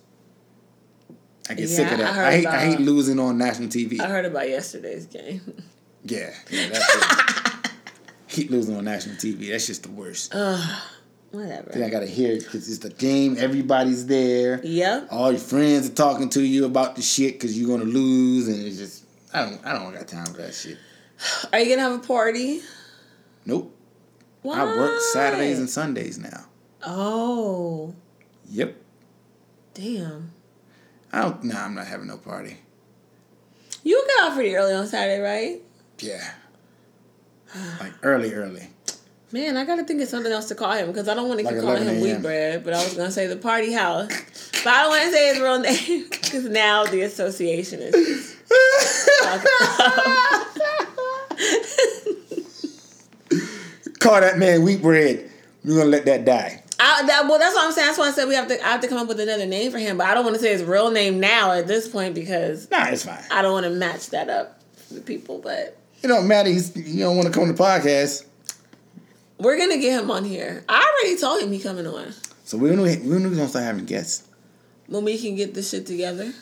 I 1.49 1.53
get 1.53 1.69
sick 1.69 1.91
of 1.91 1.99
Yeah, 1.99 2.09
I 2.09 2.13
that. 2.13 2.25
I, 2.27 2.31
hate 2.37 2.45
I 2.45 2.59
hate 2.65 2.79
losing 2.79 3.19
on 3.19 3.37
national 3.37 3.69
TV. 3.69 3.99
I 3.99 4.07
heard 4.07 4.25
about 4.25 4.49
yesterday's 4.49 5.05
game. 5.05 5.41
yeah, 6.03 6.31
yeah, 6.49 6.69
that's. 6.71 7.69
Keep 8.29 8.51
losing 8.51 8.75
on 8.75 8.83
national 8.85 9.15
TV. 9.15 9.49
That's 9.51 9.65
just 9.67 9.83
the 9.83 9.89
worst. 9.89 10.33
Whatever. 11.31 11.71
Then 11.73 11.83
I 11.83 11.89
gotta 11.89 12.05
hear 12.05 12.33
it 12.33 12.43
because 12.43 12.69
it's 12.69 12.79
the 12.79 12.89
game. 12.89 13.35
Everybody's 13.39 14.05
there. 14.05 14.61
Yep. 14.63 15.07
All 15.11 15.31
your 15.31 15.39
friends 15.39 15.89
are 15.89 15.93
talking 15.93 16.29
to 16.29 16.41
you 16.41 16.65
about 16.65 16.95
the 16.95 17.01
shit 17.01 17.33
because 17.33 17.57
you're 17.59 17.69
gonna 17.69 17.89
lose, 17.89 18.47
and 18.47 18.65
it's 18.65 18.77
just 18.77 19.05
I 19.33 19.41
don't 19.43 19.65
I 19.65 19.73
don't 19.73 19.93
got 19.93 20.07
time 20.07 20.25
for 20.27 20.41
that 20.41 20.53
shit. 20.53 20.77
Are 21.53 21.59
you 21.59 21.69
gonna 21.75 21.81
have 21.89 22.03
a 22.03 22.05
party? 22.07 22.61
Nope. 23.45 23.75
Why? 24.41 24.59
I 24.61 24.63
work 24.77 24.99
Saturdays 25.13 25.59
and 25.59 25.69
Sundays 25.69 26.17
now. 26.17 26.45
Oh, 26.85 27.93
Yep. 28.49 28.75
damn. 29.73 30.31
I 31.11 31.21
don't. 31.21 31.43
Nah, 31.43 31.63
I'm 31.63 31.75
not 31.75 31.87
having 31.87 32.07
no 32.07 32.17
party. 32.17 32.57
You 33.83 34.05
got 34.17 34.29
off 34.29 34.35
pretty 34.35 34.55
early 34.55 34.73
on 34.73 34.87
Saturday, 34.87 35.21
right? 35.21 35.61
Yeah. 35.99 36.31
Like 37.79 37.93
early, 38.03 38.33
early. 38.33 38.67
Man, 39.31 39.57
I 39.57 39.65
gotta 39.65 39.83
think 39.83 40.01
of 40.01 40.07
something 40.07 40.31
else 40.31 40.47
to 40.49 40.55
call 40.55 40.71
him 40.73 40.87
because 40.87 41.07
I 41.09 41.13
don't 41.13 41.27
want 41.27 41.39
to 41.39 41.45
Like 41.45 41.55
keep 41.55 41.63
calling 41.63 41.83
him 41.83 42.01
Wheat 42.01 42.21
Bread, 42.21 42.63
but 42.63 42.73
I 42.73 42.83
was 42.83 42.93
gonna 42.93 43.11
say 43.11 43.27
the 43.27 43.35
Party 43.35 43.73
House. 43.73 44.07
But 44.63 44.67
I 44.67 44.81
don't 44.83 44.89
want 44.89 45.03
to 45.03 45.11
say 45.11 45.27
his 45.33 45.39
real 45.39 45.59
name 45.59 46.05
because 46.09 46.45
now 46.45 46.85
the 46.85 47.01
association 47.01 47.79
is. 47.81 48.35
Call 53.99 54.21
that 54.21 54.37
man 54.37 54.63
wheat 54.63 54.81
bread. 54.81 55.29
We're 55.65 55.79
gonna 55.79 55.89
let 55.89 56.05
that 56.05 56.23
die. 56.23 56.63
I, 56.79 57.05
that, 57.07 57.25
well, 57.27 57.39
that's 57.39 57.55
what 57.55 57.65
I'm 57.65 57.71
saying. 57.71 57.87
That's 57.87 57.97
why 57.97 58.07
I 58.09 58.11
said 58.11 58.27
we 58.27 58.35
have 58.35 58.47
to. 58.49 58.63
I 58.65 58.69
have 58.71 58.81
to 58.81 58.87
come 58.87 58.99
up 58.99 59.07
with 59.07 59.19
another 59.19 59.45
name 59.47 59.71
for 59.71 59.79
him, 59.79 59.97
but 59.97 60.07
I 60.07 60.13
don't 60.13 60.23
want 60.23 60.35
to 60.35 60.41
say 60.41 60.51
his 60.51 60.63
real 60.63 60.91
name 60.91 61.19
now 61.19 61.51
at 61.53 61.65
this 61.67 61.87
point 61.87 62.13
because 62.13 62.69
Nah, 62.69 62.85
it's 62.89 63.03
fine. 63.05 63.23
I 63.31 63.41
don't 63.41 63.53
want 63.53 63.65
to 63.65 63.71
match 63.71 64.11
that 64.11 64.29
up 64.29 64.61
for 64.75 64.93
the 64.95 65.01
people. 65.01 65.39
But 65.39 65.77
It 66.03 66.07
don't 66.07 66.27
matter. 66.27 66.49
He's, 66.49 66.75
you 66.75 67.03
don't 67.03 67.15
want 67.15 67.27
to 67.27 67.33
come 67.33 67.43
on 67.43 67.49
the 67.49 67.55
podcast. 67.61 68.25
we're 69.39 69.57
gonna 69.57 69.77
get 69.79 69.99
him 70.01 70.11
on 70.11 70.23
here. 70.23 70.63
I 70.69 70.87
already 71.03 71.19
told 71.19 71.41
him 71.41 71.51
he 71.51 71.59
coming 71.59 71.87
on 71.87 72.13
So 72.43 72.57
we're 72.57 72.69
gonna 72.75 72.83
we're 73.03 73.19
gonna 73.19 73.47
start 73.47 73.65
having 73.65 73.85
guests. 73.85 74.27
when 74.87 75.03
we 75.03 75.17
can 75.19 75.35
get 75.35 75.53
this 75.55 75.71
shit 75.71 75.85
together. 75.87 76.25
You 76.25 76.33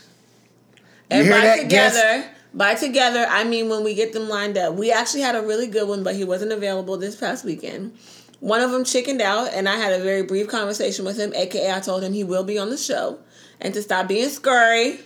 And 1.12 1.24
hear 1.26 1.34
by 1.34 1.42
that, 1.42 1.60
together, 1.62 2.30
by 2.54 2.76
together, 2.76 3.26
I 3.30 3.44
mean 3.46 3.70
when 3.70 3.84
we 3.86 3.94
get 3.96 4.12
them 4.12 4.28
lined 4.28 4.58
up. 4.58 4.76
We 4.76 4.92
actually 4.92 5.22
had 5.22 5.36
a 5.36 5.42
really 5.42 5.68
good 5.68 5.88
one, 5.88 6.04
but 6.04 6.16
he 6.16 6.24
wasn't 6.26 6.52
available 6.52 6.98
this 6.98 7.16
past 7.16 7.46
weekend. 7.46 7.98
One 8.46 8.62
of 8.62 8.70
them 8.70 8.84
chickened 8.84 9.22
out, 9.24 9.52
and 9.56 9.68
I 9.68 9.76
had 9.76 9.92
a 10.00 10.04
very 10.04 10.22
brief 10.22 10.48
conversation 10.48 11.04
with 11.04 11.18
him. 11.18 11.34
AKA, 11.34 11.74
I 11.74 11.80
told 11.80 12.04
him 12.04 12.14
he 12.14 12.24
will 12.24 12.44
be 12.44 12.60
on 12.60 12.70
the 12.70 12.78
show, 12.78 13.18
and 13.60 13.74
to 13.74 13.82
stop 13.82 14.08
being 14.08 14.30
scurry. 14.30 15.00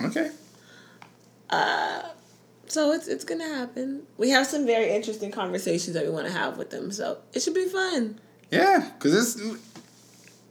Okay. 0.00 0.30
Uh, 1.50 2.04
so 2.66 2.92
it's 2.92 3.06
it's 3.06 3.24
gonna 3.24 3.44
happen. 3.46 4.04
We 4.16 4.30
have 4.30 4.46
some 4.46 4.64
very 4.64 4.88
interesting 4.94 5.30
conversations 5.30 5.92
that 5.92 6.04
we 6.04 6.10
want 6.10 6.26
to 6.26 6.32
have 6.32 6.56
with 6.56 6.70
them, 6.70 6.90
so 6.90 7.18
it 7.34 7.42
should 7.42 7.52
be 7.52 7.66
fun. 7.66 8.18
Yeah, 8.50 8.92
because 8.94 9.36
it's. 9.36 9.58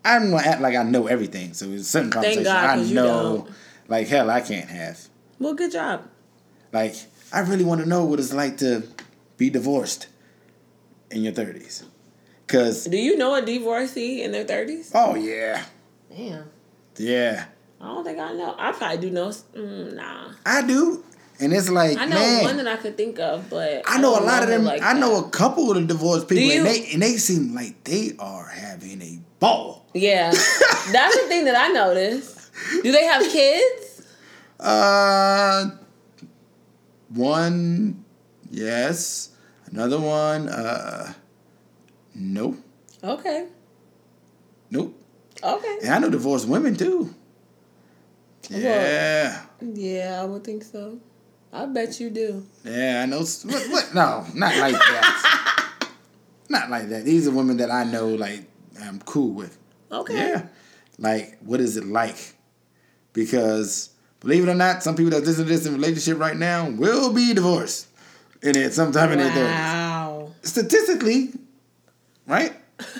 I 0.05 0.19
don't 0.19 0.29
want 0.29 0.43
to 0.43 0.51
act 0.51 0.61
like 0.61 0.75
I 0.75 0.83
know 0.83 1.07
everything. 1.07 1.55
So 1.55 1.65
it's 1.71 1.87
certain 1.87 2.11
conversations 2.11 2.45
God, 2.45 2.63
I 2.63 2.75
'cause 2.75 2.91
know, 2.91 3.47
like 3.87 4.07
hell, 4.07 4.29
I 4.29 4.41
can't 4.41 4.69
have. 4.69 5.07
Well, 5.39 5.55
good 5.55 5.71
job. 5.71 6.03
Like 6.71 6.93
I 7.33 7.39
really 7.39 7.63
want 7.65 7.81
to 7.81 7.89
know 7.89 8.05
what 8.05 8.19
it's 8.19 8.33
like 8.33 8.59
to 8.59 8.83
be 9.37 9.49
divorced 9.49 10.05
in 11.11 11.23
your 11.23 11.33
thirties. 11.33 11.83
Cause 12.47 12.85
Do 12.85 12.97
you 12.97 13.17
know 13.17 13.35
a 13.35 13.41
divorcee 13.41 14.23
in 14.23 14.31
their 14.31 14.45
thirties? 14.45 14.91
oh 14.95 15.15
yeah, 15.15 15.63
Damn, 16.15 16.49
yeah, 16.97 17.45
I 17.81 17.85
don't 17.87 18.03
think 18.05 18.19
I 18.19 18.33
know. 18.33 18.55
I 18.57 18.71
probably 18.71 18.97
do 18.97 19.09
know. 19.11 19.27
Mm, 19.29 19.95
nah, 19.95 20.31
I 20.45 20.61
do, 20.65 21.03
and 21.41 21.51
it's 21.53 21.69
like 21.69 21.97
I 21.97 22.05
know 22.05 22.15
man, 22.15 22.43
one 22.45 22.57
that 22.57 22.67
I 22.67 22.77
could 22.77 22.95
think 22.95 23.19
of, 23.19 23.49
but 23.49 23.83
I 23.85 23.99
know 23.99 24.17
a 24.17 24.23
lot 24.23 24.43
of 24.43 24.49
them. 24.49 24.63
like 24.63 24.81
I 24.81 24.93
know 24.93 25.19
that. 25.21 25.27
a 25.27 25.29
couple 25.31 25.69
of 25.71 25.75
the 25.75 25.85
divorced 25.85 26.29
people, 26.29 26.43
you- 26.43 26.57
and 26.59 26.65
they 26.65 26.89
and 26.93 27.01
they 27.01 27.17
seem 27.17 27.53
like 27.53 27.83
they 27.83 28.13
are 28.19 28.45
having 28.47 29.01
a 29.01 29.19
ball. 29.39 29.85
Yeah, 29.93 30.31
that's 30.91 31.21
the 31.21 31.25
thing 31.27 31.45
that 31.45 31.55
I 31.57 31.67
noticed. 31.73 32.49
Do 32.81 32.91
they 32.91 33.03
have 33.05 33.23
kids? 33.23 34.03
Uh, 34.59 35.71
one, 37.09 38.03
yes. 38.49 39.29
Another 39.71 39.99
one, 39.99 40.47
uh, 40.47 41.13
nope, 42.15 42.57
Okay, 43.03 43.47
nope. 44.71 44.97
okay. 45.43 45.77
And 45.83 45.89
I 45.93 45.99
know 45.99 46.09
divorced 46.09 46.47
women 46.47 46.75
too. 46.75 47.13
Yeah, 48.49 49.41
Yeah, 49.61 50.19
I 50.21 50.25
would 50.25 50.43
think 50.43 50.63
so. 50.63 50.99
I 51.51 51.65
bet 51.65 51.99
you 51.99 52.09
do. 52.09 52.45
yeah. 52.63 53.01
I 53.03 53.05
know. 53.05 53.19
What? 53.19 53.69
what? 53.69 53.89
No, 53.95 54.25
not 54.33 54.55
like 54.57 54.73
that. 54.73 55.89
not 56.49 56.69
like 56.69 56.87
that. 56.89 57.03
These 57.03 57.27
are 57.27 57.31
women 57.31 57.57
that 57.57 57.71
I 57.71 57.83
know. 57.83 58.07
Like 58.09 58.43
I'm 58.81 58.99
cool 59.01 59.33
with. 59.33 59.57
Okay. 59.91 60.15
Yeah. 60.15 60.45
Like, 60.99 61.37
what 61.41 61.59
is 61.61 61.77
it 61.77 61.85
like? 61.85 62.35
Because 63.13 63.89
believe 64.19 64.47
it 64.47 64.51
or 64.51 64.55
not, 64.55 64.83
some 64.83 64.95
people 64.95 65.11
that 65.11 65.25
listen 65.25 65.45
to 65.45 65.49
this 65.49 65.65
in 65.65 65.73
a 65.73 65.75
relationship 65.75 66.19
right 66.19 66.37
now 66.37 66.69
will 66.69 67.11
be 67.13 67.33
divorced. 67.33 67.86
And 68.43 68.55
at 68.57 68.73
sometime 68.73 69.11
in 69.11 69.19
their 69.19 69.31
thirties. 69.31 69.51
Wow. 69.51 70.31
Statistically, 70.41 71.33
right? 72.25 72.53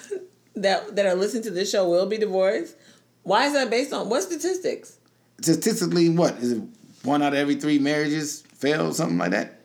That 0.55 0.95
that 0.95 1.05
are 1.05 1.13
listening 1.13 1.43
to 1.43 1.51
this 1.51 1.69
show 1.69 1.87
will 1.87 2.07
be 2.07 2.17
divorced. 2.17 2.75
Why 3.21 3.45
is 3.45 3.53
that 3.53 3.69
based 3.69 3.93
on 3.93 4.09
what 4.09 4.23
statistics? 4.23 4.97
Statistically, 5.39 6.09
what? 6.09 6.35
Is 6.39 6.53
it 6.53 6.63
one 7.03 7.21
out 7.21 7.33
of 7.33 7.37
every 7.37 7.53
three 7.53 7.77
marriages 7.77 8.41
failed, 8.41 8.95
something 8.95 9.19
like 9.19 9.29
that. 9.31 9.59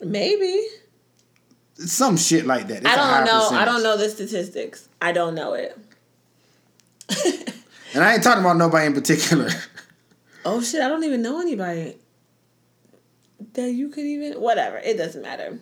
Maybe. 0.00 0.64
Some 1.74 2.16
shit 2.16 2.46
like 2.46 2.68
that. 2.68 2.82
It's 2.82 2.86
I 2.86 2.94
don't 2.94 3.26
know. 3.26 3.58
I 3.58 3.64
don't 3.64 3.82
know 3.82 3.96
the 3.96 4.08
statistics. 4.08 4.88
I 5.02 5.10
don't 5.10 5.34
know 5.34 5.54
it. 5.54 5.76
And 7.94 8.04
I 8.04 8.14
ain't 8.14 8.22
talking 8.22 8.42
about 8.42 8.56
nobody 8.58 8.86
in 8.86 8.94
particular. 8.94 9.48
Oh 10.48 10.62
shit! 10.62 10.80
I 10.80 10.86
don't 10.86 11.02
even 11.02 11.22
know 11.22 11.40
anybody 11.40 11.96
that 13.54 13.70
you 13.72 13.88
could 13.88 14.04
even. 14.04 14.40
Whatever. 14.40 14.78
It 14.78 14.96
doesn't 14.96 15.22
matter. 15.22 15.58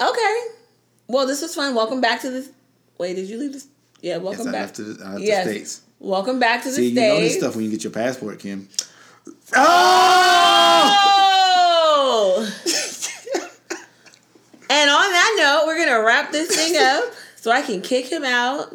Okay. 0.00 0.40
Well, 1.06 1.26
this 1.26 1.42
was 1.42 1.54
fun. 1.54 1.74
Welcome 1.74 2.00
back 2.00 2.22
to 2.22 2.30
this. 2.30 2.50
Wait, 2.98 3.14
did 3.14 3.28
you 3.28 3.38
leave 3.38 3.52
this? 3.52 3.66
Yeah. 4.00 4.18
Welcome 4.18 4.46
yes, 4.46 4.52
back. 4.52 4.74
to 4.74 4.82
the, 4.82 5.20
Yes. 5.20 5.46
the 5.46 5.52
States. 5.52 5.82
Welcome 5.98 6.38
back 6.38 6.62
to 6.64 6.68
the 6.68 6.74
See, 6.74 6.88
you 6.88 6.94
know 6.94 7.20
this 7.20 7.36
stuff 7.36 7.56
when 7.56 7.64
you 7.64 7.70
get 7.70 7.82
your 7.84 7.92
passport, 7.92 8.38
Kim. 8.38 8.68
Oh! 9.54 11.00
Oh! 11.96 12.52
and 14.70 14.90
on 14.90 15.10
that 15.10 15.34
note, 15.38 15.66
we're 15.66 15.78
gonna 15.78 16.02
wrap 16.04 16.30
this 16.32 16.54
thing 16.54 16.76
up 16.78 17.04
so 17.36 17.50
I 17.50 17.62
can 17.62 17.80
kick 17.80 18.06
him 18.06 18.24
out. 18.24 18.72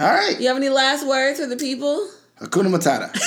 All 0.00 0.06
right. 0.06 0.38
You 0.40 0.46
have 0.48 0.56
any 0.56 0.68
last 0.68 1.06
words 1.06 1.40
for 1.40 1.46
the 1.46 1.56
people? 1.56 2.08
Hakuna 2.40 2.68
Matata. 2.72 3.12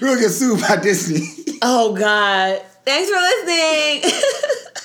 Gonna 0.00 0.20
get 0.20 0.30
sued 0.30 0.60
by 0.60 0.76
Disney. 0.76 1.26
Oh 1.62 1.94
God! 1.94 2.60
Thanks 2.84 3.10
for 3.10 3.16
listening. 3.16 4.12